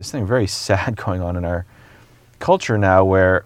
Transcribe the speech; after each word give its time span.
This 0.00 0.12
thing 0.12 0.26
very 0.26 0.46
sad 0.46 0.94
going 1.04 1.22
on 1.22 1.36
in 1.36 1.44
our 1.44 1.66
culture 2.38 2.78
now 2.78 3.04
where 3.04 3.44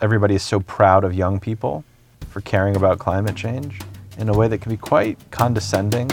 everybody 0.00 0.34
is 0.34 0.42
so 0.42 0.58
proud 0.58 1.04
of 1.04 1.14
young 1.14 1.38
people 1.38 1.84
for 2.30 2.40
caring 2.40 2.74
about 2.74 2.98
climate 2.98 3.36
change 3.36 3.80
in 4.18 4.28
a 4.28 4.32
way 4.32 4.48
that 4.48 4.58
can 4.58 4.70
be 4.70 4.76
quite 4.76 5.16
condescending. 5.30 6.10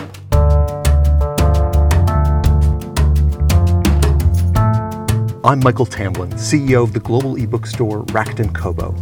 I'm 5.44 5.59
Michael 5.62 5.88
Tamblyn, 5.88 6.29
CEO 6.34 6.84
of 6.84 6.93
the 6.93 7.00
global 7.00 7.38
ebook 7.38 7.66
store 7.66 8.05
Rakuten 8.05 8.54
Kobo. 8.54 8.93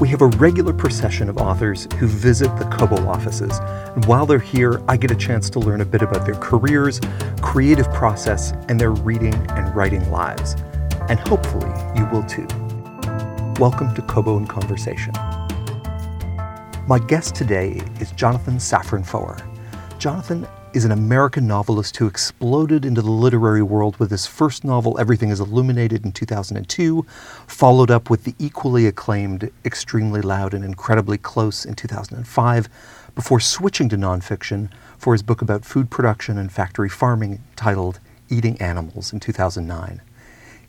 We 0.00 0.08
have 0.10 0.22
a 0.22 0.28
regular 0.28 0.72
procession 0.72 1.28
of 1.28 1.38
authors 1.38 1.88
who 1.98 2.06
visit 2.06 2.56
the 2.56 2.66
Kobo 2.66 3.08
offices, 3.08 3.58
and 3.96 4.04
while 4.04 4.26
they're 4.26 4.38
here, 4.38 4.80
I 4.86 4.96
get 4.96 5.10
a 5.10 5.16
chance 5.16 5.50
to 5.50 5.58
learn 5.58 5.80
a 5.80 5.84
bit 5.84 6.02
about 6.02 6.24
their 6.24 6.36
careers, 6.36 7.00
creative 7.42 7.92
process, 7.92 8.52
and 8.68 8.80
their 8.80 8.92
reading 8.92 9.34
and 9.34 9.74
writing 9.74 10.08
lives. 10.08 10.54
And 11.08 11.18
hopefully, 11.18 11.72
you 11.96 12.06
will 12.12 12.22
too. 12.22 12.46
Welcome 13.58 13.92
to 13.96 14.02
Kobo 14.02 14.38
in 14.38 14.46
Conversation. 14.46 15.14
My 16.86 17.00
guest 17.08 17.34
today 17.34 17.82
is 17.98 18.12
Jonathan 18.12 18.58
Safran 18.58 19.04
Foer. 19.04 19.36
Jonathan 19.98 20.46
is 20.78 20.84
an 20.84 20.92
American 20.92 21.44
novelist 21.44 21.96
who 21.96 22.06
exploded 22.06 22.84
into 22.84 23.02
the 23.02 23.10
literary 23.10 23.64
world 23.64 23.96
with 23.96 24.12
his 24.12 24.26
first 24.26 24.62
novel, 24.62 24.96
Everything 25.00 25.28
is 25.28 25.40
Illuminated, 25.40 26.04
in 26.04 26.12
2002, 26.12 27.04
followed 27.48 27.90
up 27.90 28.08
with 28.08 28.22
the 28.22 28.36
equally 28.38 28.86
acclaimed 28.86 29.50
Extremely 29.64 30.20
Loud 30.20 30.54
and 30.54 30.64
Incredibly 30.64 31.18
Close 31.18 31.64
in 31.64 31.74
2005, 31.74 32.68
before 33.16 33.40
switching 33.40 33.88
to 33.88 33.96
nonfiction 33.96 34.70
for 34.96 35.14
his 35.14 35.24
book 35.24 35.42
about 35.42 35.64
food 35.64 35.90
production 35.90 36.38
and 36.38 36.52
factory 36.52 36.88
farming 36.88 37.42
titled 37.56 37.98
Eating 38.28 38.56
Animals 38.62 39.12
in 39.12 39.18
2009. 39.18 40.00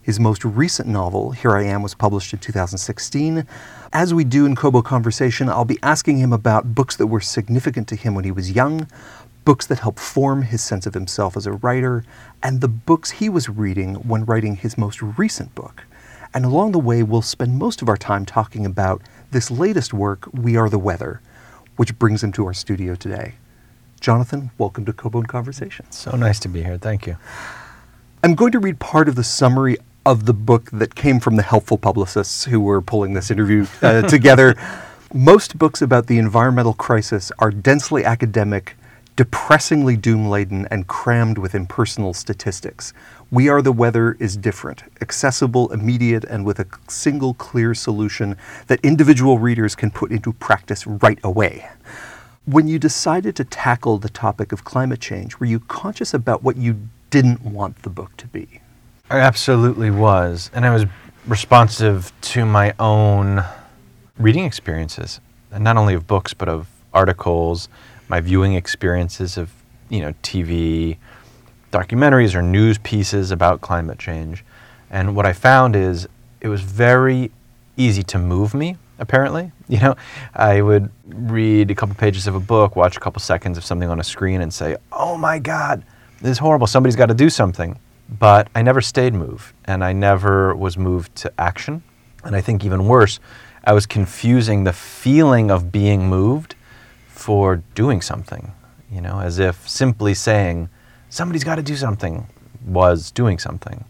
His 0.01 0.19
most 0.19 0.43
recent 0.43 0.87
novel, 0.87 1.33
Here 1.33 1.51
I 1.51 1.65
Am, 1.65 1.83
was 1.83 1.93
published 1.93 2.33
in 2.33 2.39
2016. 2.39 3.45
As 3.93 4.11
we 4.11 4.23
do 4.23 4.47
in 4.47 4.55
Kobo 4.55 4.81
Conversation, 4.81 5.49
I'll 5.49 5.65
be 5.65 5.77
asking 5.83 6.17
him 6.17 6.33
about 6.33 6.73
books 6.73 6.95
that 6.95 7.05
were 7.05 7.21
significant 7.21 7.87
to 7.89 7.95
him 7.95 8.15
when 8.15 8.23
he 8.23 8.31
was 8.31 8.49
young, 8.51 8.87
books 9.49 9.65
that 9.65 9.79
helped 9.79 9.99
form 9.99 10.43
his 10.43 10.61
sense 10.61 10.85
of 10.85 10.93
himself 10.93 11.35
as 11.35 11.47
a 11.47 11.53
writer, 11.53 12.03
and 12.43 12.61
the 12.61 12.67
books 12.67 13.09
he 13.09 13.27
was 13.27 13.49
reading 13.49 13.95
when 13.95 14.23
writing 14.23 14.55
his 14.55 14.77
most 14.77 15.01
recent 15.01 15.55
book. 15.55 15.85
And 16.35 16.45
along 16.45 16.71
the 16.71 16.77
way, 16.77 17.01
we'll 17.01 17.23
spend 17.23 17.57
most 17.57 17.81
of 17.81 17.89
our 17.89 17.97
time 17.97 18.27
talking 18.27 18.63
about 18.63 19.01
this 19.31 19.49
latest 19.49 19.91
work, 19.91 20.29
We 20.31 20.55
Are 20.55 20.69
the 20.69 20.77
Weather, 20.77 21.19
which 21.77 21.97
brings 21.97 22.23
him 22.23 22.31
to 22.33 22.45
our 22.45 22.53
studio 22.53 22.93
today. 22.93 23.33
Jonathan, 23.99 24.51
welcome 24.59 24.85
to 24.85 24.93
Kobo 24.93 25.23
Conversations. 25.23 25.97
So 25.97 26.15
nice 26.15 26.39
to 26.41 26.47
be 26.47 26.61
here. 26.61 26.77
Thank 26.77 27.07
you. 27.07 27.17
I'm 28.23 28.35
going 28.35 28.51
to 28.51 28.59
read 28.59 28.77
part 28.77 29.09
of 29.09 29.15
the 29.15 29.23
summary 29.23 29.77
of 30.05 30.27
the 30.27 30.33
book 30.35 30.69
that 30.69 30.93
came 30.93 31.19
from 31.19 31.37
the 31.37 31.41
helpful 31.41 31.79
publicists 31.79 32.45
who 32.45 32.59
were 32.59 32.81
pulling 32.81 33.15
this 33.15 33.31
interview 33.31 33.65
uh, 33.81 34.01
together. 34.07 34.55
Most 35.11 35.57
books 35.57 35.81
about 35.81 36.05
the 36.05 36.19
environmental 36.19 36.75
crisis 36.75 37.31
are 37.39 37.49
densely 37.49 38.05
academic, 38.05 38.75
depressingly 39.19 39.97
doom 39.97 40.29
laden 40.29 40.65
and 40.71 40.87
crammed 40.87 41.37
with 41.37 41.53
impersonal 41.53 42.13
statistics. 42.13 42.93
We 43.29 43.49
Are 43.49 43.61
the 43.61 43.73
Weather 43.73 44.15
is 44.17 44.37
different, 44.37 44.83
accessible, 45.01 45.73
immediate, 45.73 46.23
and 46.23 46.45
with 46.45 46.57
a 46.61 46.67
single 46.87 47.33
clear 47.33 47.75
solution 47.75 48.37
that 48.67 48.79
individual 48.81 49.37
readers 49.37 49.75
can 49.75 49.91
put 49.91 50.11
into 50.11 50.31
practice 50.31 50.87
right 50.87 51.19
away. 51.21 51.67
When 52.45 52.69
you 52.69 52.79
decided 52.79 53.35
to 53.35 53.43
tackle 53.43 53.97
the 53.97 54.07
topic 54.07 54.53
of 54.53 54.63
climate 54.63 55.01
change, 55.01 55.37
were 55.37 55.47
you 55.47 55.59
conscious 55.59 56.13
about 56.13 56.41
what 56.41 56.55
you 56.55 56.87
didn't 57.09 57.41
want 57.41 57.81
the 57.81 57.89
book 57.89 58.15
to 58.15 58.27
be? 58.27 58.61
I 59.09 59.19
absolutely 59.19 59.91
was. 59.91 60.49
And 60.53 60.65
I 60.65 60.73
was 60.73 60.85
responsive 61.27 62.13
to 62.21 62.45
my 62.45 62.73
own 62.79 63.43
reading 64.17 64.45
experiences, 64.45 65.19
and 65.51 65.61
not 65.61 65.75
only 65.75 65.93
of 65.93 66.07
books, 66.07 66.33
but 66.33 66.47
of 66.47 66.69
articles 66.93 67.67
my 68.09 68.19
viewing 68.19 68.55
experiences 68.55 69.37
of 69.37 69.53
you 69.89 70.01
know 70.01 70.13
TV 70.23 70.97
documentaries 71.71 72.35
or 72.35 72.41
news 72.41 72.77
pieces 72.79 73.31
about 73.31 73.61
climate 73.61 73.99
change. 73.99 74.43
And 74.89 75.15
what 75.15 75.25
I 75.25 75.33
found 75.33 75.75
is 75.75 76.07
it 76.41 76.47
was 76.47 76.61
very 76.61 77.31
easy 77.77 78.03
to 78.03 78.17
move 78.17 78.53
me, 78.53 78.77
apparently. 78.97 79.51
You 79.69 79.79
know, 79.79 79.95
I 80.33 80.63
would 80.63 80.89
read 81.05 81.69
a 81.69 81.75
couple 81.75 81.93
pages 81.93 82.25
of 82.25 82.33
a 82.33 82.39
book, 82.39 82.75
watch 82.75 82.97
a 82.97 82.99
couple 82.99 83.19
seconds 83.19 83.55
of 83.55 83.63
something 83.63 83.87
on 83.87 83.99
a 83.99 84.03
screen, 84.03 84.41
and 84.41 84.51
say, 84.51 84.77
oh 84.91 85.15
my 85.15 85.37
God, 85.37 85.83
this 86.21 86.31
is 86.31 86.37
horrible. 86.39 86.65
Somebody's 86.65 86.95
got 86.95 87.05
to 87.05 87.13
do 87.13 87.29
something. 87.29 87.77
But 88.17 88.47
I 88.55 88.63
never 88.63 88.81
stayed 88.81 89.13
moved, 89.13 89.53
and 89.65 89.83
I 89.83 89.93
never 89.93 90.55
was 90.55 90.75
moved 90.75 91.15
to 91.17 91.31
action. 91.37 91.83
And 92.23 92.35
I 92.35 92.41
think 92.41 92.65
even 92.65 92.87
worse, 92.87 93.19
I 93.63 93.73
was 93.73 93.85
confusing 93.85 94.63
the 94.63 94.73
feeling 94.73 95.51
of 95.51 95.71
being 95.71 96.09
moved 96.09 96.55
for 97.19 97.57
doing 97.75 98.01
something, 98.01 98.53
you 98.89 99.01
know, 99.01 99.19
as 99.19 99.39
if 99.39 99.67
simply 99.67 100.13
saying, 100.13 100.69
somebody's 101.09 101.43
got 101.43 101.55
to 101.55 101.61
do 101.61 101.75
something 101.75 102.27
was 102.65 103.11
doing 103.11 103.37
something. 103.37 103.83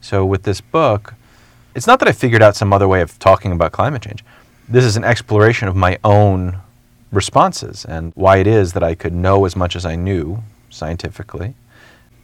So 0.00 0.24
with 0.24 0.42
this 0.42 0.60
book, 0.60 1.14
it's 1.74 1.86
not 1.86 2.00
that 2.00 2.08
I 2.08 2.12
figured 2.12 2.42
out 2.42 2.56
some 2.56 2.72
other 2.72 2.88
way 2.88 3.00
of 3.00 3.18
talking 3.18 3.52
about 3.52 3.72
climate 3.72 4.02
change. 4.02 4.24
This 4.68 4.84
is 4.84 4.96
an 4.96 5.04
exploration 5.04 5.68
of 5.68 5.76
my 5.76 5.98
own 6.02 6.58
responses 7.12 7.84
and 7.84 8.12
why 8.14 8.38
it 8.38 8.46
is 8.46 8.72
that 8.72 8.82
I 8.82 8.94
could 8.94 9.12
know 9.12 9.44
as 9.44 9.54
much 9.54 9.76
as 9.76 9.86
I 9.86 9.96
knew 9.96 10.42
scientifically 10.70 11.54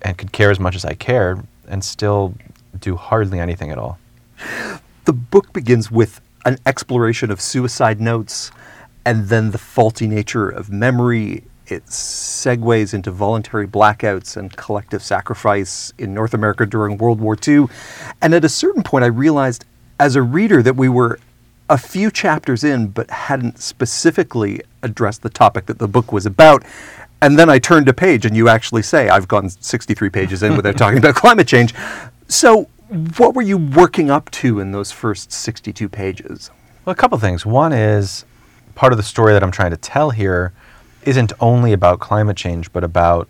and 0.02 0.18
could 0.18 0.32
care 0.32 0.50
as 0.50 0.58
much 0.58 0.74
as 0.74 0.84
I 0.84 0.94
cared 0.94 1.46
and 1.68 1.84
still 1.84 2.34
do 2.78 2.96
hardly 2.96 3.38
anything 3.38 3.70
at 3.70 3.78
all. 3.78 3.98
The 5.04 5.12
book 5.12 5.52
begins 5.52 5.90
with 5.90 6.20
an 6.44 6.58
exploration 6.66 7.30
of 7.30 7.40
suicide 7.40 8.00
notes 8.00 8.50
and 9.08 9.30
then 9.30 9.52
the 9.52 9.58
faulty 9.58 10.06
nature 10.06 10.50
of 10.50 10.68
memory. 10.70 11.42
It 11.66 11.86
segues 11.86 12.92
into 12.92 13.10
voluntary 13.10 13.66
blackouts 13.66 14.36
and 14.36 14.54
collective 14.54 15.02
sacrifice 15.02 15.94
in 15.96 16.12
North 16.12 16.34
America 16.34 16.66
during 16.66 16.98
World 16.98 17.18
War 17.18 17.34
II. 17.46 17.68
And 18.20 18.34
at 18.34 18.44
a 18.44 18.50
certain 18.50 18.82
point, 18.82 19.04
I 19.04 19.08
realized 19.08 19.64
as 19.98 20.14
a 20.14 20.20
reader 20.20 20.62
that 20.62 20.76
we 20.76 20.90
were 20.90 21.18
a 21.70 21.78
few 21.78 22.10
chapters 22.10 22.64
in, 22.64 22.88
but 22.88 23.10
hadn't 23.10 23.58
specifically 23.60 24.60
addressed 24.82 25.22
the 25.22 25.30
topic 25.30 25.64
that 25.66 25.78
the 25.78 25.88
book 25.88 26.12
was 26.12 26.26
about. 26.26 26.62
And 27.22 27.38
then 27.38 27.48
I 27.48 27.58
turned 27.58 27.88
a 27.88 27.94
page, 27.94 28.26
and 28.26 28.36
you 28.36 28.50
actually 28.50 28.82
say, 28.82 29.08
I've 29.08 29.26
gone 29.26 29.48
63 29.48 30.10
pages 30.10 30.42
in 30.42 30.54
without 30.54 30.76
talking 30.76 30.98
about 30.98 31.14
climate 31.24 31.48
change. 31.48 31.74
So, 32.28 32.68
what 33.16 33.34
were 33.34 33.42
you 33.42 33.56
working 33.56 34.10
up 34.10 34.30
to 34.32 34.60
in 34.60 34.72
those 34.72 34.92
first 34.92 35.32
62 35.32 35.88
pages? 35.88 36.50
Well, 36.84 36.92
a 36.92 36.96
couple 36.96 37.16
things. 37.16 37.46
One 37.46 37.72
is 37.72 38.26
part 38.78 38.92
of 38.92 38.96
the 38.96 39.02
story 39.02 39.32
that 39.32 39.42
I'm 39.42 39.50
trying 39.50 39.72
to 39.72 39.76
tell 39.76 40.10
here 40.10 40.52
isn't 41.02 41.32
only 41.40 41.72
about 41.72 41.98
climate 41.98 42.36
change, 42.36 42.72
but 42.72 42.84
about 42.84 43.28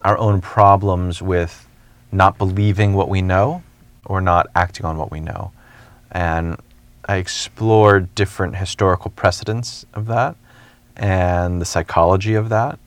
our 0.00 0.16
own 0.16 0.40
problems 0.40 1.20
with 1.20 1.68
not 2.10 2.38
believing 2.38 2.94
what 2.94 3.10
we 3.10 3.20
know 3.20 3.62
or 4.06 4.22
not 4.22 4.46
acting 4.54 4.86
on 4.86 4.96
what 4.96 5.10
we 5.10 5.20
know. 5.20 5.52
And 6.10 6.56
I 7.04 7.16
explored 7.16 8.14
different 8.14 8.56
historical 8.56 9.10
precedents 9.10 9.84
of 9.92 10.06
that 10.06 10.36
and 10.96 11.60
the 11.60 11.66
psychology 11.66 12.32
of 12.32 12.48
that, 12.48 12.78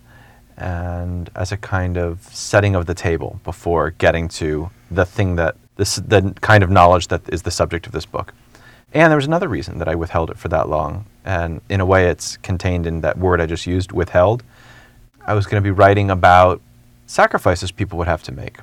and 0.57 1.29
as 1.35 1.51
a 1.51 1.57
kind 1.57 1.97
of 1.97 2.23
setting 2.31 2.73
of 2.73 2.87
the 2.87 2.95
table 2.95 3.39
before 3.43 3.91
getting 3.91 4.27
to 4.29 4.71
the 4.89 5.05
thing 5.05 5.35
that 5.35 5.55
this, 5.75 5.97
the 5.97 6.33
kind 6.41 6.63
of 6.63 6.71
knowledge 6.71 7.09
that 7.09 7.21
is 7.31 7.43
the 7.43 7.51
subject 7.51 7.85
of 7.85 7.91
this 7.91 8.07
book. 8.07 8.33
And 8.93 9.11
there 9.11 9.17
was 9.17 9.25
another 9.25 9.47
reason 9.47 9.79
that 9.79 9.87
I 9.87 9.95
withheld 9.95 10.29
it 10.29 10.37
for 10.37 10.47
that 10.49 10.69
long, 10.69 11.05
and 11.25 11.61
in 11.69 11.81
a 11.81 11.85
way 11.85 12.07
it's 12.07 12.37
contained 12.37 12.85
in 12.85 13.01
that 13.01 13.17
word 13.17 13.41
I 13.41 13.45
just 13.45 13.67
used, 13.67 13.91
withheld. 13.91 14.43
I 15.25 15.33
was 15.33 15.45
going 15.45 15.61
to 15.61 15.67
be 15.67 15.71
writing 15.71 16.09
about 16.09 16.61
sacrifices 17.07 17.71
people 17.71 17.97
would 17.97 18.07
have 18.07 18.23
to 18.23 18.31
make. 18.31 18.57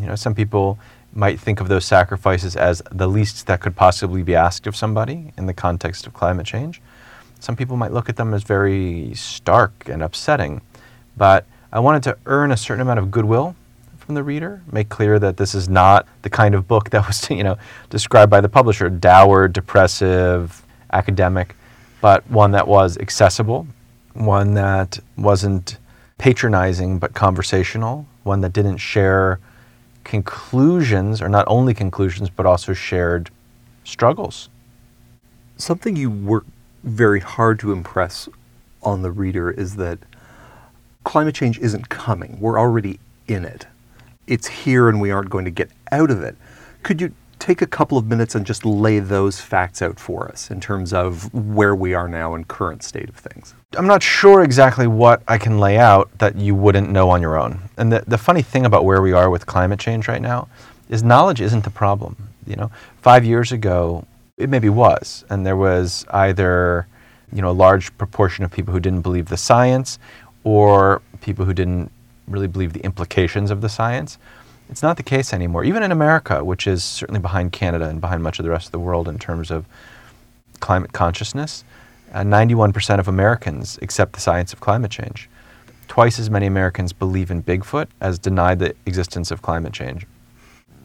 You 0.00 0.06
know, 0.06 0.14
some 0.14 0.34
people 0.34 0.78
might 1.12 1.38
think 1.38 1.60
of 1.60 1.68
those 1.68 1.84
sacrifices 1.84 2.56
as 2.56 2.82
the 2.90 3.06
least 3.06 3.46
that 3.46 3.60
could 3.60 3.76
possibly 3.76 4.22
be 4.22 4.34
asked 4.34 4.66
of 4.66 4.74
somebody 4.74 5.32
in 5.36 5.46
the 5.46 5.54
context 5.54 6.06
of 6.06 6.14
climate 6.14 6.46
change. 6.46 6.80
Some 7.38 7.56
people 7.56 7.76
might 7.76 7.92
look 7.92 8.08
at 8.08 8.16
them 8.16 8.34
as 8.34 8.42
very 8.42 9.12
stark 9.14 9.88
and 9.88 10.02
upsetting. 10.02 10.62
But 11.16 11.46
I 11.72 11.80
wanted 11.80 12.02
to 12.04 12.16
earn 12.26 12.50
a 12.50 12.56
certain 12.56 12.80
amount 12.80 12.98
of 12.98 13.10
goodwill 13.10 13.54
from 14.04 14.14
the 14.14 14.22
reader, 14.22 14.62
make 14.70 14.88
clear 14.88 15.18
that 15.18 15.36
this 15.36 15.54
is 15.54 15.68
not 15.68 16.06
the 16.22 16.30
kind 16.30 16.54
of 16.54 16.68
book 16.68 16.90
that 16.90 17.06
was, 17.06 17.28
you 17.30 17.42
know, 17.42 17.56
described 17.90 18.30
by 18.30 18.40
the 18.40 18.48
publisher, 18.48 18.90
dour, 18.90 19.48
depressive, 19.48 20.62
academic 20.92 21.56
but 22.04 22.28
one 22.30 22.50
that 22.50 22.68
was 22.68 22.98
accessible, 22.98 23.66
one 24.12 24.52
that 24.52 24.98
wasn't 25.16 25.78
patronizing 26.18 26.98
but 26.98 27.14
conversational, 27.14 28.06
one 28.24 28.42
that 28.42 28.52
didn't 28.52 28.76
share 28.76 29.40
conclusions, 30.04 31.22
or 31.22 31.30
not 31.30 31.46
only 31.48 31.72
conclusions, 31.72 32.28
but 32.28 32.44
also 32.44 32.74
shared 32.74 33.30
struggles. 33.84 34.50
Something 35.56 35.96
you 35.96 36.10
work 36.10 36.44
very 36.82 37.20
hard 37.20 37.58
to 37.60 37.72
impress 37.72 38.28
on 38.82 39.00
the 39.00 39.10
reader 39.10 39.50
is 39.50 39.76
that 39.76 39.98
climate 41.04 41.34
change 41.34 41.58
isn't 41.58 41.88
coming. 41.88 42.36
We're 42.38 42.60
already 42.60 43.00
in 43.28 43.46
it. 43.46 43.66
It's 44.26 44.46
here 44.46 44.88
and 44.88 45.00
we 45.00 45.10
aren't 45.10 45.30
going 45.30 45.44
to 45.44 45.50
get 45.50 45.70
out 45.92 46.10
of 46.10 46.22
it. 46.22 46.36
Could 46.82 47.00
you 47.00 47.14
take 47.38 47.60
a 47.60 47.66
couple 47.66 47.98
of 47.98 48.06
minutes 48.06 48.34
and 48.34 48.46
just 48.46 48.64
lay 48.64 48.98
those 48.98 49.40
facts 49.40 49.82
out 49.82 50.00
for 50.00 50.28
us 50.28 50.50
in 50.50 50.60
terms 50.60 50.92
of 50.92 51.32
where 51.34 51.74
we 51.74 51.92
are 51.92 52.08
now 52.08 52.34
in 52.34 52.44
current 52.44 52.82
state 52.82 53.08
of 53.08 53.16
things? 53.16 53.54
I'm 53.76 53.86
not 53.86 54.02
sure 54.02 54.42
exactly 54.42 54.86
what 54.86 55.22
I 55.28 55.36
can 55.36 55.58
lay 55.58 55.76
out 55.76 56.10
that 56.18 56.36
you 56.36 56.54
wouldn't 56.54 56.90
know 56.90 57.10
on 57.10 57.20
your 57.20 57.38
own. 57.38 57.60
And 57.76 57.92
the, 57.92 58.04
the 58.06 58.18
funny 58.18 58.42
thing 58.42 58.64
about 58.64 58.84
where 58.84 59.02
we 59.02 59.12
are 59.12 59.28
with 59.28 59.46
climate 59.46 59.78
change 59.78 60.08
right 60.08 60.22
now 60.22 60.48
is 60.88 61.02
knowledge 61.02 61.40
isn't 61.40 61.64
the 61.64 61.70
problem. 61.70 62.16
You 62.46 62.56
know, 62.56 62.70
five 63.02 63.24
years 63.24 63.52
ago, 63.52 64.06
it 64.36 64.48
maybe 64.48 64.68
was, 64.68 65.24
and 65.30 65.46
there 65.46 65.56
was 65.56 66.04
either 66.10 66.86
you 67.32 67.40
know 67.40 67.50
a 67.50 67.52
large 67.52 67.96
proportion 67.98 68.44
of 68.44 68.50
people 68.50 68.72
who 68.72 68.80
didn't 68.80 69.02
believe 69.02 69.28
the 69.28 69.36
science, 69.36 69.98
or 70.44 71.00
people 71.20 71.44
who 71.44 71.54
didn't 71.54 71.90
really 72.28 72.46
believe 72.46 72.72
the 72.72 72.84
implications 72.84 73.50
of 73.50 73.60
the 73.60 73.68
science. 73.68 74.18
It's 74.70 74.82
not 74.82 74.96
the 74.96 75.02
case 75.02 75.32
anymore. 75.32 75.64
Even 75.64 75.82
in 75.82 75.92
America, 75.92 76.42
which 76.44 76.66
is 76.66 76.82
certainly 76.82 77.20
behind 77.20 77.52
Canada 77.52 77.88
and 77.88 78.00
behind 78.00 78.22
much 78.22 78.38
of 78.38 78.44
the 78.44 78.50
rest 78.50 78.66
of 78.66 78.72
the 78.72 78.78
world 78.78 79.08
in 79.08 79.18
terms 79.18 79.50
of 79.50 79.66
climate 80.60 80.92
consciousness, 80.92 81.64
uh, 82.12 82.22
91% 82.22 82.98
of 82.98 83.08
Americans 83.08 83.78
accept 83.82 84.12
the 84.12 84.20
science 84.20 84.52
of 84.52 84.60
climate 84.60 84.90
change. 84.90 85.28
Twice 85.88 86.18
as 86.18 86.30
many 86.30 86.46
Americans 86.46 86.92
believe 86.92 87.30
in 87.30 87.42
Bigfoot 87.42 87.88
as 88.00 88.18
deny 88.18 88.54
the 88.54 88.74
existence 88.86 89.30
of 89.30 89.42
climate 89.42 89.72
change. 89.72 90.06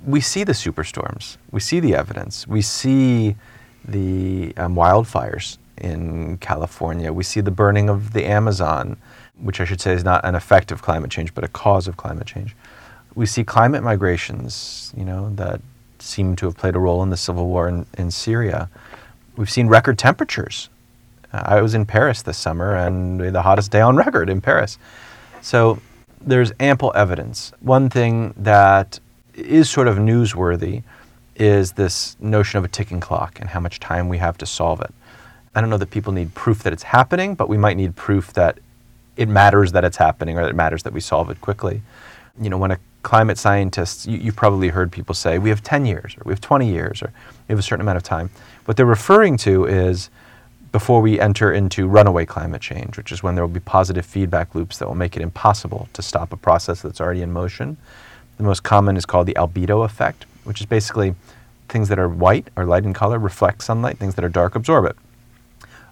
We 0.06 0.22
see 0.22 0.44
the 0.44 0.54
superstorms, 0.54 1.38
we 1.52 1.60
see 1.60 1.80
the 1.80 1.96
evidence, 1.96 2.48
we 2.48 2.62
see 2.62 3.36
the 3.86 4.54
um, 4.58 4.76
wildfires 4.76 5.58
in 5.78 6.38
California, 6.38 7.14
we 7.14 7.24
see 7.24 7.42
the 7.42 7.52
burning 7.52 7.90
of 7.90 8.14
the 8.14 8.26
Amazon, 8.26 8.98
which 9.42 9.62
I 9.62 9.66
should 9.66 9.82
say 9.82 9.94
is 9.94 10.04
not 10.04 10.24
an 10.24 10.36
effect 10.36 10.72
of 10.72 10.82
climate 10.82 11.12
change, 11.12 11.34
but 11.34 11.44
a 11.44 11.48
cause 11.48 11.88
of 11.88 11.98
climate 11.98 12.28
change. 12.28 12.56
We 13.16 13.26
see 13.26 13.44
climate 13.44 13.84
migrations, 13.84 14.94
you 14.96 15.06
know, 15.06 15.32
that 15.36 15.62
seem 16.00 16.36
to 16.38 16.46
have 16.46 16.58
played 16.58 16.76
a 16.76 16.80
role 16.80 17.04
in 17.04 17.10
the 17.10 17.18
civil 17.18 17.48
war 17.48 17.68
in, 17.68 17.86
in 17.98 18.12
Syria. 18.12 18.70
We've 19.36 19.50
seen 19.50 19.68
record 19.68 19.98
temperatures. 19.98 20.70
Uh, 21.34 21.44
I 21.46 21.62
was 21.62 21.74
in 21.74 21.86
Paris 21.86 22.22
this 22.22 22.38
summer 22.38 22.76
and 22.76 23.20
the 23.20 23.42
hottest 23.42 23.72
day 23.72 23.82
on 23.82 23.96
record 23.96 24.30
in 24.30 24.42
Paris. 24.42 24.78
So 25.42 25.80
there's 26.22 26.52
ample 26.60 26.92
evidence. 26.96 27.52
One 27.60 27.90
thing 27.90 28.34
that 28.38 29.00
is 29.34 29.70
sort 29.70 29.88
of 29.88 29.98
newsworthy 29.98 30.84
is 31.36 31.74
this 31.74 32.18
notion 32.20 32.58
of 32.58 32.66
a 32.66 32.68
ticking 32.68 33.00
clock 33.00 33.40
and 33.40 33.50
how 33.50 33.60
much 33.60 33.80
time 33.80 34.10
we 34.10 34.18
have 34.18 34.38
to 34.40 34.46
solve 34.46 34.82
it. 34.82 34.94
I 35.56 35.62
don't 35.62 35.70
know 35.70 35.78
that 35.78 35.92
people 35.92 36.14
need 36.14 36.34
proof 36.36 36.64
that 36.64 36.74
it's 36.74 36.84
happening, 36.84 37.36
but 37.36 37.50
we 37.50 37.58
might 37.58 37.78
need 37.78 37.96
proof 37.96 38.34
that 38.34 38.60
it 39.20 39.28
matters 39.28 39.74
that 39.74 39.84
it's 39.84 39.98
happening 39.98 40.38
or 40.38 40.48
it 40.48 40.56
matters 40.56 40.84
that 40.84 40.94
we 40.94 41.02
solve 41.02 41.30
it 41.30 41.42
quickly. 41.42 41.82
You 42.42 42.50
know, 42.50 42.58
when 42.58 42.72
a 42.72 42.80
climate 43.04 43.38
scientist, 43.38 44.08
you, 44.08 44.18
have 44.22 44.36
probably 44.38 44.70
heard 44.70 44.94
people 44.94 45.14
say, 45.14 45.38
we 45.38 45.50
have 45.50 45.62
10 45.62 45.86
years, 45.86 46.16
or 46.18 46.22
we 46.24 46.32
have 46.32 46.40
20 46.40 46.70
years, 46.70 47.04
or 47.04 47.12
we 47.48 47.52
have 47.52 47.60
a 47.60 47.62
certain 47.62 47.82
amount 47.82 47.98
of 47.98 48.04
time. 48.04 48.30
What 48.64 48.78
they're 48.78 48.86
referring 48.86 49.36
to 49.40 49.66
is 49.66 50.10
before 50.72 51.02
we 51.02 51.20
enter 51.20 51.52
into 51.52 51.86
runaway 51.86 52.26
climate 52.26 52.62
change, 52.62 52.96
which 52.96 53.12
is 53.12 53.22
when 53.22 53.36
there 53.36 53.44
will 53.44 53.54
be 53.54 53.60
positive 53.60 54.06
feedback 54.06 54.56
loops 54.56 54.78
that 54.78 54.88
will 54.88 54.96
make 54.96 55.18
it 55.18 55.22
impossible 55.22 55.90
to 55.92 56.02
stop 56.02 56.32
a 56.32 56.38
process 56.38 56.82
that's 56.82 57.02
already 57.02 57.22
in 57.22 57.34
motion. 57.34 57.76
The 58.38 58.44
most 58.44 58.64
common 58.64 58.96
is 58.96 59.06
called 59.06 59.28
the 59.28 59.34
albedo 59.34 59.84
effect, 59.84 60.26
which 60.46 60.62
is 60.62 60.66
basically 60.66 61.14
things 61.68 61.90
that 61.90 62.00
are 62.00 62.08
white 62.08 62.48
or 62.56 62.64
light 62.64 62.86
in 62.86 62.94
color 62.94 63.20
reflect 63.20 63.64
sunlight, 63.64 63.98
things 63.98 64.16
that 64.16 64.24
are 64.24 64.30
dark 64.30 64.56
absorb 64.56 64.86
it. 64.86 64.96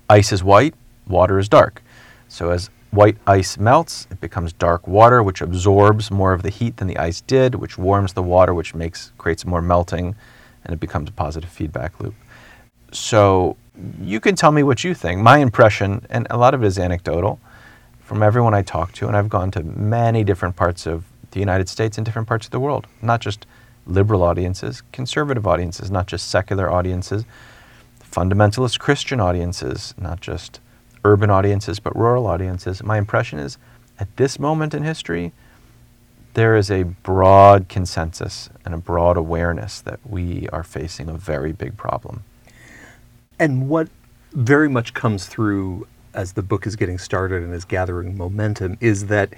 Ice 0.09 0.31
is 0.31 0.45
white, 0.45 0.75
water 1.05 1.39
is 1.39 1.49
dark. 1.49 1.81
So 2.29 2.51
as 2.51 2.69
white 2.91 3.17
ice 3.27 3.57
melts, 3.57 4.07
it 4.11 4.21
becomes 4.21 4.53
dark 4.53 4.87
water, 4.87 5.21
which 5.21 5.41
absorbs 5.41 6.09
more 6.09 6.33
of 6.33 6.43
the 6.43 6.49
heat 6.49 6.77
than 6.77 6.87
the 6.87 6.97
ice 6.97 7.21
did, 7.21 7.55
which 7.55 7.77
warms 7.77 8.13
the 8.13 8.23
water, 8.23 8.53
which 8.53 8.73
makes 8.73 9.11
creates 9.17 9.45
more 9.45 9.61
melting, 9.61 10.15
and 10.63 10.73
it 10.73 10.79
becomes 10.79 11.09
a 11.09 11.11
positive 11.11 11.49
feedback 11.49 11.99
loop. 11.99 12.15
So 12.91 13.57
you 14.01 14.19
can 14.19 14.35
tell 14.35 14.51
me 14.51 14.63
what 14.63 14.83
you 14.83 14.93
think. 14.93 15.21
My 15.21 15.37
impression, 15.37 16.05
and 16.09 16.27
a 16.29 16.37
lot 16.37 16.53
of 16.53 16.63
it 16.63 16.67
is 16.67 16.79
anecdotal, 16.79 17.39
from 17.99 18.23
everyone 18.23 18.53
I 18.53 18.61
talk 18.61 18.93
to, 18.93 19.07
and 19.07 19.17
I've 19.17 19.29
gone 19.29 19.51
to 19.51 19.63
many 19.63 20.23
different 20.23 20.55
parts 20.55 20.87
of 20.87 21.03
the 21.31 21.39
United 21.39 21.67
States 21.67 21.97
and 21.97 22.05
different 22.05 22.27
parts 22.27 22.47
of 22.47 22.51
the 22.51 22.59
world, 22.59 22.87
not 23.01 23.19
just 23.19 23.45
liberal 23.85 24.23
audiences, 24.23 24.81
conservative 24.91 25.45
audiences, 25.45 25.91
not 25.91 26.07
just 26.07 26.29
secular 26.29 26.71
audiences, 26.71 27.25
fundamentalist 28.01 28.79
Christian 28.79 29.19
audiences, 29.19 29.93
not 29.97 30.21
just 30.21 30.61
urban 31.07 31.29
audiences, 31.29 31.79
but 31.79 31.95
rural 31.95 32.27
audiences. 32.27 32.83
My 32.83 32.97
impression 32.97 33.39
is 33.39 33.57
at 33.97 34.15
this 34.17 34.37
moment 34.39 34.73
in 34.73 34.83
history, 34.83 35.31
there 36.33 36.55
is 36.55 36.69
a 36.69 36.83
broad 36.83 37.69
consensus 37.69 38.49
and 38.65 38.73
a 38.73 38.77
broad 38.77 39.17
awareness 39.17 39.81
that 39.81 39.99
we 40.05 40.47
are 40.49 40.63
facing 40.63 41.09
a 41.09 41.13
very 41.13 41.53
big 41.53 41.77
problem. 41.77 42.23
And 43.39 43.69
what 43.69 43.87
very 44.33 44.69
much 44.69 44.93
comes 44.93 45.25
through 45.25 45.87
as 46.13 46.33
the 46.33 46.43
book 46.43 46.67
is 46.67 46.75
getting 46.75 46.97
started 46.97 47.41
and 47.41 47.53
is 47.53 47.65
gathering 47.65 48.17
momentum 48.17 48.77
is 48.81 49.07
that 49.07 49.33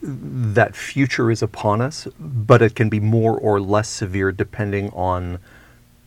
that 0.00 0.76
future 0.76 1.30
is 1.30 1.42
upon 1.42 1.80
us, 1.80 2.06
but 2.20 2.62
it 2.62 2.74
can 2.74 2.88
be 2.88 3.00
more 3.00 3.36
or 3.36 3.60
less 3.60 3.88
severe 3.88 4.30
depending 4.30 4.90
on 4.90 5.38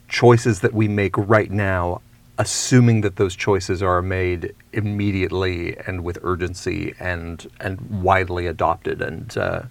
choices 0.08 0.62
that 0.62 0.74
we 0.74 0.88
make 0.88 1.18
right 1.18 1.52
now 1.52 2.02
assuming 2.38 3.02
that 3.02 3.16
those 3.16 3.36
choices 3.36 3.82
are 3.82 4.02
made 4.02 4.54
immediately 4.74 5.78
and 5.88 6.04
with 6.04 6.20
urgency 6.24 6.94
and 7.00 7.48
and 7.60 8.04
widely 8.04 8.48
adopted 8.48 9.02
and 9.02 9.38
uh, 9.38 9.64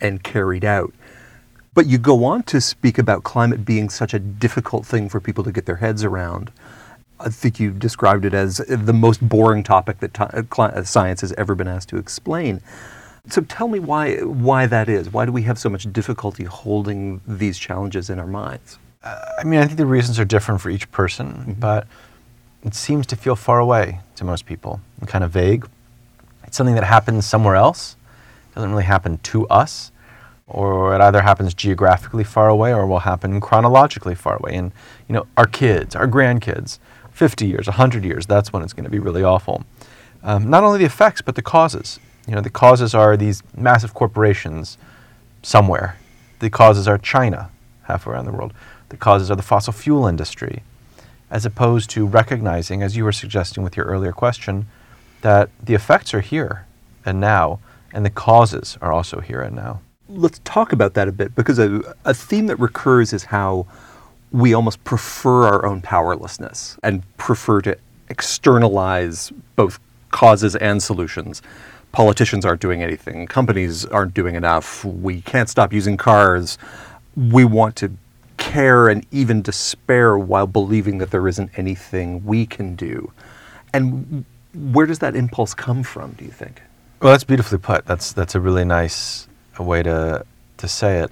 and 0.00 0.22
carried 0.22 0.64
out. 0.64 0.92
But 1.74 1.86
you 1.86 1.98
go 1.98 2.24
on 2.24 2.42
to 2.44 2.60
speak 2.60 2.98
about 2.98 3.22
climate 3.22 3.64
being 3.64 3.90
such 3.90 4.14
a 4.14 4.18
difficult 4.18 4.86
thing 4.86 5.08
for 5.08 5.20
people 5.20 5.44
to 5.44 5.52
get 5.52 5.66
their 5.66 5.76
heads 5.76 6.04
around. 6.04 6.50
I 7.20 7.28
think 7.30 7.58
you 7.58 7.70
described 7.70 8.24
it 8.24 8.34
as 8.34 8.58
the 8.58 8.92
most 8.92 9.26
boring 9.26 9.62
topic 9.62 10.00
that 10.00 10.14
t- 10.14 10.84
science 10.84 11.20
has 11.22 11.32
ever 11.32 11.54
been 11.54 11.68
asked 11.68 11.88
to 11.90 11.96
explain. 11.96 12.60
So 13.28 13.42
tell 13.42 13.68
me 13.68 13.78
why 13.78 14.18
why 14.18 14.66
that 14.66 14.88
is. 14.88 15.12
Why 15.12 15.24
do 15.24 15.32
we 15.32 15.42
have 15.42 15.58
so 15.58 15.68
much 15.68 15.90
difficulty 15.92 16.44
holding 16.44 17.20
these 17.26 17.58
challenges 17.58 18.10
in 18.10 18.18
our 18.18 18.26
minds? 18.26 18.78
I 19.38 19.44
mean, 19.44 19.60
I 19.60 19.66
think 19.66 19.78
the 19.78 19.86
reasons 19.86 20.18
are 20.18 20.24
different 20.24 20.60
for 20.60 20.70
each 20.70 20.90
person, 20.90 21.28
mm-hmm. 21.28 21.52
but 21.52 21.86
it 22.64 22.74
seems 22.74 23.06
to 23.06 23.16
feel 23.16 23.36
far 23.36 23.58
away 23.58 24.00
to 24.16 24.24
most 24.24 24.46
people 24.46 24.80
and 25.00 25.08
kind 25.08 25.22
of 25.22 25.30
vague. 25.30 25.66
It's 26.44 26.56
something 26.56 26.74
that 26.74 26.84
happens 26.84 27.26
somewhere 27.26 27.54
else. 27.54 27.96
It 28.50 28.54
doesn't 28.54 28.70
really 28.70 28.84
happen 28.84 29.18
to 29.18 29.46
us, 29.48 29.92
or 30.46 30.94
it 30.94 31.00
either 31.00 31.22
happens 31.22 31.54
geographically 31.54 32.24
far 32.24 32.48
away 32.48 32.72
or 32.72 32.86
will 32.86 33.00
happen 33.00 33.40
chronologically 33.40 34.14
far 34.14 34.36
away. 34.36 34.54
And 34.54 34.72
you 35.08 35.12
know, 35.12 35.26
our 35.36 35.46
kids, 35.46 35.94
our 35.94 36.08
grandkids, 36.08 36.78
50 37.12 37.46
years, 37.46 37.66
100 37.66 38.04
years, 38.04 38.26
that's 38.26 38.52
when 38.52 38.62
it's 38.62 38.72
going 38.72 38.84
to 38.84 38.90
be 38.90 38.98
really 38.98 39.22
awful. 39.22 39.64
Um, 40.22 40.50
not 40.50 40.64
only 40.64 40.78
the 40.78 40.84
effects, 40.84 41.22
but 41.22 41.34
the 41.34 41.42
causes. 41.42 42.00
You 42.26 42.34
know, 42.34 42.40
the 42.40 42.50
causes 42.50 42.94
are 42.94 43.16
these 43.16 43.42
massive 43.56 43.94
corporations 43.94 44.76
somewhere. 45.42 45.98
The 46.40 46.50
causes 46.50 46.88
are 46.88 46.98
China, 46.98 47.50
half 47.84 48.06
around 48.06 48.24
the 48.24 48.32
world 48.32 48.52
the 48.88 48.96
causes 48.96 49.30
are 49.30 49.36
the 49.36 49.42
fossil 49.42 49.72
fuel 49.72 50.06
industry, 50.06 50.62
as 51.30 51.44
opposed 51.44 51.90
to 51.90 52.06
recognizing, 52.06 52.82
as 52.82 52.96
you 52.96 53.04
were 53.04 53.12
suggesting 53.12 53.64
with 53.64 53.76
your 53.76 53.86
earlier 53.86 54.12
question, 54.12 54.66
that 55.22 55.50
the 55.62 55.74
effects 55.74 56.14
are 56.14 56.20
here 56.20 56.66
and 57.04 57.20
now, 57.20 57.58
and 57.92 58.04
the 58.04 58.10
causes 58.10 58.78
are 58.80 58.92
also 58.92 59.20
here 59.20 59.40
and 59.40 59.56
now. 59.56 59.80
Let's 60.08 60.40
talk 60.44 60.72
about 60.72 60.94
that 60.94 61.08
a 61.08 61.12
bit 61.12 61.34
because 61.34 61.58
a, 61.58 61.94
a 62.04 62.14
theme 62.14 62.46
that 62.46 62.56
recurs 62.56 63.12
is 63.12 63.24
how 63.24 63.66
we 64.30 64.54
almost 64.54 64.84
prefer 64.84 65.46
our 65.46 65.66
own 65.66 65.80
powerlessness 65.82 66.78
and 66.82 67.02
prefer 67.16 67.60
to 67.62 67.76
externalize 68.08 69.32
both 69.56 69.80
causes 70.10 70.54
and 70.56 70.82
solutions. 70.82 71.42
Politicians 71.92 72.44
aren't 72.44 72.60
doing 72.60 72.82
anything, 72.82 73.26
companies 73.26 73.84
aren't 73.86 74.14
doing 74.14 74.34
enough, 74.34 74.84
we 74.84 75.22
can't 75.22 75.48
stop 75.48 75.72
using 75.72 75.96
cars. 75.96 76.58
We 77.16 77.44
want 77.44 77.76
to 77.76 77.96
care 78.46 78.88
and 78.88 79.04
even 79.10 79.42
despair 79.42 80.16
while 80.16 80.46
believing 80.46 80.98
that 80.98 81.10
there 81.10 81.26
isn't 81.26 81.50
anything 81.56 82.24
we 82.24 82.46
can 82.46 82.76
do. 82.76 83.12
And 83.74 84.24
where 84.54 84.86
does 84.86 85.00
that 85.00 85.16
impulse 85.16 85.52
come 85.52 85.82
from, 85.82 86.12
do 86.12 86.24
you 86.24 86.30
think? 86.30 86.62
Well, 87.00 87.12
that's 87.12 87.24
beautifully 87.24 87.58
put. 87.58 87.84
That's, 87.86 88.12
that's 88.12 88.34
a 88.34 88.40
really 88.40 88.64
nice 88.64 89.26
uh, 89.58 89.64
way 89.64 89.82
to, 89.82 90.24
to 90.58 90.68
say 90.68 91.00
it. 91.00 91.10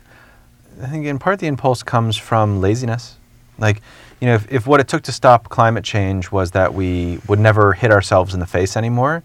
I 0.80 0.86
think 0.86 1.06
in 1.06 1.18
part 1.18 1.40
the 1.40 1.48
impulse 1.48 1.82
comes 1.82 2.16
from 2.16 2.60
laziness. 2.60 3.16
Like, 3.58 3.82
you 4.20 4.28
know, 4.28 4.34
if, 4.34 4.50
if 4.50 4.66
what 4.66 4.80
it 4.80 4.88
took 4.88 5.02
to 5.02 5.12
stop 5.12 5.48
climate 5.48 5.84
change 5.84 6.30
was 6.30 6.52
that 6.52 6.72
we 6.72 7.18
would 7.28 7.40
never 7.40 7.72
hit 7.72 7.90
ourselves 7.90 8.32
in 8.32 8.40
the 8.40 8.46
face 8.46 8.76
anymore, 8.76 9.22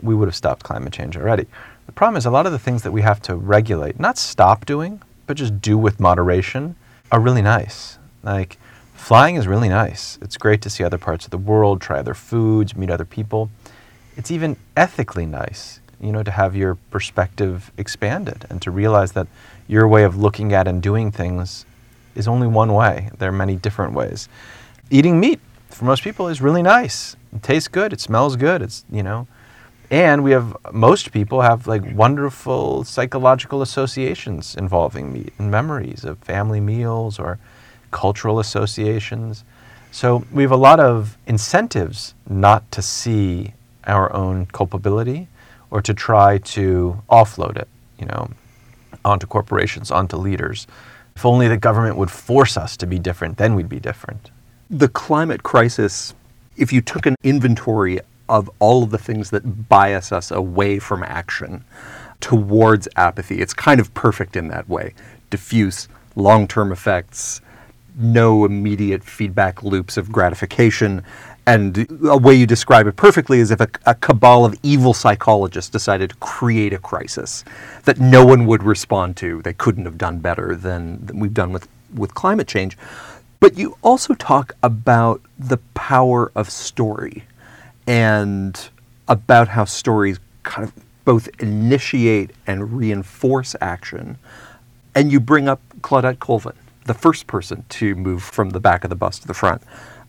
we 0.00 0.14
would 0.14 0.28
have 0.28 0.36
stopped 0.36 0.62
climate 0.62 0.92
change 0.92 1.16
already. 1.16 1.46
The 1.86 1.92
problem 1.92 2.16
is 2.16 2.24
a 2.24 2.30
lot 2.30 2.46
of 2.46 2.52
the 2.52 2.58
things 2.58 2.82
that 2.84 2.92
we 2.92 3.02
have 3.02 3.20
to 3.22 3.34
regulate, 3.34 3.98
not 3.98 4.16
stop 4.16 4.64
doing, 4.64 5.02
but 5.26 5.36
just 5.36 5.60
do 5.60 5.76
with 5.76 5.98
moderation, 5.98 6.76
are 7.10 7.20
really 7.20 7.42
nice. 7.42 7.98
Like 8.22 8.58
flying 8.94 9.36
is 9.36 9.46
really 9.46 9.68
nice. 9.68 10.18
It's 10.20 10.36
great 10.36 10.62
to 10.62 10.70
see 10.70 10.84
other 10.84 10.98
parts 10.98 11.24
of 11.24 11.30
the 11.30 11.38
world, 11.38 11.80
try 11.80 11.98
other 11.98 12.14
foods, 12.14 12.76
meet 12.76 12.90
other 12.90 13.04
people. 13.04 13.50
It's 14.16 14.30
even 14.30 14.56
ethically 14.76 15.26
nice, 15.26 15.80
you 16.00 16.12
know, 16.12 16.22
to 16.22 16.30
have 16.30 16.56
your 16.56 16.74
perspective 16.90 17.70
expanded 17.76 18.46
and 18.50 18.60
to 18.62 18.70
realize 18.70 19.12
that 19.12 19.28
your 19.68 19.86
way 19.86 20.04
of 20.04 20.16
looking 20.16 20.52
at 20.52 20.66
and 20.66 20.82
doing 20.82 21.12
things 21.12 21.64
is 22.14 22.26
only 22.26 22.46
one 22.46 22.72
way. 22.74 23.10
There 23.18 23.28
are 23.28 23.32
many 23.32 23.56
different 23.56 23.92
ways. 23.92 24.28
Eating 24.90 25.20
meat 25.20 25.40
for 25.70 25.84
most 25.84 26.02
people 26.02 26.28
is 26.28 26.40
really 26.40 26.62
nice. 26.62 27.14
It 27.34 27.42
tastes 27.42 27.68
good. 27.68 27.92
It 27.92 28.00
smells 28.00 28.36
good. 28.36 28.62
It's 28.62 28.84
you 28.90 29.02
know, 29.02 29.28
and 29.90 30.22
we 30.22 30.32
have 30.32 30.56
most 30.72 31.12
people 31.12 31.40
have 31.40 31.66
like 31.66 31.82
wonderful 31.94 32.84
psychological 32.84 33.62
associations 33.62 34.54
involving 34.54 35.12
meat 35.12 35.32
and 35.38 35.50
memories 35.50 36.04
of 36.04 36.18
family 36.18 36.60
meals 36.60 37.18
or 37.18 37.38
cultural 37.90 38.38
associations. 38.38 39.44
So 39.90 40.24
we 40.30 40.42
have 40.42 40.52
a 40.52 40.56
lot 40.56 40.80
of 40.80 41.16
incentives 41.26 42.14
not 42.28 42.70
to 42.72 42.82
see 42.82 43.54
our 43.84 44.12
own 44.12 44.46
culpability 44.46 45.28
or 45.70 45.80
to 45.82 45.94
try 45.94 46.38
to 46.38 47.02
offload 47.10 47.56
it, 47.56 47.68
you 47.98 48.06
know, 48.06 48.30
onto 49.04 49.26
corporations, 49.26 49.90
onto 49.90 50.16
leaders. 50.16 50.66
If 51.16 51.24
only 51.24 51.48
the 51.48 51.56
government 51.56 51.96
would 51.96 52.10
force 52.10 52.56
us 52.56 52.76
to 52.76 52.86
be 52.86 52.98
different, 52.98 53.38
then 53.38 53.54
we'd 53.54 53.68
be 53.68 53.80
different. 53.80 54.30
The 54.70 54.88
climate 54.88 55.42
crisis, 55.42 56.14
if 56.56 56.72
you 56.72 56.82
took 56.82 57.06
an 57.06 57.16
inventory 57.22 58.00
of 58.28 58.50
all 58.58 58.82
of 58.82 58.90
the 58.90 58.98
things 58.98 59.30
that 59.30 59.68
bias 59.68 60.12
us 60.12 60.30
away 60.30 60.78
from 60.78 61.02
action 61.02 61.64
towards 62.20 62.88
apathy, 62.96 63.40
it's 63.40 63.54
kind 63.54 63.80
of 63.80 63.92
perfect 63.94 64.36
in 64.36 64.48
that 64.48 64.68
way. 64.68 64.94
Diffuse, 65.30 65.88
long 66.16 66.48
term 66.48 66.72
effects, 66.72 67.40
no 67.96 68.44
immediate 68.44 69.02
feedback 69.02 69.62
loops 69.62 69.96
of 69.96 70.12
gratification. 70.12 71.02
And 71.46 71.88
a 72.06 72.16
way 72.16 72.34
you 72.34 72.46
describe 72.46 72.86
it 72.86 72.96
perfectly 72.96 73.38
is 73.40 73.50
if 73.50 73.60
a, 73.60 73.68
a, 73.86 73.94
cabal 73.94 74.44
of 74.44 74.54
evil 74.62 74.92
psychologists 74.92 75.70
decided 75.70 76.10
to 76.10 76.16
create 76.16 76.74
a 76.74 76.78
crisis 76.78 77.42
that 77.84 77.98
no 77.98 78.24
one 78.24 78.44
would 78.46 78.62
respond 78.62 79.16
to. 79.18 79.40
They 79.40 79.54
couldn't 79.54 79.86
have 79.86 79.96
done 79.96 80.18
better 80.18 80.54
than, 80.54 81.06
than 81.06 81.18
we've 81.18 81.32
done 81.32 81.52
with, 81.52 81.66
with 81.94 82.14
climate 82.14 82.48
change. 82.48 82.76
But 83.40 83.56
you 83.56 83.78
also 83.82 84.14
talk 84.14 84.56
about 84.62 85.22
the 85.38 85.56
power 85.74 86.30
of 86.34 86.50
story 86.50 87.24
and 87.88 88.68
about 89.08 89.48
how 89.48 89.64
stories 89.64 90.20
kind 90.42 90.68
of 90.68 90.74
both 91.06 91.28
initiate 91.40 92.30
and 92.46 92.76
reinforce 92.76 93.56
action. 93.62 94.18
And 94.94 95.10
you 95.10 95.18
bring 95.18 95.48
up 95.48 95.62
Claudette 95.80 96.18
Colvin 96.18 96.52
the 96.84 96.94
first 96.94 97.26
person 97.26 97.64
to 97.68 97.94
move 97.94 98.22
from 98.22 98.50
the 98.50 98.60
back 98.60 98.84
of 98.84 98.90
the 98.90 98.96
bus 98.96 99.18
to 99.18 99.26
the 99.26 99.34
front. 99.34 99.62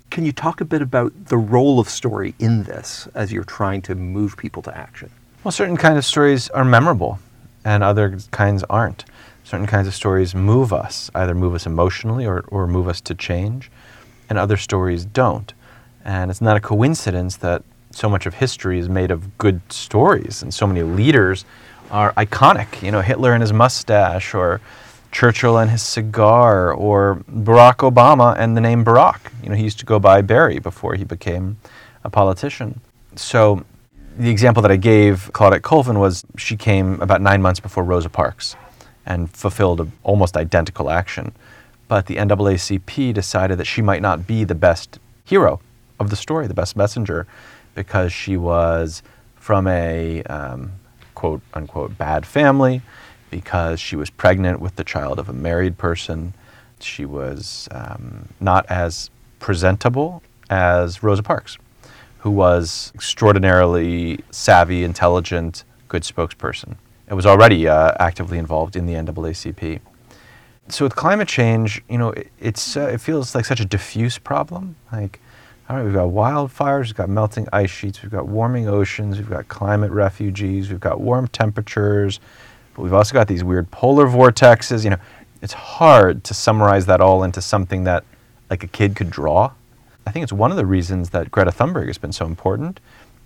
Can 0.09 0.25
you 0.25 0.31
talk 0.31 0.59
a 0.59 0.65
bit 0.65 0.81
about 0.81 1.13
the 1.27 1.37
role 1.37 1.79
of 1.79 1.87
story 1.89 2.35
in 2.39 2.63
this 2.63 3.07
as 3.15 3.31
you're 3.31 3.43
trying 3.43 3.81
to 3.83 3.95
move 3.95 4.35
people 4.35 4.61
to 4.63 4.77
action? 4.77 5.09
Well, 5.43 5.51
certain 5.51 5.77
kinds 5.77 5.97
of 5.97 6.05
stories 6.05 6.49
are 6.49 6.65
memorable 6.65 7.19
and 7.63 7.81
other 7.81 8.17
kinds 8.31 8.63
aren't. 8.69 9.05
Certain 9.45 9.67
kinds 9.67 9.87
of 9.87 9.95
stories 9.95 10.35
move 10.35 10.73
us, 10.73 11.09
either 11.15 11.33
move 11.33 11.53
us 11.53 11.65
emotionally 11.65 12.25
or, 12.25 12.43
or 12.47 12.67
move 12.67 12.87
us 12.87 12.99
to 13.01 13.15
change, 13.15 13.71
and 14.29 14.37
other 14.37 14.57
stories 14.57 15.05
don't. 15.05 15.53
And 16.05 16.31
it's 16.31 16.41
not 16.41 16.57
a 16.57 16.59
coincidence 16.59 17.37
that 17.37 17.63
so 17.91 18.09
much 18.09 18.25
of 18.25 18.35
history 18.35 18.79
is 18.79 18.87
made 18.89 19.11
of 19.11 19.37
good 19.37 19.61
stories, 19.71 20.41
and 20.41 20.53
so 20.53 20.67
many 20.67 20.83
leaders 20.83 21.45
are 21.91 22.13
iconic. 22.13 22.81
You 22.81 22.91
know, 22.91 23.01
Hitler 23.01 23.33
and 23.33 23.41
his 23.41 23.51
mustache, 23.51 24.33
or 24.33 24.61
Churchill 25.11 25.57
and 25.57 25.71
his 25.71 25.81
cigar, 25.81 26.71
or 26.71 27.23
Barack 27.29 27.77
Obama 27.77 28.35
and 28.37 28.55
the 28.55 28.61
name 28.61 28.85
Barack. 28.85 29.31
You 29.43 29.49
know, 29.49 29.55
he 29.55 29.63
used 29.63 29.79
to 29.79 29.85
go 29.85 29.99
by 29.99 30.21
Barry 30.21 30.59
before 30.59 30.95
he 30.95 31.03
became 31.03 31.57
a 32.03 32.09
politician. 32.09 32.79
So, 33.15 33.65
the 34.17 34.29
example 34.29 34.61
that 34.61 34.71
I 34.71 34.75
gave 34.75 35.31
Claudette 35.33 35.61
Colvin 35.61 35.99
was 35.99 36.25
she 36.37 36.57
came 36.57 37.01
about 37.01 37.21
nine 37.21 37.41
months 37.41 37.59
before 37.59 37.83
Rosa 37.83 38.09
Parks 38.09 38.55
and 39.05 39.29
fulfilled 39.31 39.81
an 39.81 39.91
almost 40.03 40.37
identical 40.37 40.89
action. 40.89 41.31
But 41.87 42.05
the 42.05 42.17
NAACP 42.17 43.13
decided 43.13 43.57
that 43.57 43.65
she 43.65 43.81
might 43.81 44.01
not 44.01 44.27
be 44.27 44.43
the 44.43 44.55
best 44.55 44.99
hero 45.25 45.59
of 45.99 46.09
the 46.09 46.15
story, 46.15 46.47
the 46.47 46.53
best 46.53 46.75
messenger, 46.75 47.27
because 47.75 48.11
she 48.11 48.37
was 48.37 49.03
from 49.35 49.67
a 49.67 50.23
um, 50.23 50.71
quote 51.15 51.41
unquote 51.53 51.97
bad 51.97 52.25
family 52.25 52.81
because 53.29 53.79
she 53.79 53.95
was 53.95 54.09
pregnant 54.09 54.59
with 54.59 54.75
the 54.75 54.83
child 54.83 55.19
of 55.19 55.29
a 55.29 55.33
married 55.33 55.77
person. 55.77 56.33
She 56.79 57.05
was 57.05 57.67
um, 57.71 58.29
not 58.39 58.65
as 58.69 59.09
presentable 59.39 60.23
as 60.49 61.03
Rosa 61.03 61.23
Parks, 61.23 61.57
who 62.19 62.31
was 62.31 62.91
extraordinarily 62.95 64.23
savvy, 64.31 64.83
intelligent, 64.83 65.63
good 65.87 66.03
spokesperson. 66.03 66.75
It 67.07 67.13
was 67.13 67.25
already 67.25 67.67
uh, 67.67 67.93
actively 67.99 68.37
involved 68.37 68.75
in 68.75 68.85
the 68.85 68.93
NAACP. 68.93 69.79
So 70.69 70.85
with 70.85 70.95
climate 70.95 71.27
change, 71.27 71.81
you 71.89 71.97
know, 71.97 72.11
it, 72.11 72.31
it's 72.39 72.77
uh, 72.77 72.91
it 72.93 73.01
feels 73.01 73.33
like 73.33 73.45
such 73.45 73.59
a 73.59 73.65
diffuse 73.65 74.19
problem. 74.19 74.75
Like, 74.91 75.19
all 75.69 75.75
right, 75.75 75.85
we've 75.85 75.93
got 75.93 76.09
wildfires, 76.09 76.85
we've 76.85 76.95
got 76.95 77.09
melting 77.09 77.47
ice 77.53 77.69
sheets, 77.69 78.01
we've 78.01 78.11
got 78.11 78.27
warming 78.27 78.67
oceans, 78.67 79.17
we've 79.19 79.29
got 79.29 79.47
climate 79.49 79.91
refugees, 79.91 80.69
we've 80.71 80.79
got 80.79 80.99
warm 80.99 81.27
temperatures, 81.27 82.19
but 82.73 82.81
we've 82.81 82.93
also 82.93 83.13
got 83.13 83.27
these 83.27 83.43
weird 83.43 83.69
polar 83.69 84.07
vortexes. 84.07 84.83
You 84.83 84.89
know, 84.89 84.97
it's 85.43 85.53
hard 85.53 86.23
to 86.23 86.33
summarize 86.33 86.87
that 86.87 87.01
all 87.01 87.23
into 87.23 87.39
something 87.39 87.83
that 87.83 88.03
like 88.49 88.63
a 88.63 88.67
kid 88.67 88.95
could 88.95 89.11
draw. 89.11 89.51
I 90.07 90.11
think 90.11 90.23
it's 90.23 90.33
one 90.33 90.49
of 90.49 90.57
the 90.57 90.65
reasons 90.65 91.11
that 91.11 91.29
Greta 91.29 91.51
Thunberg 91.51 91.85
has 91.85 91.99
been 91.99 92.13
so 92.13 92.25
important 92.25 92.79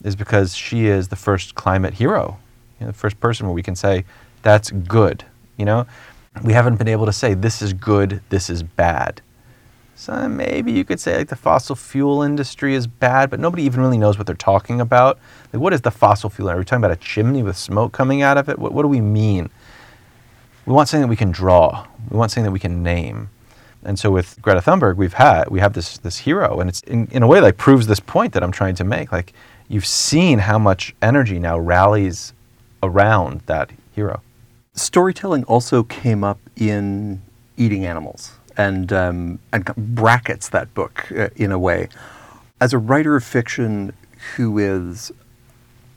is 0.03 0.17
because 0.17 0.53
she 0.53 0.87
is 0.87 1.07
the 1.07 1.15
first 1.15 1.55
climate 1.55 1.93
hero, 1.93 2.37
you 2.77 2.85
know, 2.85 2.91
the 2.91 2.97
first 2.97 3.21
person 3.21 3.45
where 3.45 3.55
we 3.55 3.63
can 3.63 3.77
say 3.77 4.03
that's 4.41 4.69
good. 4.69 5.23
You 5.55 5.63
know, 5.63 5.87
we 6.43 6.51
haven't 6.51 6.75
been 6.75 6.89
able 6.89 7.05
to 7.05 7.13
say 7.13 7.35
this 7.35 7.61
is 7.61 7.71
good, 7.71 8.19
this 8.27 8.49
is 8.49 8.63
bad. 8.63 9.21
So 9.95 10.27
maybe 10.27 10.71
you 10.71 10.83
could 10.83 10.99
say 10.99 11.17
like 11.17 11.29
the 11.29 11.35
fossil 11.35 11.75
fuel 11.75 12.23
industry 12.23 12.73
is 12.73 12.87
bad, 12.87 13.29
but 13.29 13.39
nobody 13.39 13.63
even 13.63 13.81
really 13.81 13.97
knows 13.97 14.17
what 14.17 14.27
they're 14.27 14.35
talking 14.35 14.81
about. 14.81 15.19
Like, 15.51 15.61
what 15.61 15.73
is 15.73 15.81
the 15.81 15.91
fossil 15.91 16.29
fuel? 16.29 16.49
Are 16.49 16.57
we 16.57 16.65
talking 16.65 16.83
about 16.83 16.91
a 16.91 16.99
chimney 16.99 17.43
with 17.43 17.57
smoke 17.57 17.93
coming 17.93 18.21
out 18.21 18.37
of 18.37 18.49
it? 18.49 18.57
What, 18.57 18.73
what 18.73 18.81
do 18.81 18.87
we 18.87 19.01
mean? 19.01 19.49
We 20.65 20.73
want 20.73 20.89
something 20.89 21.03
that 21.03 21.09
we 21.09 21.15
can 21.15 21.31
draw. 21.31 21.85
We 22.09 22.17
want 22.17 22.31
something 22.31 22.45
that 22.45 22.51
we 22.51 22.59
can 22.59 22.81
name. 22.81 23.29
And 23.83 23.99
so 23.99 24.11
with 24.11 24.41
Greta 24.41 24.61
Thunberg, 24.61 24.95
we've 24.95 25.13
had 25.13 25.49
we 25.49 25.59
have 25.59 25.73
this 25.73 25.97
this 25.97 26.19
hero, 26.19 26.59
and 26.59 26.69
it's 26.69 26.81
in, 26.81 27.07
in 27.11 27.21
a 27.21 27.27
way 27.27 27.41
like 27.41 27.57
proves 27.57 27.87
this 27.87 27.99
point 27.99 28.33
that 28.33 28.41
I'm 28.41 28.51
trying 28.51 28.75
to 28.75 28.83
make. 28.83 29.11
Like 29.11 29.33
you've 29.67 29.85
seen 29.85 30.39
how 30.39 30.57
much 30.57 30.95
energy 31.01 31.37
now 31.37 31.59
rallies 31.59 32.33
around 32.81 33.41
that 33.45 33.71
hero. 33.91 34.21
Storytelling 34.73 35.43
also 35.43 35.83
came 35.83 36.23
up 36.23 36.39
in 36.55 37.21
eating 37.57 37.85
animals 37.85 38.31
and 38.57 38.91
um, 38.93 39.39
and 39.51 39.65
brackets 39.75 40.49
that 40.49 40.73
book 40.73 41.11
uh, 41.11 41.29
in 41.35 41.51
a 41.51 41.59
way. 41.59 41.89
As 42.59 42.73
a 42.73 42.77
writer 42.77 43.15
of 43.15 43.23
fiction 43.23 43.93
who 44.35 44.57
is 44.57 45.11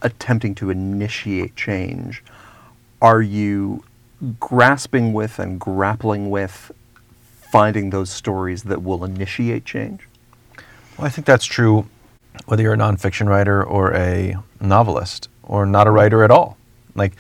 attempting 0.03 0.55
to 0.57 0.71
initiate 0.71 1.57
change, 1.57 2.23
are 3.01 3.23
you 3.23 3.85
grasping 4.41 5.13
with 5.13 5.39
and 5.39 5.61
grappling 5.61 6.31
with 6.31 6.73
finding 7.53 7.91
those 7.91 8.11
stories 8.11 8.65
that 8.65 8.83
will 8.83 9.05
initiate 9.05 9.65
change? 9.65 10.09
Well, 10.97 11.07
I 11.07 11.11
think 11.11 11.27
that's 11.27 11.45
true 11.45 11.87
whether 12.47 12.63
you're 12.63 12.75
a 12.75 12.79
nonfiction 12.79 13.29
writer 13.29 13.63
or 13.63 13.95
a 13.95 14.37
novelist 14.61 15.29
or 15.43 15.65
not 15.67 15.87
a 15.87 15.91
writer 15.91 16.23
at 16.23 16.31
all. 16.31 16.57
Like, 16.95 17.13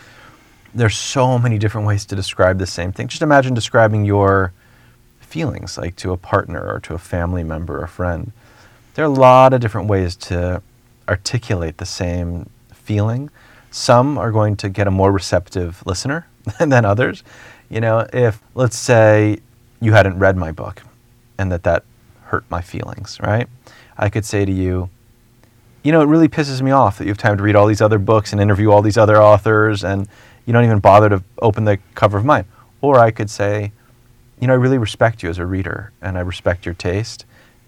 there's 0.74 0.96
so 0.96 1.38
many 1.38 1.58
different 1.58 1.86
ways 1.86 2.04
to 2.06 2.16
describe 2.16 2.58
the 2.58 2.66
same 2.66 2.92
thing. 2.92 3.08
Just 3.08 3.22
imagine 3.22 3.54
describing 3.54 4.04
your 4.04 4.52
feelings, 5.26 5.76
like 5.76 5.96
to 5.96 6.12
a 6.12 6.16
partner 6.16 6.72
or 6.72 6.80
to 6.80 6.94
a 6.94 6.98
family 6.98 7.42
member 7.42 7.82
or 7.82 7.86
friend. 7.86 8.32
There 8.94 9.04
are 9.04 9.08
a 9.08 9.10
lot 9.10 9.52
of 9.52 9.60
different 9.60 9.88
ways 9.88 10.16
to 10.16 10.62
articulate 11.08 11.78
the 11.78 11.86
same 11.86 12.48
feeling. 12.72 13.30
Some 13.70 14.16
are 14.16 14.30
going 14.30 14.56
to 14.56 14.68
get 14.68 14.86
a 14.86 14.90
more 14.90 15.12
receptive 15.12 15.82
listener 15.84 16.26
than 16.58 16.84
others. 16.84 17.22
You 17.68 17.80
know, 17.80 18.06
if 18.12 18.40
let's 18.54 18.76
say 18.76 19.40
you 19.80 19.92
hadn't 19.92 20.18
read 20.18 20.36
my 20.36 20.52
book 20.52 20.82
and 21.36 21.52
that 21.52 21.64
that 21.64 21.84
hurt 22.24 22.44
my 22.48 22.62
feelings, 22.62 23.18
right? 23.20 23.48
I 23.98 24.08
could 24.08 24.24
say 24.24 24.44
to 24.44 24.52
you, 24.52 24.88
you 25.82 25.92
know, 25.92 26.00
it 26.00 26.06
really 26.06 26.28
pisses 26.28 26.62
me 26.62 26.70
off 26.70 26.98
that 26.98 27.04
you 27.04 27.10
have 27.10 27.18
time 27.18 27.36
to 27.36 27.42
read 27.42 27.54
all 27.54 27.66
these 27.66 27.80
other 27.80 27.98
books 27.98 28.32
and 28.32 28.40
interview 28.40 28.70
all 28.70 28.82
these 28.82 28.96
other 28.96 29.20
authors 29.20 29.84
and 29.84 30.08
you 30.46 30.52
don't 30.52 30.64
even 30.64 30.78
bother 30.78 31.08
to 31.08 31.22
open 31.42 31.64
the 31.64 31.78
cover 31.94 32.18
of 32.18 32.24
mine. 32.24 32.44
Or 32.80 32.98
I 32.98 33.10
could 33.10 33.30
say, 33.30 33.72
you 34.40 34.46
know, 34.46 34.52
I 34.52 34.56
really 34.56 34.78
respect 34.78 35.22
you 35.22 35.30
as 35.30 35.38
a 35.38 35.46
reader 35.46 35.92
and 36.02 36.18
I 36.18 36.20
respect 36.20 36.66
your 36.66 36.74
taste. 36.74 37.24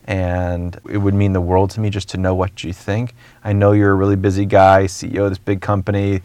And 0.07 0.79
it 0.89 0.99
would 0.99 1.15
mean 1.15 1.35
the 1.35 1.41
world 1.41 1.71
to 1.73 1.81
me 1.81 1.91
just 1.91 2.09
to 2.11 2.19
know 2.19 2.35
what 2.35 2.65
you 2.65 2.73
think. 2.73 3.15
I 3.45 3.53
know 3.53 3.73
you're 3.73 3.91
a 3.93 3.95
really 3.95 4.17
busy 4.17 4.47
guy, 4.47 4.85
CEO 4.85 5.25
of 5.25 5.31
this 5.31 5.39
big 5.39 5.61
company. 5.61 6.23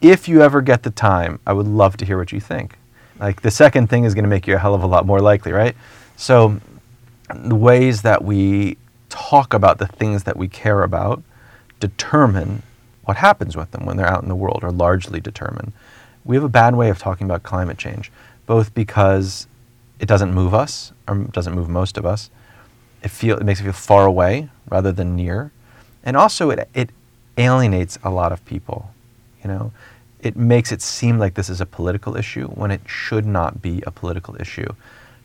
If 0.00 0.28
you 0.28 0.42
ever 0.42 0.62
get 0.62 0.82
the 0.82 0.90
time, 0.90 1.38
I 1.46 1.52
would 1.52 1.66
love 1.66 1.96
to 1.98 2.06
hear 2.06 2.18
what 2.18 2.32
you 2.32 2.40
think. 2.40 2.78
Like 3.20 3.42
the 3.42 3.50
second 3.50 3.88
thing 3.88 4.04
is 4.04 4.14
going 4.14 4.24
to 4.24 4.30
make 4.30 4.46
you 4.46 4.54
a 4.54 4.58
hell 4.58 4.74
of 4.74 4.82
a 4.82 4.86
lot 4.86 5.06
more 5.06 5.20
likely, 5.20 5.52
right? 5.52 5.76
So 6.16 6.60
the 7.34 7.54
ways 7.54 8.02
that 8.02 8.24
we 8.24 8.76
talk 9.08 9.54
about 9.54 9.78
the 9.78 9.86
things 9.86 10.24
that 10.24 10.36
we 10.36 10.48
care 10.48 10.82
about 10.82 11.22
determine 11.80 12.62
what 13.04 13.16
happens 13.18 13.56
with 13.56 13.70
them 13.70 13.84
when 13.84 13.96
they're 13.96 14.10
out 14.10 14.22
in 14.22 14.28
the 14.28 14.34
world, 14.34 14.60
or 14.62 14.72
largely 14.72 15.20
determine. 15.20 15.72
We 16.24 16.36
have 16.36 16.44
a 16.44 16.48
bad 16.48 16.74
way 16.74 16.88
of 16.88 16.98
talking 16.98 17.26
about 17.26 17.42
climate 17.42 17.76
change, 17.76 18.10
both 18.46 18.74
because 18.74 19.46
it 20.00 20.06
doesn't 20.06 20.34
move 20.34 20.54
us, 20.54 20.92
or 21.08 21.16
doesn't 21.16 21.54
move 21.54 21.68
most 21.68 21.96
of 21.96 22.06
us. 22.06 22.30
It 23.02 23.10
feel 23.10 23.38
it 23.38 23.44
makes 23.44 23.60
it 23.60 23.64
feel 23.64 23.72
far 23.72 24.06
away 24.06 24.48
rather 24.68 24.92
than 24.92 25.16
near, 25.16 25.52
and 26.02 26.16
also 26.16 26.50
it 26.50 26.68
it 26.74 26.90
alienates 27.36 27.98
a 28.02 28.10
lot 28.10 28.32
of 28.32 28.44
people. 28.44 28.90
You 29.42 29.48
know, 29.48 29.72
it 30.20 30.36
makes 30.36 30.72
it 30.72 30.80
seem 30.80 31.18
like 31.18 31.34
this 31.34 31.50
is 31.50 31.60
a 31.60 31.66
political 31.66 32.16
issue 32.16 32.48
when 32.48 32.70
it 32.70 32.80
should 32.86 33.26
not 33.26 33.60
be 33.60 33.82
a 33.86 33.90
political 33.90 34.36
issue. 34.40 34.74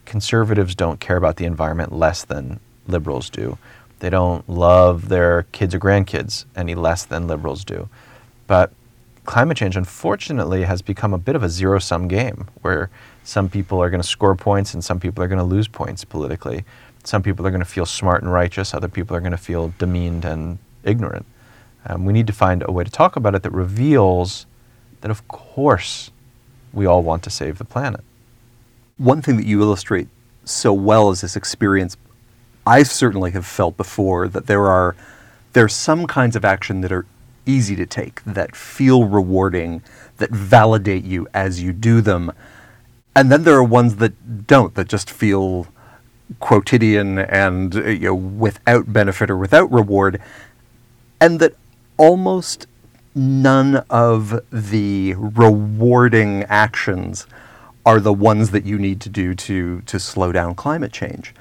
Conservatives 0.05 0.75
don't 0.75 0.99
care 0.99 1.17
about 1.17 1.37
the 1.37 1.45
environment 1.45 1.93
less 1.93 2.23
than 2.25 2.59
liberals 2.87 3.29
do. 3.29 3.57
They 3.99 4.09
don't 4.09 4.47
love 4.49 5.09
their 5.09 5.43
kids 5.51 5.75
or 5.75 5.79
grandkids 5.79 6.45
any 6.55 6.75
less 6.75 7.05
than 7.05 7.27
liberals 7.27 7.63
do. 7.63 7.89
But 8.47 8.71
climate 9.25 9.57
change, 9.57 9.77
unfortunately, 9.77 10.63
has 10.63 10.81
become 10.81 11.13
a 11.13 11.17
bit 11.17 11.35
of 11.35 11.43
a 11.43 11.49
zero 11.49 11.79
sum 11.79 12.07
game 12.07 12.47
where 12.61 12.89
some 13.23 13.49
people 13.49 13.81
are 13.81 13.89
going 13.89 14.01
to 14.01 14.07
score 14.07 14.35
points 14.35 14.73
and 14.73 14.83
some 14.83 14.99
people 14.99 15.23
are 15.23 15.27
going 15.27 15.39
to 15.39 15.45
lose 15.45 15.67
points 15.67 16.03
politically. 16.03 16.63
Some 17.03 17.23
people 17.23 17.45
are 17.45 17.51
going 17.51 17.61
to 17.61 17.65
feel 17.65 17.85
smart 17.85 18.23
and 18.23 18.31
righteous, 18.31 18.73
other 18.73 18.87
people 18.87 19.15
are 19.15 19.21
going 19.21 19.31
to 19.31 19.37
feel 19.37 19.73
demeaned 19.77 20.25
and 20.25 20.57
ignorant. 20.83 21.25
Um, 21.85 22.05
we 22.05 22.13
need 22.13 22.27
to 22.27 22.33
find 22.33 22.63
a 22.65 22.71
way 22.71 22.83
to 22.83 22.91
talk 22.91 23.15
about 23.15 23.35
it 23.35 23.43
that 23.43 23.51
reveals 23.51 24.45
that, 25.01 25.09
of 25.09 25.27
course, 25.27 26.11
we 26.73 26.85
all 26.85 27.01
want 27.01 27.23
to 27.23 27.29
save 27.29 27.57
the 27.57 27.65
planet. 27.65 28.01
One 28.97 29.21
thing 29.21 29.37
that 29.37 29.45
you 29.45 29.61
illustrate 29.61 30.07
so 30.43 30.73
well 30.73 31.09
is 31.09 31.21
this 31.21 31.35
experience 31.35 31.95
I 32.65 32.83
certainly 32.83 33.31
have 33.31 33.45
felt 33.45 33.77
before 33.77 34.27
that 34.27 34.47
there 34.47 34.67
are 34.67 34.95
there's 35.53 35.73
some 35.73 36.05
kinds 36.05 36.35
of 36.35 36.45
action 36.45 36.81
that 36.81 36.91
are 36.91 37.05
easy 37.45 37.75
to 37.75 37.85
take, 37.85 38.23
that 38.25 38.55
feel 38.55 39.05
rewarding, 39.05 39.81
that 40.17 40.29
validate 40.29 41.03
you 41.03 41.27
as 41.33 41.61
you 41.63 41.73
do 41.73 42.01
them. 42.01 42.31
And 43.19 43.29
then 43.29 43.43
there 43.43 43.55
are 43.55 43.63
ones 43.63 43.97
that 43.97 44.47
don't, 44.47 44.73
that 44.75 44.87
just 44.87 45.09
feel 45.09 45.67
quotidian 46.39 47.19
and 47.19 47.73
you 47.73 47.99
know 47.99 48.15
without 48.15 48.93
benefit 48.93 49.31
or 49.31 49.37
without 49.37 49.69
reward 49.71 50.21
and 51.19 51.39
that 51.39 51.55
almost 51.97 52.67
none 53.15 53.77
of 53.89 54.39
the 54.51 55.15
rewarding 55.17 56.43
actions 56.43 57.25
are 57.83 57.99
the 57.99 58.13
ones 58.13 58.51
that 58.51 58.63
you 58.63 58.77
need 58.77 59.01
to 59.01 59.09
do 59.09 59.33
to 59.33 59.81
to 59.81 59.99
slow 59.99 60.31
down 60.31 60.53
climate 60.53 60.93
change 60.93 61.33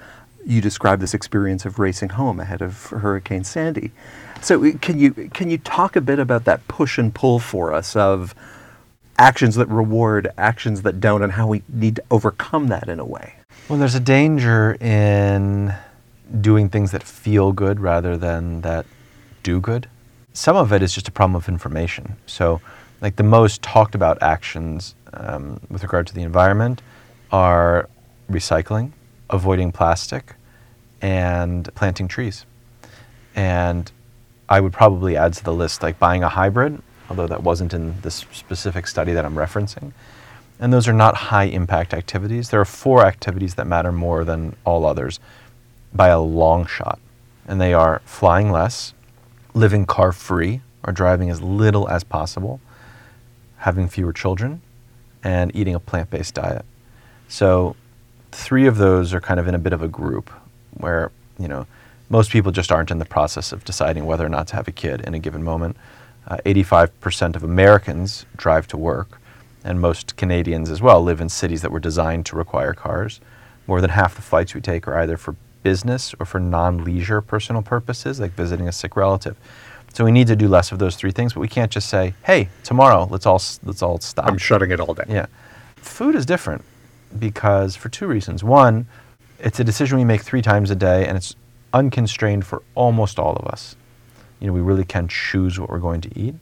you 0.49 0.62
described 0.62 1.02
this 1.02 1.12
experience 1.12 1.66
of 1.66 1.78
racing 1.78 2.08
home 2.08 2.40
ahead 2.40 2.62
of 2.62 2.87
Hurricane 2.87 3.44
Sandy. 3.44 3.90
So 4.40 4.64
uh, 4.64 4.73
can 4.80 4.99
you 4.99 5.11
can 5.12 5.50
you 5.50 5.58
talk 5.58 5.94
a 5.94 6.00
bit 6.00 6.18
about 6.18 6.44
that 6.47 6.66
push 6.68 6.97
and 6.97 7.14
pull 7.14 7.38
for 7.38 7.73
us 7.75 7.94
of 7.94 8.35
actions 9.18 9.56
that 9.56 9.68
reward, 9.68 10.32
actions 10.38 10.82
that 10.82 11.00
don't, 11.00 11.22
and 11.22 11.32
how 11.32 11.46
we 11.48 11.62
need 11.68 11.96
to 11.96 12.04
overcome 12.10 12.68
that 12.68 12.88
in 12.88 13.00
a 13.00 13.04
way? 13.04 13.34
Well, 13.68 13.78
there's 13.78 13.94
a 13.94 14.00
danger 14.00 14.76
in 14.80 15.75
doing 16.40 16.68
things 16.68 16.92
that 16.92 17.02
feel 17.02 17.52
good 17.52 17.80
rather 17.80 18.16
than 18.16 18.62
that 18.62 18.87
do 19.42 19.60
good. 19.60 19.88
Some 20.32 20.56
of 20.56 20.72
it 20.72 20.82
is 20.82 20.94
just 20.94 21.08
a 21.08 21.12
problem 21.12 21.34
of 21.34 21.48
information. 21.48 22.16
So, 22.26 22.60
like 23.00 23.16
the 23.16 23.22
most 23.22 23.62
talked 23.62 23.94
about 23.94 24.22
actions 24.22 24.94
um, 25.12 25.60
with 25.70 25.82
regard 25.82 26.06
to 26.08 26.14
the 26.14 26.22
environment 26.22 26.82
are 27.30 27.88
recycling, 28.30 28.92
avoiding 29.30 29.72
plastic, 29.72 30.34
and 31.00 31.72
planting 31.75 32.08
trees. 32.08 32.44
And 33.34 33.90
I 34.48 34.60
would 34.60 34.72
probably 34.72 35.16
add 35.16 35.34
to 35.34 35.44
the 35.44 35.52
list 35.52 35.82
like 35.82 35.98
buying 35.98 36.22
a 36.22 36.28
hybrid, 36.28 36.82
although 37.08 37.26
that 37.26 37.42
wasn't 37.42 37.74
in 37.74 38.00
this 38.02 38.26
specific 38.32 38.86
study 38.86 39.12
that 39.12 39.24
I'm 39.24 39.34
referencing. 39.34 39.92
And 40.60 40.72
those 40.72 40.88
are 40.88 40.92
not 40.92 41.14
high 41.14 41.44
impact 41.44 41.94
activities. 41.94 42.50
There 42.50 42.60
are 42.60 42.64
four 42.64 43.04
activities 43.04 43.54
that 43.54 43.66
matter 43.66 43.92
more 43.92 44.24
than 44.24 44.56
all 44.64 44.84
others 44.84 45.20
by 45.92 46.08
a 46.08 46.20
long 46.20 46.66
shot. 46.66 46.98
And 47.46 47.60
they 47.60 47.72
are 47.72 48.02
flying 48.04 48.50
less, 48.50 48.92
living 49.54 49.86
car 49.86 50.12
free 50.12 50.60
or 50.84 50.92
driving 50.92 51.30
as 51.30 51.40
little 51.40 51.88
as 51.88 52.04
possible, 52.04 52.60
having 53.58 53.88
fewer 53.88 54.12
children, 54.12 54.60
and 55.23 55.54
eating 55.54 55.75
a 55.75 55.80
plant 55.80 56.10
based 56.10 56.34
diet. 56.34 56.64
So, 57.28 57.76
three 58.32 58.66
of 58.66 58.76
those 58.76 59.14
are 59.14 59.21
kind 59.21 59.40
of 59.40 59.49
in 59.49 59.54
a 59.54 59.58
bit 59.58 59.73
of 59.73 59.82
a 59.82 59.88
group 59.88 60.30
where 60.75 61.10
you 61.38 61.49
know 61.49 61.66
most 62.10 62.30
people 62.30 62.52
just 62.52 62.73
aren't 62.73 62.90
in 62.90 62.99
the 62.99 63.04
process 63.04 63.52
of 63.52 63.64
deciding 63.64 64.06
whether 64.06 64.25
or 64.25 64.28
not 64.28 64.49
to 64.49 64.56
have 64.56 64.68
a 64.68 64.73
kid 64.73 65.02
in 65.02 65.14
a 65.14 65.18
given 65.18 65.42
moment. 65.42 65.76
Uh, 66.28 66.36
85% 66.45 67.36
of 67.36 67.43
Americans 67.43 68.26
drive 68.36 68.67
to 68.69 68.76
work, 68.76 69.19
and 69.64 69.80
most 69.80 70.14
Canadians 70.17 70.71
as 70.71 70.82
well 70.82 71.02
live 71.02 71.23
in 71.23 71.30
cities 71.30 71.62
that 71.62 71.73
were 71.73 71.80
designed 71.80 72.26
to 72.26 72.36
require 72.36 72.75
cars. 72.75 73.21
More 73.67 73.80
than 73.80 73.91
half 73.91 74.14
the 74.14 74.23
flights 74.23 74.54
we 74.54 74.60
take 74.60 74.86
are 74.86 74.99
either 74.99 75.17
for 75.17 75.36
business 75.62 76.14
or 76.21 76.26
for 76.26 76.38
non 76.38 76.84
leisure 76.84 77.23
personal 77.23 77.62
purposes, 77.62 78.21
like 78.21 78.32
visiting 78.32 78.69
a 78.69 78.73
sick 78.73 78.95
relative. 78.95 79.36
So 79.95 80.04
we 80.04 80.12
need 80.12 80.26
to 80.26 80.36
do 80.36 80.49
less 80.49 80.71
of 80.71 80.78
those 80.78 80.97
three 80.97 81.12
things, 81.12 81.32
but 81.32 81.41
we 81.41 81.49
can't 81.49 81.73
just 81.73 81.88
say, 81.88 82.14
"Hey, 82.25 82.50
tomorrow, 82.62 83.08
let's 83.10 83.26
all 83.26 83.43
let's 83.64 83.82
all 83.82 83.99
stop." 84.00 84.26
I'm 84.26 84.38
shutting 84.38 84.71
it 84.71 84.80
all 84.80 84.95
down. 84.95 85.06
Yeah, 85.08 85.26
food 85.76 86.14
is 86.14 86.26
different 86.26 86.62
because 87.19 87.75
for 87.75 87.88
two 87.88 88.06
reasons. 88.06 88.45
One, 88.45 88.86
it's 89.38 89.60
a 89.60 89.64
decision 89.64 89.97
we 89.97 90.04
make 90.04 90.23
three 90.23 90.43
times 90.43 90.71
a 90.71 90.76
day, 90.76 91.06
and 91.06 91.17
it's 91.17 91.34
unconstrained 91.73 92.45
for 92.45 92.62
almost 92.75 93.19
all 93.19 93.36
of 93.36 93.47
us. 93.47 93.76
You 94.40 94.46
know, 94.46 94.52
we 94.52 94.60
really 94.60 94.84
can 94.84 95.08
choose 95.08 95.58
what 95.58 95.68
we're 95.68 95.78
going 95.78 96.00
to 96.02 96.18
eat. 96.18 96.34